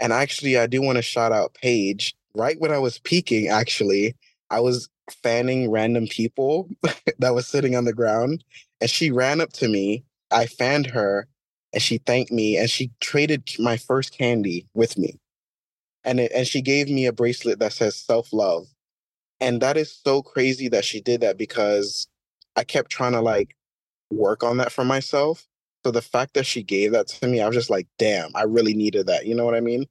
And 0.00 0.12
actually, 0.12 0.58
I 0.58 0.66
do 0.66 0.82
want 0.82 0.96
to 0.96 1.02
shout 1.02 1.32
out 1.32 1.54
Paige. 1.54 2.14
Right 2.34 2.60
when 2.60 2.72
I 2.72 2.78
was 2.78 2.98
peaking, 3.00 3.48
actually, 3.48 4.16
I 4.50 4.60
was 4.60 4.88
fanning 5.22 5.70
random 5.70 6.06
people 6.08 6.68
that 7.18 7.34
was 7.34 7.46
sitting 7.46 7.76
on 7.76 7.84
the 7.84 7.92
ground, 7.92 8.44
and 8.80 8.90
she 8.90 9.10
ran 9.10 9.40
up 9.40 9.52
to 9.54 9.68
me. 9.68 10.04
I 10.32 10.46
fanned 10.46 10.86
her, 10.88 11.28
and 11.72 11.82
she 11.82 11.98
thanked 11.98 12.32
me, 12.32 12.56
and 12.58 12.68
she 12.70 12.90
traded 13.00 13.48
my 13.58 13.76
first 13.76 14.16
candy 14.16 14.66
with 14.74 14.98
me 14.98 15.18
and 16.04 16.20
it, 16.20 16.32
and 16.34 16.46
she 16.46 16.62
gave 16.62 16.88
me 16.88 17.06
a 17.06 17.12
bracelet 17.12 17.58
that 17.60 17.72
says 17.72 17.96
self 17.96 18.32
love, 18.32 18.66
and 19.40 19.60
that 19.62 19.76
is 19.76 19.92
so 20.04 20.22
crazy 20.22 20.68
that 20.68 20.84
she 20.84 21.00
did 21.00 21.22
that 21.22 21.38
because 21.38 22.08
I 22.56 22.64
kept 22.64 22.90
trying 22.90 23.12
to 23.12 23.20
like 23.20 23.56
work 24.10 24.42
on 24.44 24.58
that 24.58 24.72
for 24.72 24.84
myself. 24.84 25.46
So 25.84 25.90
the 25.90 26.02
fact 26.02 26.34
that 26.34 26.46
she 26.46 26.62
gave 26.62 26.92
that 26.92 27.08
to 27.08 27.28
me, 27.28 27.40
I 27.40 27.46
was 27.46 27.56
just 27.56 27.70
like, 27.70 27.86
damn, 27.98 28.30
I 28.34 28.42
really 28.42 28.74
needed 28.74 29.06
that. 29.06 29.26
You 29.26 29.34
know 29.34 29.44
what 29.44 29.54
I 29.54 29.60
mean? 29.60 29.86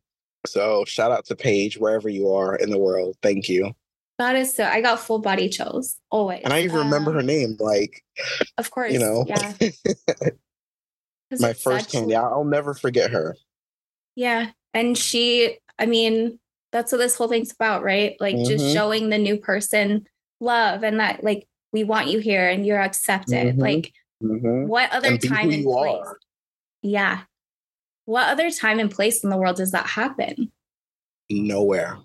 So 0.45 0.83
shout 0.85 1.11
out 1.11 1.25
to 1.25 1.35
Paige 1.35 1.77
wherever 1.77 2.09
you 2.09 2.33
are 2.33 2.55
in 2.55 2.69
the 2.69 2.79
world. 2.79 3.15
Thank 3.21 3.47
you. 3.47 3.73
That 4.19 4.35
is 4.35 4.55
so. 4.55 4.65
I 4.65 4.81
got 4.81 4.99
full 4.99 5.19
body 5.19 5.49
chills 5.49 5.97
always, 6.11 6.41
and 6.43 6.53
I 6.53 6.61
even 6.61 6.77
um, 6.77 6.85
remember 6.85 7.11
her 7.13 7.19
um, 7.19 7.25
name. 7.25 7.57
Like, 7.59 8.03
of 8.57 8.69
course, 8.69 8.93
you 8.93 8.99
know, 8.99 9.25
yeah. 9.27 9.53
My 11.39 11.53
first 11.53 11.91
candy. 11.91 12.15
I'll 12.15 12.43
never 12.43 12.75
forget 12.75 13.09
her. 13.09 13.35
Yeah, 14.15 14.51
and 14.73 14.95
she 14.95 15.57
I 15.79 15.87
mean, 15.87 16.39
that's 16.71 16.91
what 16.91 16.99
this 16.99 17.15
whole 17.15 17.27
thing's 17.27 17.51
about, 17.51 17.83
right? 17.83 18.15
Like 18.19 18.35
mm-hmm. 18.35 18.49
just 18.49 18.73
showing 18.73 19.09
the 19.09 19.17
new 19.17 19.37
person 19.37 20.05
love 20.39 20.83
and 20.83 20.99
that 20.99 21.23
like 21.23 21.47
we 21.71 21.83
want 21.83 22.07
you 22.07 22.19
here 22.19 22.47
and 22.47 22.65
you're 22.65 22.81
accepted. 22.81 23.55
Mm-hmm. 23.55 23.61
Like 23.61 23.93
mm-hmm. 24.21 24.67
what 24.67 24.91
other 24.91 25.09
and 25.09 25.21
time 25.21 25.51
and 25.51 25.63
place? 25.63 26.01
Are. 26.05 26.19
Yeah. 26.81 27.21
What 28.05 28.29
other 28.29 28.51
time 28.51 28.79
and 28.79 28.91
place 28.91 29.23
in 29.23 29.29
the 29.29 29.37
world 29.37 29.55
does 29.55 29.71
that 29.71 29.87
happen? 29.87 30.51
Nowhere. 31.29 31.99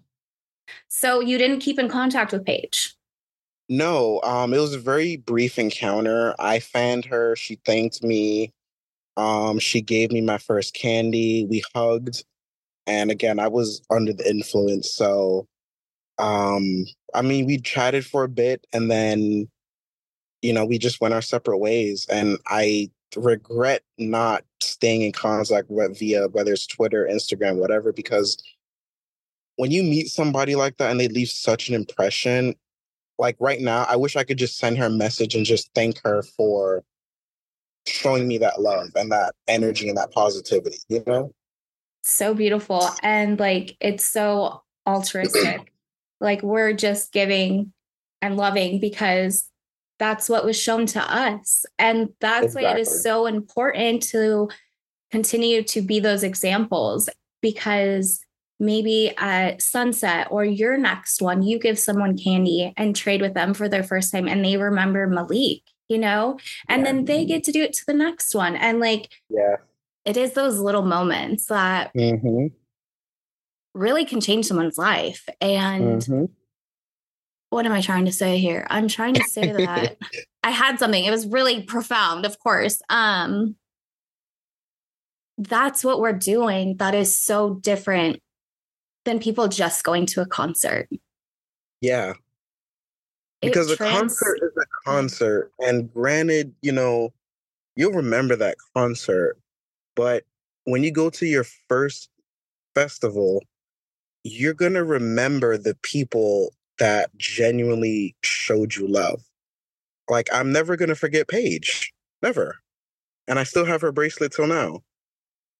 So 0.88 1.20
you 1.20 1.38
didn't 1.38 1.60
keep 1.60 1.78
in 1.78 1.88
contact 1.88 2.32
with 2.32 2.44
Paige? 2.44 2.94
No, 3.68 4.20
um, 4.22 4.54
it 4.54 4.58
was 4.58 4.74
a 4.74 4.78
very 4.78 5.16
brief 5.16 5.58
encounter. 5.58 6.34
I 6.38 6.60
fanned 6.60 7.04
her. 7.06 7.36
She 7.36 7.56
thanked 7.66 8.02
me. 8.02 8.52
Um, 9.16 9.58
she 9.58 9.82
gave 9.82 10.10
me 10.10 10.20
my 10.20 10.38
first 10.38 10.74
candy. 10.74 11.44
We 11.44 11.62
hugged. 11.74 12.24
And 12.86 13.10
again, 13.10 13.38
I 13.38 13.48
was 13.48 13.82
under 13.90 14.12
the 14.12 14.28
influence. 14.28 14.92
So, 14.92 15.46
um, 16.18 16.86
I 17.14 17.22
mean, 17.22 17.44
we 17.44 17.58
chatted 17.58 18.06
for 18.06 18.24
a 18.24 18.28
bit 18.28 18.66
and 18.72 18.90
then, 18.90 19.48
you 20.42 20.52
know, 20.52 20.64
we 20.64 20.78
just 20.78 21.00
went 21.00 21.14
our 21.14 21.22
separate 21.22 21.58
ways. 21.58 22.06
And 22.10 22.38
I 22.46 22.90
regret 23.16 23.82
not 23.96 24.44
staying 24.60 25.02
in 25.02 25.12
contact 25.12 25.70
with 25.70 25.98
via 25.98 26.28
whether 26.28 26.52
it's 26.52 26.66
Twitter, 26.66 27.08
Instagram, 27.10 27.56
whatever, 27.56 27.92
because 27.92 28.42
when 29.56 29.70
you 29.70 29.82
meet 29.82 30.08
somebody 30.08 30.54
like 30.54 30.76
that 30.76 30.90
and 30.90 31.00
they 31.00 31.08
leave 31.08 31.28
such 31.28 31.68
an 31.68 31.74
impression, 31.74 32.54
like 33.18 33.36
right 33.40 33.60
now, 33.60 33.84
I 33.88 33.96
wish 33.96 34.14
I 34.14 34.24
could 34.24 34.38
just 34.38 34.58
send 34.58 34.78
her 34.78 34.86
a 34.86 34.90
message 34.90 35.34
and 35.34 35.44
just 35.44 35.70
thank 35.74 36.00
her 36.04 36.22
for 36.22 36.84
showing 37.86 38.28
me 38.28 38.38
that 38.38 38.60
love 38.60 38.90
and 38.94 39.10
that 39.10 39.34
energy 39.48 39.88
and 39.88 39.98
that 39.98 40.12
positivity, 40.12 40.78
you 40.88 41.02
know? 41.06 41.32
so 42.08 42.34
beautiful 42.34 42.88
and 43.02 43.38
like 43.38 43.76
it's 43.80 44.06
so 44.06 44.62
altruistic. 44.86 45.72
like 46.20 46.42
we're 46.42 46.72
just 46.72 47.12
giving 47.12 47.72
and 48.22 48.36
loving 48.36 48.80
because 48.80 49.48
that's 49.98 50.28
what 50.28 50.44
was 50.44 50.60
shown 50.60 50.86
to 50.86 51.00
us. 51.00 51.66
And 51.78 52.10
that's 52.20 52.46
exactly. 52.46 52.64
why 52.64 52.78
it 52.78 52.80
is 52.80 53.02
so 53.02 53.26
important 53.26 54.02
to 54.04 54.48
continue 55.10 55.62
to 55.64 55.82
be 55.82 56.00
those 56.00 56.22
examples 56.22 57.08
because 57.40 58.20
maybe 58.60 59.12
at 59.16 59.62
sunset 59.62 60.28
or 60.30 60.44
your 60.44 60.76
next 60.76 61.22
one, 61.22 61.42
you 61.42 61.58
give 61.58 61.78
someone 61.78 62.18
candy 62.18 62.72
and 62.76 62.94
trade 62.94 63.20
with 63.20 63.34
them 63.34 63.54
for 63.54 63.68
their 63.68 63.82
first 63.82 64.12
time 64.12 64.28
and 64.28 64.44
they 64.44 64.56
remember 64.56 65.06
Malik, 65.06 65.62
you 65.88 65.98
know, 65.98 66.38
and 66.68 66.80
yeah. 66.80 66.92
then 66.92 67.04
they 67.04 67.24
get 67.24 67.44
to 67.44 67.52
do 67.52 67.62
it 67.62 67.72
to 67.72 67.86
the 67.86 67.94
next 67.94 68.34
one. 68.34 68.56
And 68.56 68.80
like, 68.80 69.10
yeah, 69.30 69.56
it 70.04 70.16
is 70.16 70.32
those 70.32 70.58
little 70.58 70.82
moments 70.82 71.46
that 71.46 71.92
mm-hmm. 71.94 72.46
really 73.74 74.04
can 74.04 74.20
change 74.20 74.46
someone's 74.46 74.78
life. 74.78 75.28
And 75.40 76.02
mm-hmm. 76.02 76.24
What 77.50 77.66
am 77.66 77.72
I 77.72 77.80
trying 77.80 78.04
to 78.04 78.12
say 78.12 78.38
here? 78.38 78.66
I'm 78.70 78.88
trying 78.88 79.14
to 79.14 79.24
say 79.24 79.52
that 79.52 79.96
I 80.42 80.50
had 80.50 80.78
something. 80.78 81.04
It 81.04 81.10
was 81.10 81.26
really 81.26 81.62
profound, 81.62 82.26
of 82.26 82.38
course. 82.38 82.80
Um, 82.90 83.56
that's 85.38 85.84
what 85.84 86.00
we're 86.00 86.12
doing 86.12 86.76
that 86.78 86.94
is 86.94 87.18
so 87.18 87.54
different 87.54 88.20
than 89.04 89.18
people 89.18 89.48
just 89.48 89.84
going 89.84 90.06
to 90.06 90.20
a 90.20 90.26
concert. 90.26 90.88
Yeah. 91.80 92.14
Because 93.40 93.74
trans- 93.76 93.94
a 93.94 93.98
concert 93.98 94.38
is 94.42 94.52
a 94.56 94.90
concert. 94.90 95.52
And 95.60 95.92
granted, 95.92 96.54
you 96.60 96.72
know, 96.72 97.12
you'll 97.76 97.92
remember 97.92 98.34
that 98.36 98.56
concert 98.74 99.38
but 99.98 100.22
when 100.62 100.84
you 100.84 100.92
go 100.92 101.10
to 101.10 101.26
your 101.26 101.44
first 101.68 102.08
festival, 102.76 103.42
you're 104.22 104.54
going 104.54 104.74
to 104.74 104.84
remember 104.84 105.58
the 105.58 105.74
people 105.82 106.54
that 106.78 107.10
genuinely 107.16 108.16
showed 108.22 108.74
you 108.74 108.86
love. 108.86 109.22
Like, 110.08 110.28
I'm 110.32 110.52
never 110.52 110.76
to 110.76 110.94
forget 110.94 111.28
Paige. 111.28 111.92
Never. 112.22 112.56
And 113.26 113.38
I 113.38 113.44
still 113.44 113.64
have 113.64 113.82
her 113.82 113.92
bracelet 113.92 114.32
till 114.32 114.46
now. 114.46 114.80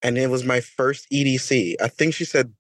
And 0.03 0.17
it 0.17 0.31
was 0.31 0.45
my 0.45 0.61
first 0.61 1.07
EDC. 1.13 1.75
I 1.83 1.89
think 1.89 2.15
she 2.15 2.25
said 2.25 2.53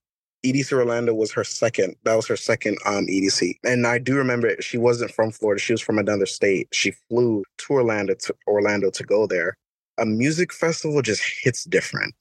EDC 0.44 0.72
Orlando 0.72 1.14
was 1.14 1.32
her 1.32 1.44
second. 1.44 1.94
That 2.04 2.14
was 2.14 2.26
her 2.26 2.36
second 2.36 2.78
um, 2.84 3.06
EDC. 3.06 3.54
And 3.64 3.86
I 3.86 3.98
do 3.98 4.16
remember 4.16 4.48
it. 4.48 4.62
she 4.62 4.76
wasn't 4.76 5.12
from 5.12 5.30
Florida. 5.30 5.60
She 5.60 5.72
was 5.72 5.80
from 5.80 5.98
another 5.98 6.26
state. 6.26 6.68
She 6.72 6.92
flew 7.08 7.44
to 7.58 7.72
Orlando 7.72 8.14
to 8.14 8.34
Orlando 8.46 8.90
to 8.90 9.02
go 9.04 9.26
there 9.26 9.56
a 9.98 10.06
music 10.06 10.52
festival 10.52 11.02
just 11.02 11.22
hits 11.42 11.64
different. 11.64 12.14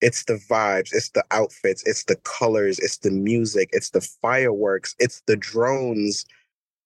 It's 0.00 0.24
the 0.24 0.34
vibes, 0.34 0.92
it's 0.92 1.10
the 1.10 1.24
outfits, 1.30 1.82
it's 1.86 2.04
the 2.04 2.16
colors, 2.24 2.78
it's 2.78 2.98
the 2.98 3.10
music, 3.10 3.70
it's 3.72 3.90
the 3.90 4.00
fireworks, 4.00 4.94
it's 4.98 5.22
the 5.26 5.36
drones. 5.36 6.24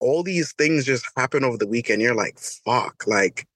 All 0.01 0.23
these 0.23 0.53
things 0.53 0.85
just 0.85 1.05
happen 1.17 1.43
over 1.45 1.57
the 1.57 1.67
weekend. 1.67 2.03
You're 2.03 2.15
like, 2.15 2.39
fuck. 2.39 3.05
Like, 3.07 3.47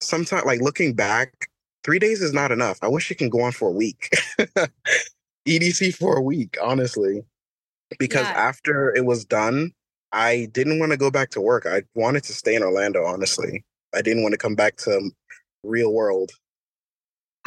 sometimes, 0.00 0.44
like, 0.44 0.60
looking 0.60 0.94
back, 0.94 1.48
three 1.84 1.98
days 1.98 2.22
is 2.22 2.32
not 2.32 2.52
enough. 2.52 2.78
I 2.82 2.88
wish 2.88 3.10
it 3.10 3.18
can 3.18 3.28
go 3.28 3.40
on 3.40 3.52
for 3.52 3.68
a 3.68 3.72
week. 3.72 4.10
EDC 5.48 5.94
for 5.94 6.16
a 6.16 6.22
week, 6.22 6.56
honestly. 6.62 7.24
Because 7.98 8.26
yeah. 8.26 8.34
after 8.34 8.94
it 8.94 9.06
was 9.06 9.24
done, 9.24 9.72
I 10.12 10.48
didn't 10.52 10.78
want 10.78 10.92
to 10.92 10.98
go 10.98 11.10
back 11.10 11.30
to 11.30 11.40
work. 11.40 11.66
I 11.66 11.82
wanted 11.94 12.24
to 12.24 12.32
stay 12.32 12.54
in 12.54 12.62
Orlando, 12.62 13.04
honestly. 13.04 13.64
I 13.94 14.02
didn't 14.02 14.22
want 14.22 14.32
to 14.32 14.38
come 14.38 14.54
back 14.54 14.76
to 14.78 15.10
real 15.62 15.92
world. 15.92 16.30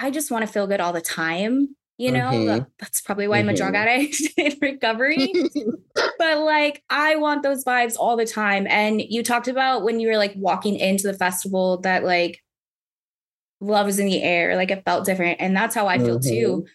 I 0.02 0.10
just 0.10 0.32
want 0.32 0.46
to 0.46 0.52
feel 0.52 0.68
good 0.68 0.82
all 0.82 0.94
the 0.94 1.02
time, 1.02 1.76
You 1.98 2.12
know, 2.12 2.32
mm-hmm. 2.32 2.64
that's 2.80 3.02
probably 3.02 3.28
why 3.28 3.40
mm-hmm. 3.40 3.50
I'm 3.50 3.54
a 3.54 3.58
drug 3.58 3.74
mm-hmm. 3.74 3.88
addict 3.88 4.22
in 4.38 4.58
recovery. 4.60 5.32
but 6.18 6.40
like, 6.40 6.84
I 6.90 7.16
want 7.18 7.44
those 7.44 7.64
vibes 7.64 7.96
all 7.98 8.18
the 8.18 8.26
time. 8.26 8.66
And 8.68 9.02
you 9.02 9.22
talked 9.24 9.48
about 9.48 9.84
when 9.84 10.00
you 10.00 10.08
were 10.08 10.18
like 10.18 10.34
walking 10.36 10.78
into 10.78 11.08
the 11.08 11.14
festival 11.14 11.80
that 11.82 12.04
like 12.04 12.42
love 13.60 13.88
is 13.88 14.00
in 14.00 14.08
the 14.08 14.24
air, 14.24 14.56
like 14.56 14.72
it 14.72 14.84
felt 14.84 15.06
different. 15.06 15.40
And 15.40 15.56
that's 15.56 15.76
how 15.76 15.88
I 15.88 16.00
feel 16.00 16.20
mm-hmm. 16.20 16.30
too. 16.30 16.66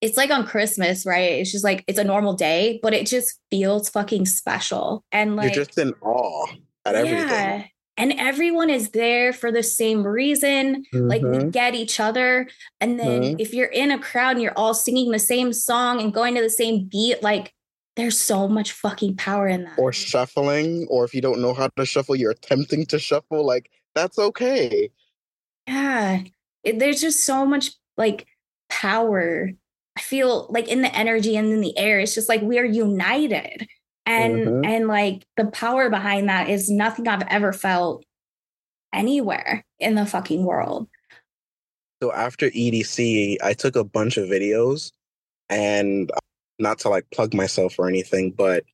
It's 0.00 0.16
like 0.16 0.30
on 0.30 0.46
Christmas, 0.46 1.04
right? 1.04 1.32
It's 1.32 1.50
just 1.50 1.64
like 1.64 1.82
it's 1.88 1.98
a 1.98 2.04
normal 2.04 2.34
day, 2.34 2.78
but 2.82 2.94
it 2.94 3.06
just 3.06 3.40
feels 3.50 3.88
fucking 3.88 4.26
special. 4.26 5.04
And 5.10 5.34
like, 5.34 5.54
you're 5.54 5.64
just 5.64 5.78
in 5.78 5.92
awe 6.02 6.46
at 6.84 6.94
yeah. 6.94 7.00
everything 7.00 7.70
and 7.96 8.12
everyone 8.18 8.70
is 8.70 8.90
there 8.90 9.32
for 9.32 9.50
the 9.50 9.62
same 9.62 10.06
reason 10.06 10.84
mm-hmm. 10.92 11.08
like 11.08 11.22
we 11.22 11.38
mm-hmm. 11.38 11.50
get 11.50 11.74
each 11.74 11.98
other 11.98 12.48
and 12.80 12.98
then 12.98 13.22
mm-hmm. 13.22 13.36
if 13.38 13.54
you're 13.54 13.66
in 13.66 13.90
a 13.90 13.98
crowd 13.98 14.32
and 14.32 14.42
you're 14.42 14.56
all 14.56 14.74
singing 14.74 15.10
the 15.10 15.18
same 15.18 15.52
song 15.52 16.00
and 16.00 16.12
going 16.12 16.34
to 16.34 16.42
the 16.42 16.50
same 16.50 16.84
beat 16.84 17.22
like 17.22 17.52
there's 17.96 18.18
so 18.18 18.46
much 18.46 18.72
fucking 18.72 19.16
power 19.16 19.48
in 19.48 19.64
that 19.64 19.78
or 19.78 19.92
shuffling 19.92 20.86
or 20.90 21.04
if 21.04 21.14
you 21.14 21.20
don't 21.20 21.40
know 21.40 21.54
how 21.54 21.68
to 21.76 21.86
shuffle 21.86 22.16
you're 22.16 22.30
attempting 22.30 22.84
to 22.86 22.98
shuffle 22.98 23.44
like 23.44 23.70
that's 23.94 24.18
okay 24.18 24.90
yeah 25.66 26.22
it, 26.62 26.78
there's 26.78 27.00
just 27.00 27.24
so 27.24 27.46
much 27.46 27.70
like 27.96 28.26
power 28.68 29.50
i 29.96 30.00
feel 30.00 30.46
like 30.50 30.68
in 30.68 30.82
the 30.82 30.94
energy 30.94 31.36
and 31.36 31.50
in 31.52 31.60
the 31.60 31.76
air 31.78 31.98
it's 32.00 32.14
just 32.14 32.28
like 32.28 32.42
we 32.42 32.58
are 32.58 32.64
united 32.64 33.66
and 34.06 34.34
mm-hmm. 34.36 34.64
and 34.64 34.88
like 34.88 35.26
the 35.36 35.46
power 35.46 35.90
behind 35.90 36.28
that 36.28 36.48
is 36.48 36.70
nothing 36.70 37.08
i've 37.08 37.26
ever 37.28 37.52
felt 37.52 38.04
anywhere 38.92 39.64
in 39.78 39.94
the 39.94 40.06
fucking 40.06 40.44
world. 40.44 40.88
So 42.02 42.12
after 42.12 42.50
edc 42.50 43.36
i 43.42 43.52
took 43.52 43.76
a 43.76 43.84
bunch 43.84 44.16
of 44.16 44.28
videos 44.28 44.92
and 45.48 46.10
uh, 46.10 46.18
not 46.58 46.78
to 46.80 46.88
like 46.88 47.10
plug 47.10 47.34
myself 47.34 47.78
or 47.78 47.88
anything 47.88 48.30
but 48.30 48.64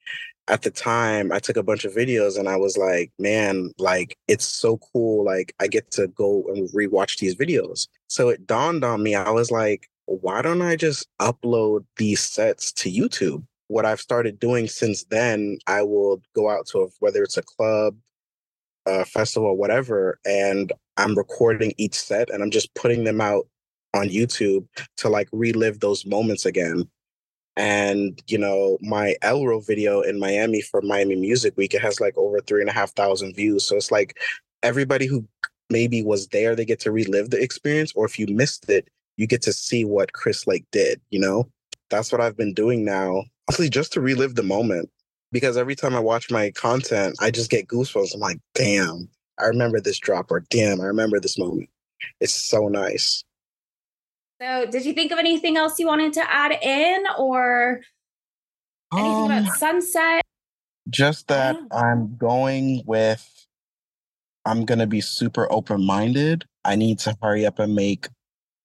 at 0.48 0.62
the 0.62 0.70
time 0.70 1.30
i 1.32 1.38
took 1.38 1.56
a 1.56 1.62
bunch 1.62 1.84
of 1.84 1.94
videos 1.94 2.36
and 2.38 2.48
i 2.48 2.56
was 2.56 2.76
like 2.76 3.12
man 3.18 3.70
like 3.78 4.16
it's 4.26 4.44
so 4.44 4.78
cool 4.92 5.24
like 5.24 5.54
i 5.60 5.68
get 5.68 5.88
to 5.92 6.08
go 6.08 6.44
and 6.48 6.68
rewatch 6.70 7.18
these 7.18 7.36
videos. 7.36 7.88
So 8.08 8.28
it 8.28 8.46
dawned 8.46 8.84
on 8.84 9.02
me 9.02 9.14
i 9.14 9.30
was 9.30 9.50
like 9.50 9.88
why 10.06 10.42
don't 10.42 10.62
i 10.62 10.76
just 10.76 11.06
upload 11.20 11.84
these 11.96 12.20
sets 12.20 12.72
to 12.72 12.90
youtube 12.90 13.44
what 13.72 13.86
I've 13.86 14.00
started 14.00 14.38
doing 14.38 14.68
since 14.68 15.04
then, 15.04 15.58
I 15.66 15.82
will 15.82 16.22
go 16.34 16.50
out 16.50 16.66
to 16.68 16.82
a, 16.82 16.88
whether 17.00 17.22
it's 17.22 17.38
a 17.38 17.42
club, 17.42 17.96
a 18.86 19.04
festival, 19.04 19.56
whatever, 19.56 20.18
and 20.26 20.72
I'm 20.98 21.16
recording 21.16 21.72
each 21.78 21.94
set 21.94 22.28
and 22.30 22.42
I'm 22.42 22.50
just 22.50 22.74
putting 22.74 23.04
them 23.04 23.20
out 23.20 23.48
on 23.94 24.08
YouTube 24.08 24.66
to 24.98 25.08
like 25.08 25.28
relive 25.32 25.80
those 25.80 26.04
moments 26.04 26.44
again. 26.44 26.88
And 27.56 28.22
you 28.26 28.38
know, 28.38 28.78
my 28.82 29.16
Elrow 29.22 29.66
video 29.66 30.02
in 30.02 30.20
Miami 30.20 30.60
for 30.60 30.82
Miami 30.82 31.16
Music 31.16 31.54
Week, 31.56 31.72
it 31.72 31.82
has 31.82 32.00
like 32.00 32.16
over 32.16 32.40
three 32.40 32.60
and 32.60 32.70
a 32.70 32.74
half 32.74 32.92
thousand 32.92 33.34
views. 33.34 33.66
So 33.66 33.76
it's 33.76 33.90
like 33.90 34.18
everybody 34.62 35.06
who 35.06 35.26
maybe 35.70 36.02
was 36.02 36.28
there, 36.28 36.54
they 36.54 36.66
get 36.66 36.80
to 36.80 36.92
relive 36.92 37.30
the 37.30 37.42
experience, 37.42 37.92
or 37.94 38.04
if 38.04 38.18
you 38.18 38.26
missed 38.26 38.68
it, 38.68 38.88
you 39.16 39.26
get 39.26 39.42
to 39.42 39.52
see 39.52 39.84
what 39.84 40.12
Chris 40.12 40.46
Lake 40.46 40.66
did, 40.72 41.00
you 41.10 41.18
know? 41.18 41.48
That's 41.90 42.10
what 42.10 42.22
I've 42.22 42.36
been 42.36 42.54
doing 42.54 42.84
now 42.84 43.24
honestly 43.48 43.68
just 43.68 43.92
to 43.92 44.00
relive 44.00 44.34
the 44.34 44.42
moment 44.42 44.90
because 45.32 45.56
every 45.56 45.74
time 45.74 45.94
I 45.94 46.00
watch 46.00 46.30
my 46.30 46.50
content, 46.50 47.16
I 47.20 47.30
just 47.30 47.50
get 47.50 47.66
goosebumps. 47.66 48.14
I'm 48.14 48.20
like, 48.20 48.38
damn, 48.54 49.08
I 49.38 49.46
remember 49.46 49.80
this 49.80 49.98
drop, 49.98 50.30
or 50.30 50.40
damn, 50.50 50.80
I 50.80 50.84
remember 50.84 51.18
this 51.18 51.38
moment. 51.38 51.68
It's 52.20 52.34
so 52.34 52.68
nice. 52.68 53.24
So, 54.40 54.66
did 54.66 54.84
you 54.84 54.92
think 54.92 55.12
of 55.12 55.18
anything 55.18 55.56
else 55.56 55.78
you 55.78 55.86
wanted 55.86 56.12
to 56.14 56.32
add 56.32 56.52
in, 56.62 57.04
or 57.18 57.80
anything 58.92 59.30
um, 59.30 59.30
about 59.30 59.56
sunset? 59.56 60.22
Just 60.90 61.28
that 61.28 61.56
yeah. 61.56 61.78
I'm 61.78 62.16
going 62.16 62.82
with. 62.86 63.28
I'm 64.44 64.64
gonna 64.64 64.88
be 64.88 65.00
super 65.00 65.50
open 65.50 65.86
minded. 65.86 66.44
I 66.64 66.76
need 66.76 66.98
to 67.00 67.16
hurry 67.22 67.46
up 67.46 67.58
and 67.58 67.74
make 67.74 68.08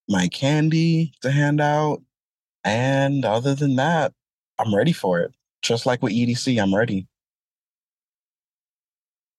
my 0.09 0.27
candy 0.27 1.13
to 1.21 1.31
hand 1.31 1.61
out. 1.61 2.01
And 2.63 3.23
other 3.23 3.53
than 3.53 3.75
that, 3.75 4.13
I'm 4.59 4.73
ready 4.73 4.93
for 4.93 5.19
it. 5.19 5.33
Just 5.61 5.85
like 5.85 6.01
with 6.01 6.13
EDC, 6.13 6.61
I'm 6.61 6.73
ready. 6.73 7.07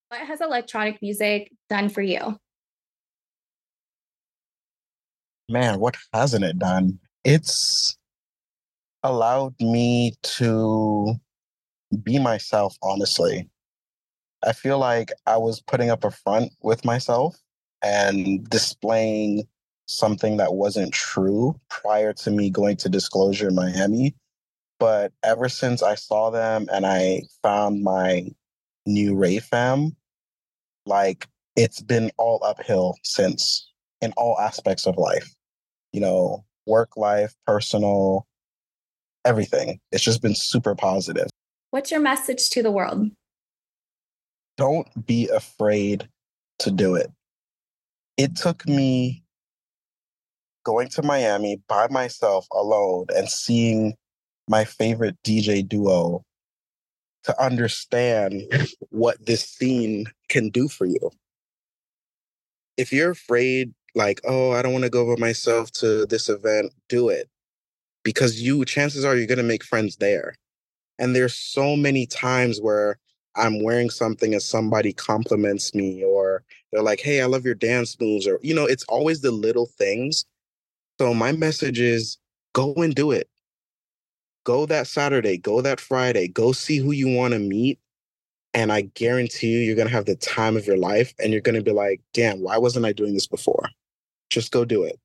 What 0.09 0.21
has 0.21 0.41
electronic 0.41 1.01
music 1.03 1.53
done 1.69 1.89
for 1.89 2.03
you? 2.03 2.39
Man, 5.49 5.81
what 5.81 5.97
hasn't 6.12 6.45
it 6.45 6.59
done? 6.59 6.99
It's 7.25 7.97
allowed 9.03 9.55
me 9.61 10.14
to 10.23 11.14
be 12.03 12.19
myself, 12.19 12.77
honestly. 12.83 13.49
I 14.45 14.53
feel 14.53 14.79
like 14.79 15.11
I 15.27 15.37
was 15.37 15.61
putting 15.61 15.91
up 15.91 16.05
a 16.05 16.11
front 16.11 16.53
with 16.62 16.85
myself 16.85 17.37
and 17.83 18.49
displaying 18.49 19.45
something 19.87 20.37
that 20.37 20.55
wasn't 20.55 20.93
true 20.93 21.59
prior 21.71 22.12
to 22.12 22.31
me 22.31 22.51
going 22.51 22.77
to 22.77 22.89
Disclosure 22.89 23.49
in 23.49 23.55
Miami. 23.55 24.14
But 24.79 25.12
ever 25.22 25.49
since 25.49 25.83
I 25.83 25.95
saw 25.97 26.31
them 26.31 26.68
and 26.72 26.87
I 26.87 27.22
found 27.43 27.83
my 27.83 28.29
new 28.87 29.16
Ray 29.16 29.39
fam, 29.39 29.97
like 30.87 31.26
it's 31.57 31.81
been 31.81 32.11
all 32.16 32.41
uphill 32.45 32.97
since 33.03 33.70
in 34.01 34.12
all 34.16 34.39
aspects 34.39 34.87
of 34.87 34.97
life. 34.97 35.35
You 35.93 36.01
know, 36.01 36.45
work 36.66 36.97
life, 36.97 37.35
personal, 37.47 38.26
everything. 39.24 39.81
It's 39.91 40.05
just 40.05 40.22
been 40.22 40.35
super 40.35 40.74
positive. 40.74 41.29
What's 41.70 41.91
your 41.91 42.01
message 42.01 42.51
to 42.51 42.62
the 42.62 42.70
world? 42.70 43.11
Don't 44.57 45.07
be 45.07 45.29
afraid 45.29 46.09
to 46.61 46.70
do 46.70 46.95
it. 46.95 47.11
It 48.16 48.37
took 48.37 48.66
me 48.66 49.22
going 50.64 50.89
to 50.89 51.03
Miami 51.03 51.62
by 51.68 51.89
myself 51.89 52.47
alone 52.53 53.07
and 53.14 53.29
seeing 53.29 53.95
my 54.49 54.65
favorite 54.65 55.17
DJ 55.25 55.67
duo 55.67 56.25
to 57.25 57.43
understand 57.43 58.43
what 58.91 59.25
this 59.25 59.45
scene 59.45 60.07
can 60.29 60.49
do 60.51 60.69
for 60.69 60.87
you. 60.87 61.11
If 62.77 62.93
you're 62.93 63.11
afraid, 63.11 63.75
like, 63.95 64.21
oh, 64.25 64.53
I 64.53 64.63
don't 64.63 64.73
want 64.73 64.85
to 64.85 64.91
go 64.91 65.15
by 65.15 65.21
myself 65.21 65.71
to 65.73 66.07
this 66.07 66.29
event, 66.29 66.73
do 66.89 67.09
it. 67.09 67.29
Because 68.05 68.41
you, 68.41 68.65
chances 68.65 69.05
are, 69.05 69.17
you're 69.17 69.27
going 69.27 69.39
to 69.39 69.45
make 69.45 69.65
friends 69.65 69.97
there. 69.97 70.37
And 70.99 71.15
there's 71.15 71.35
so 71.35 71.77
many 71.77 72.07
times 72.07 72.61
where 72.61 72.99
I'm 73.37 73.63
wearing 73.63 73.91
something 73.91 74.33
and 74.33 74.43
somebody 74.43 74.93
compliments 74.93 75.75
me, 75.75 76.05
or 76.05 76.43
they're 76.73 76.83
like, 76.83 77.01
hey, 77.01 77.21
I 77.21 77.27
love 77.27 77.45
your 77.45 77.55
dance 77.55 78.01
moves, 78.01 78.27
or, 78.27 78.39
you 78.43 78.55
know, 78.55 78.65
it's 78.65 78.85
always 78.85 79.21
the 79.21 79.31
little 79.31 79.67
things. 79.67 80.25
So 81.01 81.13
my 81.15 81.33
message 81.33 81.79
is 81.79 82.19
go 82.53 82.73
and 82.75 82.95
do 82.95 83.11
it 83.11 83.29
go 84.49 84.65
that 84.65 84.87
Saturday, 84.87 85.37
go 85.37 85.61
that 85.61 85.79
Friday, 85.79 86.27
go 86.27 86.53
see 86.53 86.79
who 86.79 86.93
you 86.93 87.07
want 87.07 87.35
to 87.35 87.39
meet. 87.39 87.79
And 88.55 88.73
I 88.73 88.81
guarantee 88.81 89.49
you, 89.49 89.59
you're 89.59 89.77
going 89.77 89.89
to 89.89 89.93
have 89.93 90.07
the 90.07 90.17
time 90.17 90.57
of 90.57 90.67
your 90.67 90.79
life 90.79 91.13
and 91.19 91.33
you're 91.33 91.43
going 91.43 91.55
to 91.57 91.63
be 91.63 91.71
like, 91.71 92.01
damn, 92.15 92.41
why 92.41 92.57
wasn't 92.57 92.87
I 92.87 92.93
doing 92.93 93.13
this 93.13 93.27
before? 93.27 93.69
Just 94.31 94.51
go 94.51 94.65
do 94.65 94.85
it. 94.85 94.99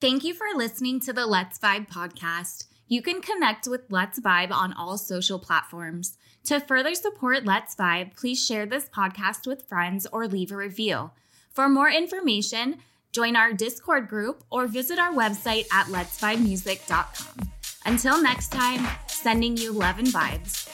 Thank 0.00 0.24
you 0.24 0.32
for 0.32 0.46
listening 0.56 0.98
to 1.00 1.12
the 1.12 1.26
Let's 1.26 1.58
Vibe 1.58 1.90
podcast. 1.90 2.68
You 2.86 3.02
can 3.02 3.20
connect 3.20 3.68
with 3.68 3.82
Let's 3.90 4.18
Vibe 4.18 4.50
on 4.50 4.72
all 4.72 4.96
social 4.96 5.38
platforms. 5.38 6.16
To 6.44 6.58
further 6.58 6.94
support 6.94 7.44
Let's 7.44 7.76
Vibe, 7.76 8.16
please 8.16 8.42
share 8.42 8.64
this 8.64 8.88
podcast 8.88 9.46
with 9.46 9.68
friends 9.68 10.06
or 10.10 10.26
leave 10.26 10.52
a 10.52 10.56
review. 10.56 11.10
For 11.50 11.68
more 11.68 11.90
information, 11.90 12.78
join 13.12 13.36
our 13.36 13.52
Discord 13.52 14.08
group, 14.08 14.44
or 14.50 14.66
visit 14.66 14.98
our 14.98 15.12
website 15.12 15.66
at 15.72 15.86
letsvibemusic.com. 15.86 17.48
Until 17.86 18.22
next 18.22 18.52
time, 18.52 18.86
sending 19.06 19.56
you 19.56 19.72
love 19.72 19.98
and 19.98 20.08
vibes. 20.08 20.68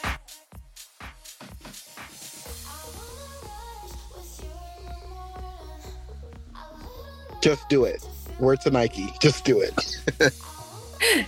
Just 7.41 7.69
do 7.69 7.85
it. 7.85 8.03
Word 8.39 8.63
to 8.63 8.71
Nike. 8.71 9.13
Just 9.21 9.45
do 9.45 9.61
it. 9.61 9.75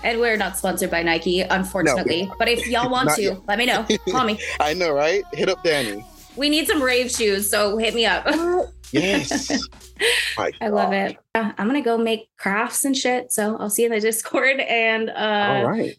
and 0.02 0.18
we're 0.18 0.36
not 0.36 0.56
sponsored 0.56 0.90
by 0.90 1.02
Nike, 1.02 1.42
unfortunately. 1.42 2.24
No. 2.24 2.34
But 2.38 2.48
if 2.48 2.66
y'all 2.66 2.90
want 2.90 3.10
to, 3.10 3.22
yet. 3.22 3.38
let 3.46 3.58
me 3.58 3.66
know. 3.66 3.86
Call 4.10 4.24
me. 4.24 4.40
I 4.60 4.74
know, 4.74 4.92
right? 4.92 5.22
Hit 5.32 5.48
up 5.48 5.62
Danny. 5.62 6.04
We 6.34 6.48
need 6.48 6.66
some 6.66 6.82
rave 6.82 7.10
shoes, 7.10 7.50
so 7.50 7.76
hit 7.76 7.94
me 7.94 8.06
up. 8.06 8.26
yes. 8.92 9.50
I 10.60 10.68
love 10.68 10.92
it. 10.92 11.16
I'm 11.34 11.66
gonna 11.66 11.82
go 11.82 11.98
make 11.98 12.28
crafts 12.38 12.84
and 12.84 12.96
shit. 12.96 13.32
So 13.32 13.56
I'll 13.56 13.70
see 13.70 13.82
you 13.82 13.88
in 13.88 13.94
the 13.94 14.00
Discord 14.00 14.60
and 14.60 15.10
uh, 15.10 15.62
all 15.64 15.70
right. 15.70 15.96